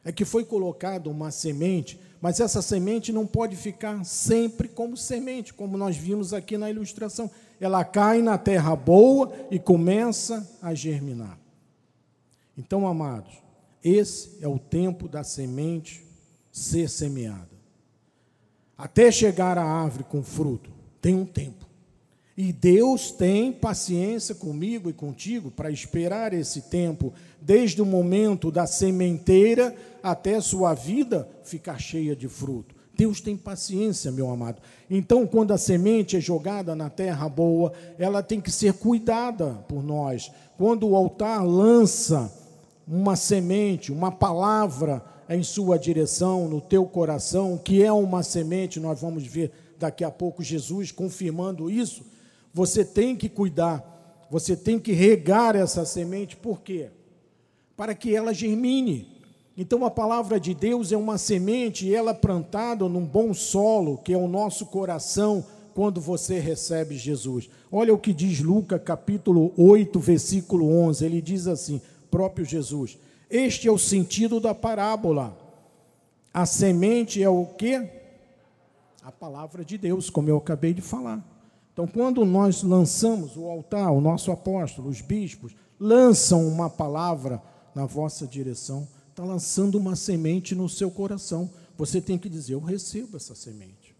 é 0.05 0.13
que 0.13 0.27
foi 0.27 0.45
colocada 0.45 1.09
uma 1.09 1.31
semente, 1.31 1.99
mas 2.21 2.41
essa 2.41 2.61
semente 2.61 3.13
não 3.13 3.27
pode 3.27 3.55
ficar 3.55 4.05
sempre 4.05 4.69
como 4.69 4.97
semente, 4.97 5.55
como 5.55 5.77
nós 5.77 5.97
vimos 5.97 6.33
aqui 6.33 6.59
na 6.59 6.69
ilustração. 6.69 7.31
Ela 7.61 7.85
cai 7.85 8.21
na 8.23 8.37
terra 8.37 8.75
boa 8.75 9.33
e 9.51 9.59
começa 9.59 10.49
a 10.61 10.75
germinar. 10.75 11.39
Então, 12.57 12.89
amados, 12.89 13.33
esse 13.85 14.37
é 14.41 14.49
o 14.49 14.59
tempo 14.59 15.07
da 15.07 15.23
semente 15.23 16.05
ser 16.51 16.89
semeada. 16.89 17.57
Até 18.77 19.13
chegar 19.13 19.57
à 19.57 19.65
árvore 19.65 20.05
com 20.05 20.23
fruto, 20.23 20.71
tem 21.01 21.15
um 21.15 21.25
tempo. 21.25 21.68
E 22.41 22.53
Deus 22.53 23.11
tem 23.11 23.51
paciência 23.51 24.33
comigo 24.33 24.89
e 24.89 24.93
contigo 24.93 25.51
para 25.51 25.73
esperar 25.73 26.33
esse 26.33 26.61
tempo, 26.71 27.13
desde 27.43 27.83
o 27.83 27.85
momento 27.85 28.49
da 28.53 28.65
sementeira 28.65 29.75
até 30.01 30.41
sua 30.41 30.73
vida 30.73 31.29
ficar 31.43 31.81
cheia 31.81 32.15
de 32.15 32.29
fruto. 32.29 32.77
Deus 32.95 33.21
tem 33.21 33.37
paciência, 33.37 34.13
meu 34.13 34.31
amado. 34.31 34.63
Então, 34.89 35.27
quando 35.27 35.51
a 35.51 35.59
semente 35.59 36.17
é 36.17 36.21
jogada 36.21 36.77
na 36.77 36.89
terra 36.89 37.29
boa, 37.29 37.73
ela 37.99 38.23
tem 38.23 38.41
que 38.41 38.53
ser 38.53 38.75
cuidada 38.75 39.55
por 39.69 39.83
nós. 39.83 40.31
Quando 40.57 40.87
o 40.87 40.95
altar 40.95 41.45
lança 41.45 42.33
uma 42.87 43.17
semente, 43.17 43.91
uma 43.91 44.13
palavra 44.13 45.05
em 45.29 45.43
sua 45.43 45.77
direção, 45.77 46.47
no 46.47 46.61
teu 46.61 46.87
coração, 46.87 47.59
que 47.59 47.83
é 47.83 47.91
uma 47.91 48.23
semente, 48.23 48.79
nós 48.79 49.01
vamos 49.01 49.27
ver 49.27 49.51
daqui 49.77 50.05
a 50.05 50.11
pouco 50.11 50.41
Jesus 50.41 50.93
confirmando 50.93 51.69
isso. 51.69 52.17
Você 52.53 52.85
tem 52.85 53.15
que 53.15 53.29
cuidar, 53.29 54.27
você 54.31 54.57
tem 54.57 54.79
que 54.79 54.93
regar 54.93 55.57
essa 55.57 55.85
semente, 55.85 56.37
por 56.37 56.61
quê? 56.61 56.91
Para 57.77 57.95
que 57.95 58.15
ela 58.15 58.35
germine. 58.35 59.19
Então 59.57 59.85
a 59.85 59.91
palavra 59.91 60.39
de 60.39 60.55
Deus 60.55 60.93
é 60.93 60.97
uma 60.97 61.19
semente 61.19 61.87
e 61.87 61.95
ela 61.95 62.13
é 62.13 62.15
plantada 62.15 62.89
num 62.89 63.05
bom 63.05 63.35
solo, 63.35 63.99
que 63.99 64.13
é 64.13 64.17
o 64.17 64.29
nosso 64.29 64.67
coração, 64.67 65.45
quando 65.75 66.01
você 66.01 66.39
recebe 66.39 66.97
Jesus. 66.97 67.49
Olha 67.71 67.95
o 67.95 67.99
que 67.99 68.13
diz 68.13 68.41
Lucas 68.41 68.81
capítulo 68.85 69.53
8, 69.57 69.99
versículo 70.01 70.69
11. 70.69 71.05
Ele 71.05 71.21
diz 71.21 71.47
assim: 71.47 71.81
próprio 72.11 72.45
Jesus. 72.45 72.99
Este 73.31 73.69
é 73.69 73.73
o 73.73 73.79
sentido 73.79 74.41
da 74.41 74.55
parábola. 74.55 75.37
A 76.33 76.47
semente 76.47 77.23
é 77.23 77.29
o 77.29 77.47
que? 77.47 77.75
A 79.03 79.13
palavra 79.13 79.65
de 79.65 79.79
Deus, 79.79 80.11
como 80.11 80.29
eu 80.29 80.37
acabei 80.37 80.73
de 80.73 80.83
falar. 80.83 81.25
Então, 81.79 81.87
quando 81.87 82.25
nós 82.25 82.65
lançamos 82.65 83.37
o 83.37 83.47
altar, 83.47 83.93
o 83.93 84.01
nosso 84.01 84.33
apóstolo, 84.33 84.89
os 84.89 85.01
bispos, 85.01 85.55
lançam 85.79 86.45
uma 86.45 86.69
palavra 86.69 87.41
na 87.73 87.87
vossa 87.87 88.27
direção, 88.27 88.89
está 89.11 89.23
lançando 89.23 89.79
uma 89.79 89.95
semente 89.95 90.57
no 90.57 90.69
seu 90.69 90.91
coração. 90.91 91.49
Você 91.77 92.01
tem 92.01 92.19
que 92.19 92.29
dizer: 92.29 92.55
Eu 92.55 92.61
recebo 92.61 93.17
essa 93.17 93.33
semente. 93.33 93.95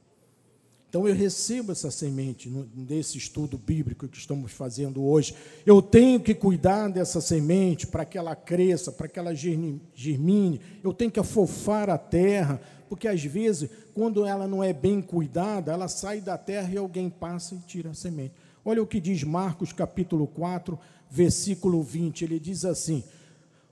Então 0.89 1.07
eu 1.07 1.15
recebo 1.15 1.71
essa 1.71 1.91
semente 1.91 2.49
desse 2.75 3.19
estudo 3.19 3.59
bíblico 3.59 4.09
que 4.09 4.17
estamos 4.17 4.51
fazendo 4.53 5.05
hoje. 5.05 5.35
Eu 5.67 5.83
tenho 5.83 6.19
que 6.19 6.35
cuidar 6.35 6.89
dessa 6.89 7.21
semente 7.21 7.87
para 7.87 8.07
que 8.07 8.17
ela 8.17 8.35
cresça, 8.35 8.91
para 8.91 9.07
que 9.07 9.19
ela 9.19 9.35
germine. 9.35 10.61
Eu 10.83 10.95
tenho 10.95 11.11
que 11.11 11.21
afofar 11.21 11.91
a 11.91 11.99
terra, 11.99 12.59
porque 12.89 13.07
às 13.07 13.23
vezes, 13.23 13.71
quando 13.95 14.25
ela 14.25 14.47
não 14.47 14.63
é 14.63 14.73
bem 14.73 15.01
cuidada, 15.03 15.73
ela 15.73 15.89
sai 15.89 16.21
da 16.21 16.39
terra 16.39 16.73
e 16.73 16.79
alguém 16.79 17.11
passa 17.11 17.55
e 17.55 17.59
tira 17.59 17.91
a 17.91 17.95
semente. 17.95 18.35
Olha 18.65 18.83
o 18.83 18.87
que 18.87 19.01
diz 19.01 19.23
Marcos 19.23 19.73
capítulo 19.73 20.27
4, 20.27 20.79
versículo 21.11 21.83
20. 21.83 22.25
Ele 22.25 22.41
diz 22.41 22.65
assim: 22.65 23.05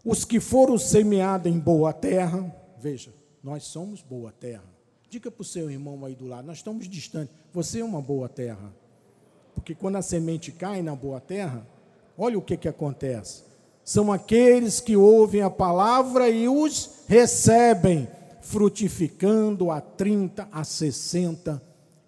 Os 0.05 0.25
que 0.25 0.41
foram 0.41 0.79
semeados 0.79 1.51
em 1.51 1.59
boa 1.59 1.93
terra, 1.93 2.55
veja, 2.79 3.13
nós 3.43 3.65
somos 3.65 4.03
boa 4.03 4.33
terra 4.33 4.77
Diga 5.09 5.31
para 5.31 5.43
o 5.43 5.45
seu 5.45 5.71
irmão 5.71 6.05
aí 6.05 6.15
do 6.15 6.27
lado, 6.27 6.47
nós 6.47 6.59
estamos 6.59 6.89
distantes. 6.89 7.35
Você 7.53 7.81
é 7.81 7.85
uma 7.85 8.03
boa 8.03 8.29
terra. 8.29 8.73
Porque 9.55 9.75
quando 9.75 9.97
a 9.97 10.03
semente 10.03 10.51
cai 10.51 10.83
na 10.83 10.95
boa 10.95 11.21
terra, 11.21 11.67
olha 12.19 12.37
o 12.37 12.43
que, 12.43 12.57
que 12.57 12.69
acontece. 12.69 13.45
São 13.85 14.13
aqueles 14.13 14.81
que 14.81 14.97
ouvem 14.97 15.43
a 15.43 15.49
palavra 15.49 16.29
e 16.29 16.49
os 16.49 17.05
recebem, 17.07 18.09
frutificando 18.49 19.71
a 19.73 19.81
30, 19.81 20.49
a 20.53 20.63
60 20.63 21.61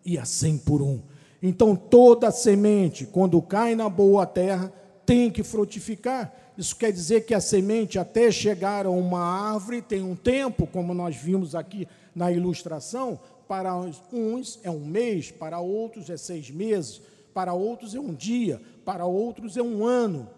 e 0.05 0.16
a 0.16 0.24
100 0.24 0.59
por 0.59 0.80
um. 0.80 1.01
Então 1.43 1.74
toda 1.74 2.30
semente, 2.30 3.07
quando 3.07 3.43
cai 3.43 3.74
na 3.74 3.89
boa 3.89 4.24
terra, 4.24 4.72
tem 5.05 5.30
que 5.30 5.43
frutificar. 5.43 6.32
Isso 6.57 6.76
quer 6.76 6.93
dizer 6.93 7.26
que 7.26 7.34
a 7.34 7.41
semente, 7.41 7.99
até 7.99 8.30
chegar 8.30 8.86
a 8.86 8.91
uma 8.91 9.20
árvore, 9.20 9.82
tem 9.82 10.03
um 10.03 10.14
tempo, 10.14 10.66
como 10.66 10.95
nós 10.95 11.16
vimos 11.16 11.55
aqui 11.55 11.89
na 12.14 12.30
ilustração, 12.30 13.18
para 13.49 13.74
uns 14.12 14.61
é 14.62 14.70
um 14.70 14.84
mês, 14.84 15.30
para 15.30 15.59
outros 15.59 16.09
é 16.09 16.16
seis 16.16 16.51
meses, 16.51 17.01
para 17.34 17.53
outros 17.53 17.95
é 17.95 18.01
um 18.01 18.14
dia, 18.14 18.61
para 18.84 19.07
outros 19.07 19.57
é 19.57 19.62
um 19.62 19.84
ano. 19.84 20.28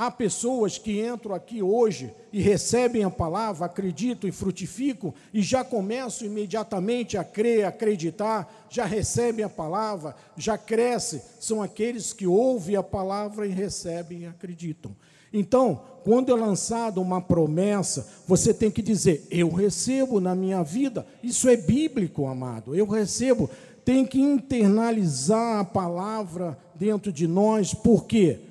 Há 0.00 0.10
pessoas 0.10 0.78
que 0.78 1.06
entram 1.06 1.34
aqui 1.34 1.62
hoje 1.62 2.10
e 2.32 2.40
recebem 2.40 3.04
a 3.04 3.10
palavra, 3.10 3.66
acreditam 3.66 4.26
e 4.26 4.32
frutificam 4.32 5.12
e 5.30 5.42
já 5.42 5.62
começam 5.62 6.26
imediatamente 6.26 7.18
a 7.18 7.22
crer, 7.22 7.66
a 7.66 7.68
acreditar, 7.68 8.66
já 8.70 8.86
recebem 8.86 9.44
a 9.44 9.48
palavra, 9.50 10.16
já 10.38 10.56
crescem. 10.56 11.20
São 11.38 11.62
aqueles 11.62 12.14
que 12.14 12.26
ouvem 12.26 12.76
a 12.76 12.82
palavra 12.82 13.46
e 13.46 13.50
recebem 13.50 14.20
e 14.20 14.26
acreditam. 14.26 14.96
Então, 15.30 15.82
quando 16.02 16.32
é 16.32 16.34
lançada 16.34 16.98
uma 16.98 17.20
promessa, 17.20 18.08
você 18.26 18.54
tem 18.54 18.70
que 18.70 18.80
dizer: 18.80 19.26
Eu 19.30 19.50
recebo 19.50 20.18
na 20.18 20.34
minha 20.34 20.62
vida. 20.62 21.06
Isso 21.22 21.46
é 21.46 21.58
bíblico, 21.58 22.26
amado. 22.26 22.74
Eu 22.74 22.86
recebo. 22.86 23.50
Tem 23.84 24.06
que 24.06 24.18
internalizar 24.18 25.60
a 25.60 25.64
palavra 25.64 26.56
dentro 26.74 27.12
de 27.12 27.26
nós. 27.26 27.74
Por 27.74 28.06
quê? 28.06 28.38
Porque 28.38 28.49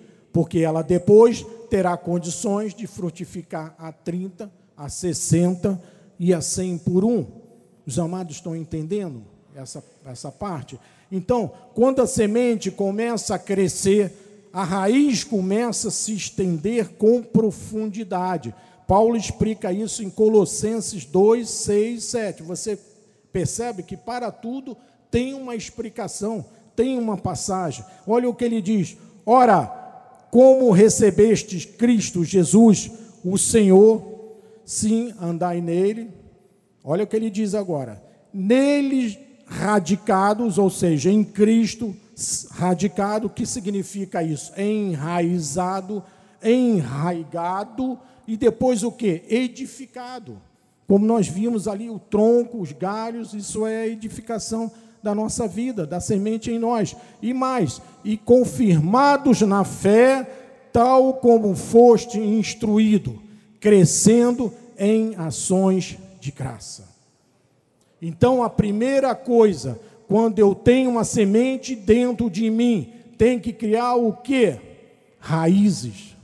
ela 0.63 0.81
depois 0.81 1.45
terá 1.69 1.95
condições 1.97 2.73
de 2.73 2.87
frutificar 2.87 3.75
a 3.77 3.91
30, 3.91 4.51
a 4.75 4.89
60 4.89 5.81
e 6.19 6.33
a 6.33 6.41
100 6.41 6.77
por 6.79 7.03
um. 7.03 7.25
Os 7.85 7.97
amados 7.97 8.35
estão 8.35 8.55
entendendo 8.55 9.23
essa, 9.55 9.83
essa 10.05 10.31
parte? 10.31 10.79
Então, 11.11 11.51
quando 11.73 12.01
a 12.01 12.07
semente 12.07 12.69
começa 12.69 13.35
a 13.35 13.39
crescer, 13.39 14.13
a 14.53 14.63
raiz 14.63 15.23
começa 15.23 15.87
a 15.87 15.91
se 15.91 16.13
estender 16.13 16.89
com 16.97 17.21
profundidade. 17.21 18.53
Paulo 18.87 19.15
explica 19.15 19.71
isso 19.71 20.03
em 20.03 20.09
Colossenses 20.09 21.05
2, 21.05 21.47
6, 21.47 22.03
7. 22.03 22.43
Você 22.43 22.79
percebe 23.31 23.83
que 23.83 23.95
para 23.95 24.31
tudo 24.31 24.75
tem 25.11 25.33
uma 25.33 25.55
explicação, 25.55 26.45
tem 26.75 26.97
uma 26.97 27.17
passagem. 27.17 27.85
Olha 28.07 28.29
o 28.29 28.33
que 28.33 28.45
ele 28.45 28.61
diz: 28.61 28.97
Ora, 29.25 29.78
como 30.32 30.71
recebestes 30.71 31.65
Cristo 31.65 32.23
Jesus, 32.23 32.91
o 33.23 33.38
Senhor, 33.38 34.38
sim, 34.63 35.13
andai 35.19 35.61
nele. 35.61 36.09
Olha 36.84 37.03
o 37.03 37.07
que 37.07 37.15
ele 37.15 37.30
diz 37.30 37.55
agora: 37.55 38.01
Nele 38.34 39.17
radicados, 39.45 40.57
ou 40.57 40.69
seja, 40.69 41.11
em 41.11 41.23
Cristo 41.23 41.95
radicado, 42.51 43.27
o 43.27 43.30
que 43.30 43.45
significa 43.45 44.21
isso? 44.21 44.51
Enraizado, 44.59 46.03
enraigado 46.43 47.97
e 48.27 48.38
depois 48.38 48.84
o 48.84 48.91
que? 48.91 49.23
Edificado. 49.30 50.39
Como 50.88 51.05
nós 51.05 51.27
vimos 51.27 51.67
ali, 51.67 51.89
o 51.89 51.99
tronco, 51.99 52.59
os 52.59 52.71
galhos, 52.71 53.34
isso 53.34 53.65
é 53.65 53.88
edificação 53.88 54.71
da 55.01 55.15
nossa 55.15 55.47
vida, 55.47 55.85
da 55.85 55.99
semente 55.99 56.51
em 56.51 56.59
nós. 56.59 56.95
E 57.21 57.33
mais, 57.33 57.81
e 58.03 58.17
confirmados 58.17 59.41
na 59.41 59.63
fé, 59.63 60.27
tal 60.71 61.15
como 61.15 61.55
foste 61.55 62.19
instruído, 62.19 63.21
crescendo 63.59 64.53
em 64.77 65.15
ações 65.15 65.97
de 66.19 66.31
graça. 66.31 66.87
Então, 68.01 68.43
a 68.43 68.49
primeira 68.49 69.13
coisa 69.13 69.79
quando 70.09 70.39
eu 70.39 70.55
tenho 70.55 70.89
uma 70.89 71.03
semente 71.03 71.75
dentro 71.75 72.31
de 72.31 72.49
mim, 72.49 72.91
tem 73.15 73.39
que 73.39 73.53
criar 73.53 73.93
o 73.93 74.11
quê? 74.11 74.59
Raízes. 75.19 76.15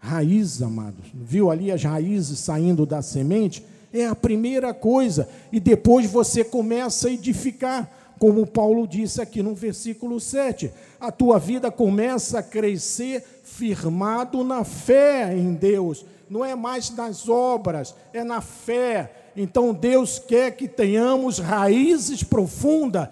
Raízes, 0.00 0.60
amados. 0.60 1.04
Viu 1.14 1.48
ali 1.48 1.70
as 1.70 1.84
raízes 1.84 2.40
saindo 2.40 2.84
da 2.84 3.00
semente? 3.00 3.64
É 3.92 4.04
a 4.04 4.16
primeira 4.16 4.74
coisa. 4.74 5.28
E 5.52 5.60
depois 5.60 6.10
você 6.10 6.42
começa 6.42 7.06
a 7.06 7.12
edificar. 7.12 7.88
Como 8.20 8.46
Paulo 8.46 8.86
disse 8.86 9.22
aqui 9.22 9.42
no 9.42 9.54
versículo 9.54 10.20
7. 10.20 10.70
A 11.00 11.10
tua 11.10 11.38
vida 11.38 11.70
começa 11.70 12.40
a 12.40 12.42
crescer 12.42 13.24
firmado 13.42 14.44
na 14.44 14.62
fé 14.62 15.34
em 15.34 15.54
Deus. 15.54 16.04
Não 16.28 16.44
é 16.44 16.54
mais 16.54 16.90
nas 16.90 17.30
obras, 17.30 17.94
é 18.12 18.22
na 18.22 18.42
fé. 18.42 19.32
Então 19.34 19.72
Deus 19.72 20.18
quer 20.18 20.50
que 20.50 20.68
tenhamos 20.68 21.38
raízes 21.38 22.22
profundas 22.22 23.08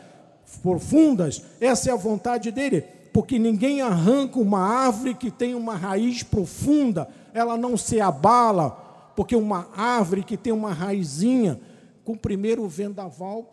profundas, 0.63 1.43
essa 1.61 1.91
é 1.91 1.93
a 1.93 1.97
vontade 1.97 2.51
dele, 2.51 2.83
porque 3.13 3.39
ninguém 3.39 3.83
arranca 3.83 4.39
uma 4.39 4.61
árvore 4.61 5.15
que 5.15 5.31
tem 5.31 5.55
uma 5.55 5.77
raiz 5.77 6.23
profunda, 6.23 7.09
ela 7.35 7.57
não 7.57 7.77
se 7.77 8.01
abala, 8.01 9.13
porque 9.15 9.37
uma 9.37 9.69
árvore 9.77 10.23
que 10.23 10.37
tem 10.37 10.53
uma 10.53 10.73
raizinha, 10.73 11.61
com 12.05 12.13
o 12.13 12.19
primeiro 12.19 12.67
vendaval, 12.67 13.51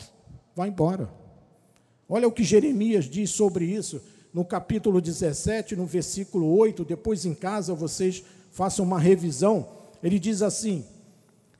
vai 0.55 0.69
embora. 0.69 1.24
Olha 2.07 2.27
o 2.27 2.31
que 2.31 2.43
Jeremias 2.43 3.05
diz 3.05 3.31
sobre 3.31 3.65
isso, 3.65 4.01
no 4.33 4.43
capítulo 4.45 5.01
17, 5.01 5.75
no 5.75 5.85
versículo 5.85 6.57
8, 6.57 6.83
depois 6.83 7.25
em 7.25 7.33
casa 7.33 7.73
vocês 7.73 8.23
façam 8.51 8.85
uma 8.85 8.99
revisão. 8.99 9.67
Ele 10.03 10.19
diz 10.19 10.41
assim: 10.41 10.85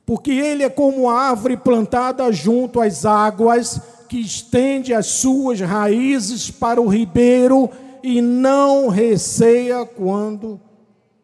Porque 0.04 0.30
ele 0.30 0.62
é 0.62 0.70
como 0.70 1.08
a 1.08 1.20
árvore 1.20 1.56
plantada 1.56 2.30
junto 2.30 2.80
às 2.80 3.04
águas, 3.04 3.80
que 4.08 4.20
estende 4.20 4.94
as 4.94 5.06
suas 5.06 5.60
raízes 5.60 6.50
para 6.50 6.80
o 6.80 6.86
ribeiro 6.86 7.68
e 8.02 8.22
não 8.22 8.88
receia 8.88 9.84
quando 9.84 10.60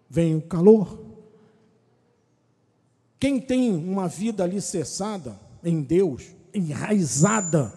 vem 0.08 0.34
o 0.34 0.42
calor. 0.42 0.98
Quem 3.20 3.38
tem 3.38 3.72
uma 3.72 4.08
vida 4.08 4.42
alicerçada 4.42 5.38
em 5.62 5.80
Deus, 5.80 6.24
enraizada, 6.52 7.72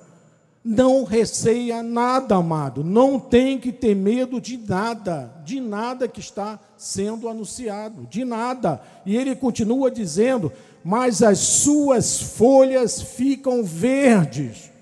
não 0.66 1.04
receia 1.04 1.84
nada, 1.84 2.36
amado. 2.36 2.84
Não 2.84 3.20
tem 3.20 3.60
que 3.60 3.72
ter 3.72 3.96
medo 3.96 4.42
de 4.42 4.58
nada, 4.58 5.32
de 5.46 5.60
nada 5.60 6.08
que 6.08 6.20
está 6.20 6.60
sendo 6.76 7.30
anunciado, 7.30 8.08
de 8.10 8.26
nada. 8.26 8.82
E 9.06 9.16
ele 9.16 9.36
continua 9.36 9.92
dizendo: 9.92 10.52
Mas 10.84 11.22
as 11.22 11.38
suas 11.38 12.20
folhas 12.20 13.02
ficam 13.02 13.64
verdes 13.64 14.74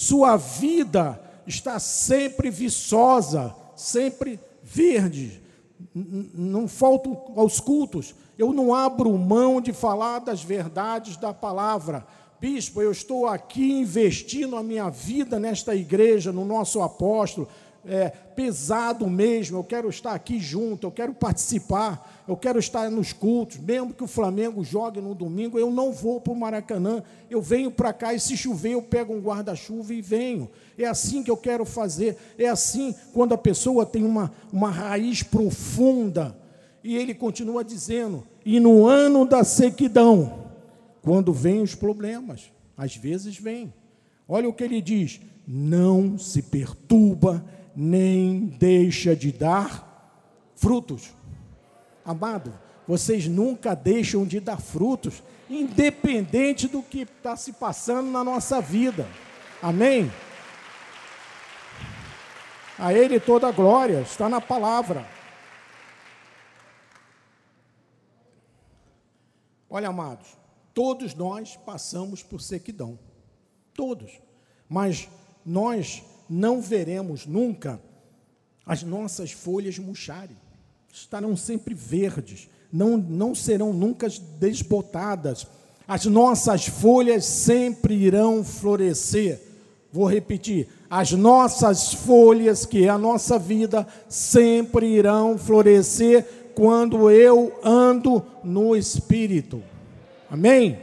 sua 0.00 0.38
vida 0.38 1.20
está 1.46 1.78
sempre 1.78 2.50
viçosa, 2.50 3.54
sempre 3.76 4.40
verde. 4.62 5.42
Não 5.94 6.66
falto 6.66 7.14
aos 7.36 7.60
cultos. 7.60 8.14
Eu 8.38 8.50
não 8.54 8.74
abro 8.74 9.12
mão 9.18 9.60
de 9.60 9.74
falar 9.74 10.20
das 10.20 10.42
verdades 10.42 11.18
da 11.18 11.34
palavra. 11.34 12.06
Bispo, 12.40 12.80
eu 12.80 12.90
estou 12.90 13.26
aqui 13.26 13.70
investindo 13.70 14.56
a 14.56 14.62
minha 14.62 14.88
vida 14.88 15.38
nesta 15.38 15.74
igreja, 15.74 16.32
no 16.32 16.44
nosso 16.44 16.80
apóstolo 16.80 17.46
é, 17.84 18.08
pesado 18.08 19.06
mesmo, 19.06 19.58
eu 19.58 19.64
quero 19.64 19.88
estar 19.88 20.12
aqui 20.12 20.38
junto, 20.38 20.86
eu 20.86 20.90
quero 20.90 21.14
participar, 21.14 22.24
eu 22.28 22.36
quero 22.36 22.58
estar 22.58 22.90
nos 22.90 23.12
cultos, 23.12 23.58
mesmo 23.58 23.92
que 23.92 24.04
o 24.04 24.06
Flamengo 24.06 24.62
jogue 24.62 25.00
no 25.00 25.14
domingo, 25.14 25.58
eu 25.58 25.70
não 25.70 25.92
vou 25.92 26.20
para 26.20 26.32
o 26.32 26.36
Maracanã, 26.36 27.02
eu 27.30 27.40
venho 27.40 27.70
para 27.70 27.92
cá 27.92 28.12
e 28.14 28.20
se 28.20 28.36
chover 28.36 28.72
eu 28.72 28.82
pego 28.82 29.14
um 29.14 29.20
guarda-chuva 29.20 29.94
e 29.94 30.02
venho. 30.02 30.50
É 30.78 30.86
assim 30.86 31.22
que 31.22 31.30
eu 31.30 31.36
quero 31.36 31.64
fazer, 31.64 32.16
é 32.38 32.48
assim 32.48 32.94
quando 33.12 33.34
a 33.34 33.38
pessoa 33.38 33.86
tem 33.86 34.04
uma, 34.04 34.32
uma 34.52 34.70
raiz 34.70 35.22
profunda. 35.22 36.36
E 36.82 36.96
ele 36.96 37.14
continua 37.14 37.62
dizendo: 37.62 38.26
e 38.44 38.58
no 38.58 38.86
ano 38.86 39.26
da 39.26 39.44
sequidão, 39.44 40.49
quando 41.02 41.32
vêm 41.32 41.62
os 41.62 41.74
problemas, 41.74 42.50
às 42.76 42.96
vezes 42.96 43.36
vem. 43.36 43.72
Olha 44.28 44.48
o 44.48 44.52
que 44.52 44.64
ele 44.64 44.80
diz: 44.80 45.20
não 45.46 46.18
se 46.18 46.42
perturba, 46.42 47.44
nem 47.74 48.46
deixa 48.46 49.16
de 49.16 49.32
dar 49.32 49.90
frutos. 50.54 51.12
Amado, 52.04 52.52
vocês 52.86 53.26
nunca 53.26 53.74
deixam 53.74 54.26
de 54.26 54.40
dar 54.40 54.60
frutos, 54.60 55.22
independente 55.48 56.68
do 56.68 56.82
que 56.82 57.02
está 57.02 57.36
se 57.36 57.52
passando 57.52 58.10
na 58.10 58.22
nossa 58.24 58.60
vida. 58.60 59.06
Amém? 59.62 60.10
A 62.78 62.94
Ele 62.94 63.20
toda 63.20 63.48
a 63.48 63.52
glória, 63.52 64.00
está 64.00 64.28
na 64.28 64.40
palavra. 64.40 65.06
Olha, 69.68 69.88
amados, 69.88 70.39
todos 70.74 71.14
nós 71.14 71.56
passamos 71.56 72.22
por 72.22 72.40
sequidão. 72.40 72.98
Todos. 73.74 74.20
Mas 74.68 75.08
nós 75.44 76.02
não 76.28 76.60
veremos 76.60 77.26
nunca 77.26 77.80
as 78.64 78.82
nossas 78.82 79.32
folhas 79.32 79.78
murcharem. 79.78 80.36
Estarão 80.92 81.36
sempre 81.36 81.74
verdes, 81.74 82.48
não, 82.72 82.96
não 82.96 83.34
serão 83.34 83.72
nunca 83.72 84.08
desbotadas. 84.38 85.46
As 85.86 86.06
nossas 86.06 86.66
folhas 86.66 87.24
sempre 87.24 87.94
irão 87.94 88.44
florescer. 88.44 89.40
Vou 89.92 90.08
repetir: 90.08 90.68
as 90.88 91.12
nossas 91.12 91.92
folhas, 91.92 92.64
que 92.64 92.84
é 92.84 92.88
a 92.88 92.98
nossa 92.98 93.38
vida, 93.38 93.86
sempre 94.08 94.86
irão 94.86 95.36
florescer 95.36 96.52
quando 96.54 97.10
eu 97.10 97.58
ando 97.64 98.24
no 98.44 98.76
Espírito. 98.76 99.62
Amém? 100.30 100.78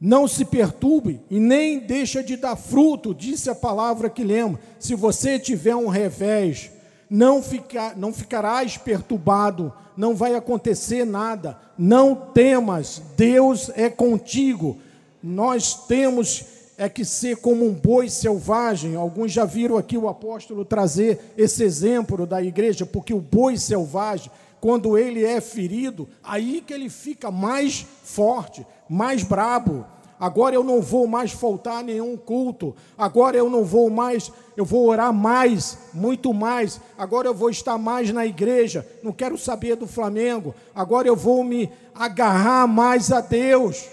Não 0.00 0.28
se 0.28 0.44
perturbe 0.44 1.20
e 1.30 1.40
nem 1.40 1.80
deixa 1.80 2.22
de 2.22 2.36
dar 2.36 2.56
fruto, 2.56 3.14
disse 3.14 3.48
a 3.48 3.54
palavra 3.54 4.10
que 4.10 4.22
lemos. 4.22 4.60
Se 4.78 4.94
você 4.94 5.38
tiver 5.38 5.74
um 5.74 5.88
revés, 5.88 6.70
não, 7.08 7.42
ficar, 7.42 7.96
não 7.96 8.12
ficarás 8.12 8.76
perturbado, 8.76 9.72
não 9.96 10.14
vai 10.14 10.34
acontecer 10.34 11.04
nada. 11.04 11.58
Não 11.76 12.14
temas, 12.14 13.02
Deus 13.16 13.70
é 13.74 13.88
contigo. 13.88 14.78
Nós 15.22 15.86
temos 15.86 16.44
é 16.80 16.88
que 16.88 17.04
ser 17.04 17.38
como 17.38 17.66
um 17.66 17.72
boi 17.72 18.08
selvagem. 18.08 18.94
Alguns 18.94 19.32
já 19.32 19.44
viram 19.44 19.76
aqui 19.76 19.98
o 19.98 20.08
apóstolo 20.08 20.64
trazer 20.64 21.34
esse 21.36 21.64
exemplo 21.64 22.24
da 22.24 22.40
igreja, 22.40 22.86
porque 22.86 23.12
o 23.12 23.20
boi 23.20 23.58
selvagem, 23.58 24.30
quando 24.60 24.98
ele 24.98 25.24
é 25.24 25.40
ferido, 25.40 26.08
aí 26.22 26.60
que 26.60 26.72
ele 26.72 26.88
fica 26.88 27.30
mais 27.30 27.86
forte, 28.02 28.66
mais 28.88 29.22
brabo. 29.22 29.84
Agora 30.20 30.54
eu 30.54 30.64
não 30.64 30.82
vou 30.82 31.06
mais 31.06 31.30
faltar 31.30 31.84
nenhum 31.84 32.16
culto. 32.16 32.74
Agora 32.96 33.36
eu 33.36 33.48
não 33.48 33.64
vou 33.64 33.88
mais, 33.88 34.32
eu 34.56 34.64
vou 34.64 34.88
orar 34.88 35.12
mais, 35.12 35.78
muito 35.94 36.34
mais. 36.34 36.80
Agora 36.96 37.28
eu 37.28 37.34
vou 37.34 37.50
estar 37.50 37.78
mais 37.78 38.10
na 38.12 38.26
igreja. 38.26 38.86
Não 39.02 39.12
quero 39.12 39.38
saber 39.38 39.76
do 39.76 39.86
Flamengo. 39.86 40.54
Agora 40.74 41.06
eu 41.06 41.14
vou 41.14 41.44
me 41.44 41.70
agarrar 41.94 42.66
mais 42.66 43.12
a 43.12 43.20
Deus. 43.20 43.88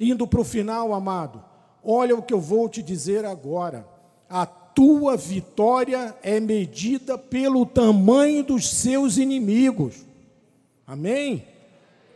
Indo 0.00 0.26
para 0.26 0.40
o 0.40 0.44
final, 0.44 0.94
amado, 0.94 1.44
olha 1.84 2.16
o 2.16 2.22
que 2.22 2.32
eu 2.32 2.40
vou 2.40 2.68
te 2.68 2.82
dizer 2.82 3.26
agora. 3.26 3.86
A 4.30 4.46
tua 4.78 5.16
vitória 5.16 6.14
é 6.22 6.38
medida 6.38 7.18
pelo 7.18 7.66
tamanho 7.66 8.44
dos 8.44 8.70
seus 8.70 9.18
inimigos. 9.18 10.06
Amém? 10.86 11.44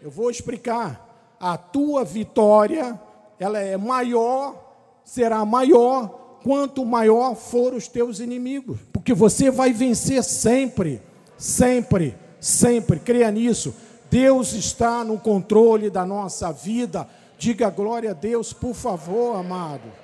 Eu 0.01 0.13
vou 0.13 0.31
explicar. 0.31 1.35
A 1.41 1.57
tua 1.57 2.05
vitória, 2.05 3.01
ela 3.37 3.59
é 3.59 3.77
maior, 3.77 5.01
será 5.05 5.45
maior 5.45 6.39
quanto 6.45 6.87
maior 6.87 7.35
for 7.35 7.75
os 7.75 7.89
teus 7.89 8.21
inimigos, 8.21 8.79
porque 8.93 9.13
você 9.13 9.51
vai 9.51 9.73
vencer 9.73 10.23
sempre, 10.23 11.03
sempre, 11.37 12.15
sempre. 12.39 13.01
Creia 13.01 13.33
nisso. 13.33 13.75
Deus 14.09 14.53
está 14.53 15.03
no 15.03 15.19
controle 15.19 15.91
da 15.91 16.07
nossa 16.07 16.53
vida. 16.53 17.09
Diga 17.37 17.71
glória 17.71 18.13
a 18.13 18.15
Deus, 18.15 18.53
por 18.53 18.73
favor, 18.73 19.35
amado. 19.35 20.02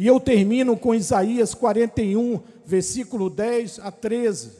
E 0.00 0.06
eu 0.06 0.18
termino 0.18 0.78
com 0.78 0.94
Isaías 0.94 1.52
41, 1.52 2.40
versículo 2.64 3.28
10 3.28 3.80
a 3.80 3.90
13, 3.90 4.52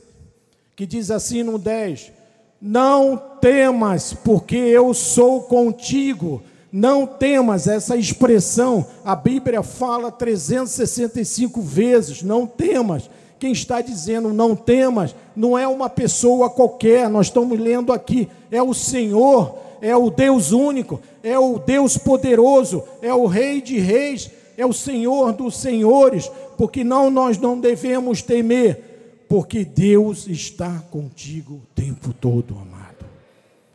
que 0.77 0.85
diz 0.85 1.11
assim 1.11 1.43
no 1.43 1.59
10: 1.59 2.13
Não 2.61 3.17
temas, 3.41 4.13
porque 4.13 4.55
eu 4.55 4.93
sou 4.93 5.45
contigo. 5.45 6.43
Não 6.71 7.07
temas, 7.07 7.67
essa 7.67 7.97
expressão, 7.97 8.87
a 9.03 9.17
Bíblia 9.17 9.63
fala 9.63 10.13
365 10.13 11.63
vezes, 11.63 12.23
não 12.23 12.47
temas. 12.47 13.09
Quem 13.39 13.53
está 13.53 13.81
dizendo 13.81 14.35
não 14.35 14.55
temas, 14.55 15.17
não 15.35 15.57
é 15.57 15.67
uma 15.67 15.89
pessoa 15.89 16.51
qualquer, 16.51 17.09
nós 17.09 17.29
estamos 17.29 17.59
lendo 17.59 17.95
aqui, 17.95 18.29
é 18.51 18.63
o 18.63 18.75
Senhor 18.75 19.59
é 19.81 19.97
o 19.97 20.11
Deus 20.11 20.53
único, 20.53 21.01
é 21.23 21.39
o 21.39 21.59
Deus 21.59 21.97
poderoso, 21.97 22.85
é 23.01 23.15
o 23.15 23.27
Rei 23.27 23.63
de 23.63 23.79
Reis, 23.79 24.31
é 24.61 24.67
o 24.67 24.73
Senhor 24.73 25.33
dos 25.33 25.57
Senhores, 25.57 26.31
porque 26.59 26.85
não 26.85 27.11
nós 27.11 27.39
não 27.39 27.59
devemos 27.59 28.21
temer, 28.21 29.25
porque 29.27 29.65
Deus 29.65 30.27
está 30.29 30.83
contigo 30.91 31.55
o 31.55 31.63
tempo 31.75 32.13
todo, 32.13 32.55
amado. 32.55 33.07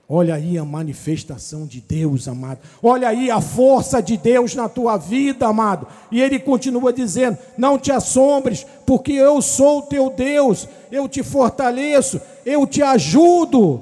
Olha 0.07 0.35
aí 0.35 0.55
a 0.55 0.63
manifestação 0.63 1.65
de 1.65 1.81
Deus, 1.81 2.27
amado. 2.27 2.59
Olha 2.83 3.07
aí 3.07 3.31
a 3.31 3.41
força 3.41 3.99
de 3.99 4.15
Deus 4.15 4.53
na 4.53 4.69
tua 4.69 4.97
vida, 4.97 5.47
amado. 5.47 5.87
E 6.11 6.21
ele 6.21 6.37
continua 6.37 6.93
dizendo: 6.93 7.39
Não 7.57 7.79
te 7.79 7.91
assombres, 7.91 8.63
porque 8.85 9.13
eu 9.13 9.41
sou 9.41 9.79
o 9.79 9.83
teu 9.83 10.11
Deus, 10.11 10.69
eu 10.91 11.09
te 11.09 11.23
fortaleço, 11.23 12.21
eu 12.45 12.67
te 12.67 12.83
ajudo 12.83 13.81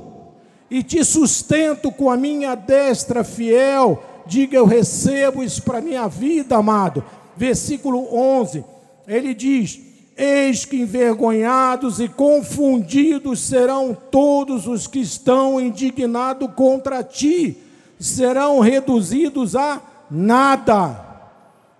e 0.71 0.81
te 0.81 1.03
sustento 1.03 1.91
com 1.91 2.09
a 2.09 2.15
minha 2.15 2.55
destra 2.55 3.25
fiel. 3.25 4.01
Diga, 4.25 4.57
eu 4.57 4.65
recebo 4.65 5.43
isso 5.43 5.61
para 5.63 5.81
minha 5.81 6.07
vida, 6.07 6.57
amado. 6.57 7.03
Versículo 7.35 8.07
11, 8.15 8.63
ele 9.07 9.33
diz: 9.33 9.79
Eis 10.15 10.65
que 10.65 10.77
envergonhados 10.77 11.99
e 11.99 12.07
confundidos 12.07 13.39
serão 13.39 13.97
todos 14.11 14.67
os 14.67 14.87
que 14.87 14.99
estão 14.99 15.59
indignados 15.59 16.49
contra 16.55 17.03
ti, 17.03 17.57
serão 17.99 18.59
reduzidos 18.59 19.55
a 19.55 19.81
nada, 20.09 20.93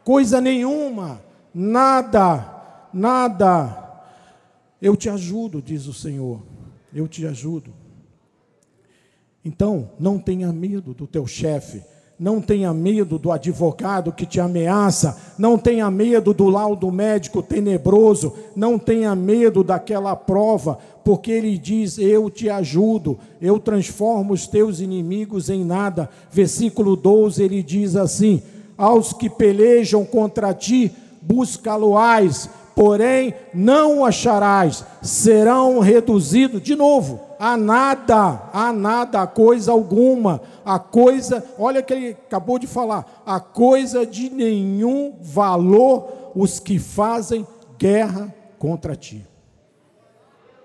coisa 0.04 0.42
nenhuma, 0.42 1.22
nada, 1.54 2.88
nada. 2.92 3.80
Eu 4.82 4.96
te 4.96 5.10
ajudo, 5.10 5.62
diz 5.62 5.86
o 5.86 5.94
Senhor, 5.94 6.42
eu 6.94 7.08
te 7.08 7.26
ajudo. 7.26 7.74
Então, 9.46 9.92
não 10.00 10.18
tenha 10.18 10.52
medo 10.52 10.94
do 10.94 11.06
teu 11.06 11.28
chefe, 11.28 11.84
não 12.20 12.40
tenha 12.40 12.74
medo 12.74 13.18
do 13.18 13.32
advogado 13.32 14.12
que 14.12 14.26
te 14.26 14.40
ameaça, 14.40 15.18
não 15.38 15.58
tenha 15.58 15.90
medo 15.90 16.34
do 16.34 16.48
laudo 16.48 16.92
médico 16.92 17.42
tenebroso, 17.42 18.34
não 18.56 18.78
tenha 18.78 19.16
medo 19.16 19.64
daquela 19.64 20.16
prova, 20.16 20.78
porque 21.04 21.32
ele 21.32 21.58
diz: 21.58 21.98
Eu 21.98 22.30
te 22.30 22.50
ajudo, 22.50 23.18
eu 23.42 23.60
transformo 23.60 24.34
os 24.34 24.48
teus 24.48 24.80
inimigos 24.80 25.50
em 25.50 25.66
nada. 25.66 26.10
Versículo 26.32 26.96
12 26.96 27.44
ele 27.44 27.64
diz 27.64 27.96
assim: 27.96 28.42
Aos 28.78 29.12
que 29.12 29.30
pelejam 29.30 30.06
contra 30.06 30.54
ti, 30.54 30.92
busca-lo-ás, 31.22 32.50
porém 32.84 33.34
não 33.54 34.00
o 34.00 34.06
acharás, 34.06 34.84
serão 35.02 35.80
reduzidos, 35.80 36.62
de 36.62 36.76
novo, 36.76 37.22
a 37.40 37.56
nada, 37.56 38.50
a 38.52 38.74
nada, 38.74 39.22
a 39.22 39.28
coisa 39.28 39.72
alguma, 39.72 40.42
a 40.66 40.78
coisa, 40.78 41.42
olha 41.58 41.82
que 41.82 41.94
ele 41.94 42.10
acabou 42.10 42.60
de 42.60 42.68
falar, 42.68 43.24
a 43.26 43.40
coisa 43.40 44.06
de 44.06 44.30
nenhum 44.30 45.16
valor 45.22 46.32
os 46.36 46.60
que 46.60 46.78
fazem 46.78 47.48
guerra 47.80 48.36
contra 48.60 48.98
ti. 48.98 49.26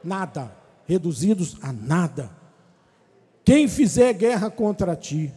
Nada, 0.03 0.51
reduzidos 0.87 1.57
a 1.63 1.73
nada. 1.73 2.31
Quem 3.45 3.69
fizer 3.69 4.13
guerra 4.13 4.51
contra 4.51 4.97
ti, 4.97 5.33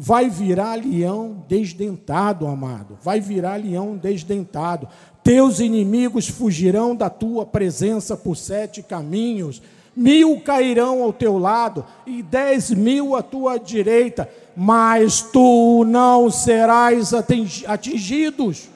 vai 0.00 0.30
virar 0.30 0.76
leão 0.76 1.44
desdentado, 1.48 2.46
amado. 2.46 2.96
Vai 3.02 3.18
virar 3.18 3.56
leão 3.56 3.96
desdentado. 3.96 4.86
Teus 5.28 5.60
inimigos 5.60 6.26
fugirão 6.26 6.96
da 6.96 7.10
tua 7.10 7.44
presença 7.44 8.16
por 8.16 8.34
sete 8.34 8.82
caminhos. 8.82 9.60
Mil 9.94 10.40
cairão 10.40 11.02
ao 11.02 11.12
teu 11.12 11.36
lado 11.36 11.84
e 12.06 12.22
dez 12.22 12.70
mil 12.70 13.14
à 13.14 13.22
tua 13.22 13.58
direita, 13.58 14.26
mas 14.56 15.20
tu 15.20 15.84
não 15.84 16.30
serás 16.30 17.12
atingidos. 17.12 18.70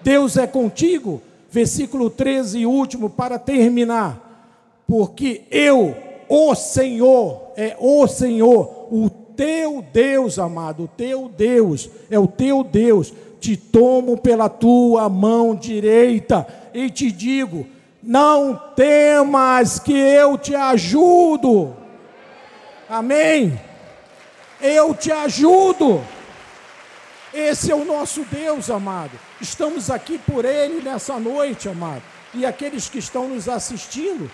Deus 0.00 0.36
é 0.36 0.46
contigo. 0.46 1.20
Versículo 1.50 2.08
13 2.08 2.60
e 2.60 2.66
último 2.66 3.10
para 3.10 3.36
terminar. 3.36 4.54
Porque 4.86 5.42
eu, 5.50 5.96
o 6.28 6.54
Senhor, 6.54 7.50
é 7.56 7.76
o 7.80 8.06
Senhor, 8.06 8.86
o 8.92 9.10
teu 9.40 9.80
Deus, 9.80 10.38
amado, 10.38 10.84
o 10.84 10.88
teu 10.88 11.26
Deus, 11.26 11.88
é 12.10 12.18
o 12.18 12.28
teu 12.28 12.62
Deus. 12.62 13.10
Te 13.40 13.56
tomo 13.56 14.18
pela 14.18 14.50
tua 14.50 15.08
mão 15.08 15.54
direita 15.54 16.46
e 16.74 16.90
te 16.90 17.10
digo: 17.10 17.66
não 18.02 18.54
temas 18.76 19.78
que 19.78 19.94
eu 19.94 20.36
te 20.36 20.54
ajudo. 20.54 21.74
Amém? 22.86 23.58
Eu 24.60 24.94
te 24.94 25.10
ajudo. 25.10 26.02
Esse 27.32 27.72
é 27.72 27.74
o 27.74 27.86
nosso 27.86 28.26
Deus, 28.30 28.68
amado. 28.68 29.12
Estamos 29.40 29.90
aqui 29.90 30.18
por 30.18 30.44
Ele 30.44 30.82
nessa 30.82 31.18
noite, 31.18 31.66
amado. 31.66 32.02
E 32.34 32.44
aqueles 32.44 32.90
que 32.90 32.98
estão 32.98 33.26
nos 33.26 33.48
assistindo 33.48 34.30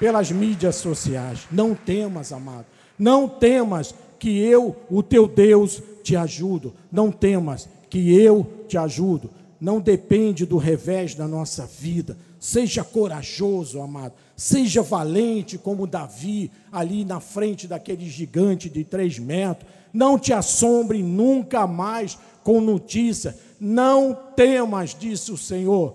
pelas 0.00 0.32
mídias 0.32 0.74
sociais. 0.74 1.46
Não 1.52 1.72
temas, 1.72 2.32
amado. 2.32 2.66
Não 2.98 3.28
temas 3.28 3.94
que 4.20 4.38
eu, 4.38 4.76
o 4.88 5.02
teu 5.02 5.26
Deus, 5.26 5.82
te 6.04 6.14
ajudo. 6.14 6.74
Não 6.92 7.10
temas 7.10 7.68
que 7.88 8.14
eu 8.14 8.46
te 8.68 8.76
ajudo. 8.76 9.30
Não 9.58 9.80
depende 9.80 10.46
do 10.46 10.58
revés 10.58 11.14
da 11.14 11.26
nossa 11.26 11.66
vida. 11.66 12.16
Seja 12.38 12.84
corajoso, 12.84 13.80
amado. 13.80 14.12
Seja 14.36 14.82
valente 14.82 15.58
como 15.58 15.86
Davi, 15.86 16.50
ali 16.70 17.04
na 17.04 17.18
frente 17.18 17.66
daquele 17.66 18.08
gigante 18.08 18.68
de 18.68 18.84
três 18.84 19.18
metros. 19.18 19.70
Não 19.92 20.18
te 20.18 20.32
assombre 20.32 21.02
nunca 21.02 21.66
mais 21.66 22.16
com 22.44 22.60
notícia. 22.60 23.36
Não 23.58 24.16
temas, 24.36 24.96
disse 24.98 25.32
o 25.32 25.36
Senhor, 25.36 25.94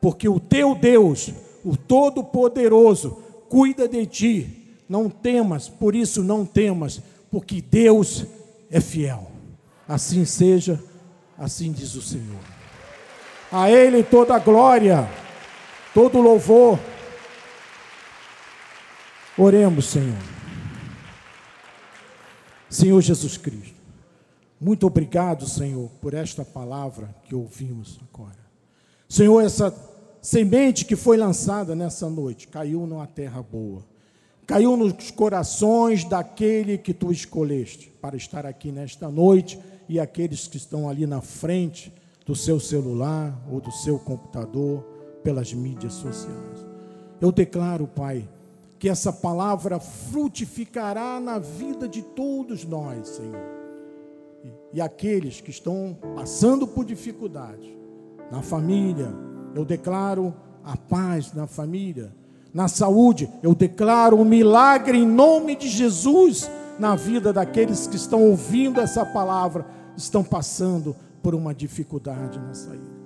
porque 0.00 0.28
o 0.28 0.38
teu 0.38 0.74
Deus, 0.74 1.32
o 1.64 1.76
Todo-Poderoso, 1.76 3.18
cuida 3.48 3.88
de 3.88 4.06
ti. 4.06 4.56
Não 4.88 5.08
temas, 5.08 5.68
por 5.68 5.94
isso 5.94 6.22
não 6.22 6.44
temas, 6.44 7.00
porque 7.30 7.60
Deus 7.60 8.26
é 8.70 8.80
fiel. 8.80 9.30
Assim 9.86 10.24
seja, 10.24 10.82
assim 11.38 11.72
diz 11.72 11.94
o 11.94 12.02
Senhor. 12.02 12.40
A 13.50 13.70
Ele 13.70 14.02
toda 14.02 14.34
a 14.34 14.38
glória, 14.38 15.08
todo 15.92 16.20
louvor. 16.20 16.78
Oremos, 19.36 19.86
Senhor. 19.86 20.18
Senhor 22.68 23.00
Jesus 23.00 23.36
Cristo, 23.36 23.74
muito 24.60 24.86
obrigado, 24.86 25.48
Senhor, 25.48 25.90
por 26.00 26.14
esta 26.14 26.44
palavra 26.44 27.12
que 27.24 27.34
ouvimos 27.34 27.98
agora. 28.12 28.38
Senhor, 29.08 29.40
essa 29.40 29.74
semente 30.22 30.84
que 30.84 30.94
foi 30.94 31.16
lançada 31.16 31.74
nessa 31.74 32.08
noite 32.08 32.46
caiu 32.46 32.86
numa 32.86 33.06
terra 33.06 33.42
boa, 33.42 33.84
caiu 34.50 34.76
nos 34.76 35.12
corações 35.12 36.02
daquele 36.02 36.76
que 36.76 36.92
tu 36.92 37.12
escolheste 37.12 37.88
para 38.02 38.16
estar 38.16 38.44
aqui 38.44 38.72
nesta 38.72 39.08
noite 39.08 39.60
e 39.88 40.00
aqueles 40.00 40.48
que 40.48 40.56
estão 40.56 40.88
ali 40.88 41.06
na 41.06 41.20
frente 41.20 41.94
do 42.26 42.34
seu 42.34 42.58
celular 42.58 43.40
ou 43.48 43.60
do 43.60 43.70
seu 43.70 43.96
computador, 43.96 44.82
pelas 45.22 45.54
mídias 45.54 45.92
sociais. 45.92 46.66
Eu 47.20 47.30
declaro, 47.30 47.86
Pai, 47.86 48.28
que 48.76 48.88
essa 48.88 49.12
palavra 49.12 49.78
frutificará 49.78 51.20
na 51.20 51.38
vida 51.38 51.86
de 51.86 52.02
todos 52.02 52.64
nós, 52.64 53.06
Senhor. 53.06 53.46
E, 54.72 54.80
aqueles 54.80 55.40
que 55.40 55.50
estão 55.50 55.96
passando 56.16 56.66
por 56.66 56.84
dificuldade, 56.84 57.78
na 58.32 58.42
família, 58.42 59.14
eu 59.54 59.64
declaro 59.64 60.34
a 60.64 60.76
paz 60.76 61.32
na 61.34 61.46
família. 61.46 62.12
Na 62.52 62.66
saúde, 62.66 63.30
eu 63.42 63.54
declaro 63.54 64.16
um 64.18 64.24
milagre 64.24 64.98
em 64.98 65.06
nome 65.06 65.54
de 65.54 65.68
Jesus 65.68 66.50
na 66.78 66.96
vida 66.96 67.32
daqueles 67.32 67.86
que 67.86 67.96
estão 67.96 68.22
ouvindo 68.22 68.80
essa 68.80 69.04
palavra, 69.04 69.66
estão 69.96 70.24
passando 70.24 70.96
por 71.22 71.34
uma 71.34 71.54
dificuldade 71.54 72.38
na 72.38 72.54
saída. 72.54 73.00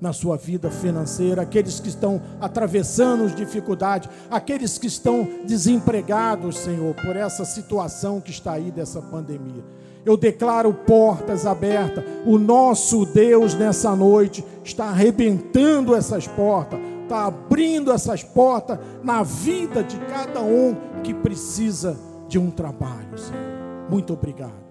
Na 0.00 0.14
sua 0.14 0.38
vida 0.38 0.70
financeira, 0.70 1.42
aqueles 1.42 1.78
que 1.78 1.88
estão 1.88 2.22
atravessando 2.40 3.34
dificuldades, 3.34 4.08
aqueles 4.30 4.78
que 4.78 4.86
estão 4.86 5.28
desempregados, 5.44 6.56
Senhor, 6.58 6.94
por 6.94 7.16
essa 7.16 7.44
situação 7.44 8.20
que 8.20 8.30
está 8.30 8.52
aí 8.52 8.70
dessa 8.70 9.02
pandemia. 9.02 9.62
Eu 10.04 10.16
declaro 10.16 10.72
portas 10.72 11.44
abertas. 11.44 12.02
O 12.24 12.38
nosso 12.38 13.04
Deus 13.04 13.54
nessa 13.54 13.94
noite 13.94 14.42
está 14.64 14.86
arrebentando 14.86 15.94
essas 15.94 16.26
portas, 16.26 16.80
está 17.10 17.26
abrindo 17.26 17.90
essas 17.90 18.22
portas 18.22 18.78
na 19.02 19.24
vida 19.24 19.82
de 19.82 19.98
cada 20.06 20.40
um 20.40 20.76
que 21.02 21.12
precisa 21.12 21.98
de 22.28 22.38
um 22.38 22.52
trabalho, 22.52 23.18
Senhor. 23.18 23.90
Muito 23.90 24.12
obrigado. 24.12 24.70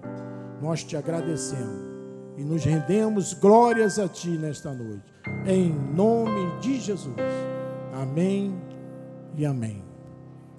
Nós 0.62 0.82
te 0.82 0.96
agradecemos 0.96 1.90
e 2.38 2.42
nos 2.42 2.64
rendemos 2.64 3.34
glórias 3.34 3.98
a 3.98 4.08
Ti 4.08 4.30
nesta 4.30 4.72
noite. 4.72 5.12
Em 5.46 5.70
nome 5.70 6.58
de 6.60 6.80
Jesus. 6.80 7.14
Amém 7.92 8.58
e 9.36 9.44
amém. 9.44 9.84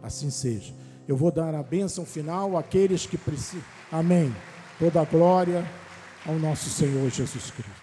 Assim 0.04 0.30
seja. 0.30 0.76
Eu 1.08 1.18
vou 1.18 1.32
dar 1.32 1.56
a 1.56 1.64
bênção 1.64 2.06
final 2.06 2.56
àqueles 2.56 3.08
que 3.08 3.18
precisam. 3.18 3.66
Amém. 3.92 4.32
Toda 4.78 5.02
a 5.02 5.06
glória 5.06 5.66
ao 6.28 6.36
nosso 6.36 6.70
Senhor 6.70 7.10
Jesus 7.10 7.50
Cristo. 7.50 7.81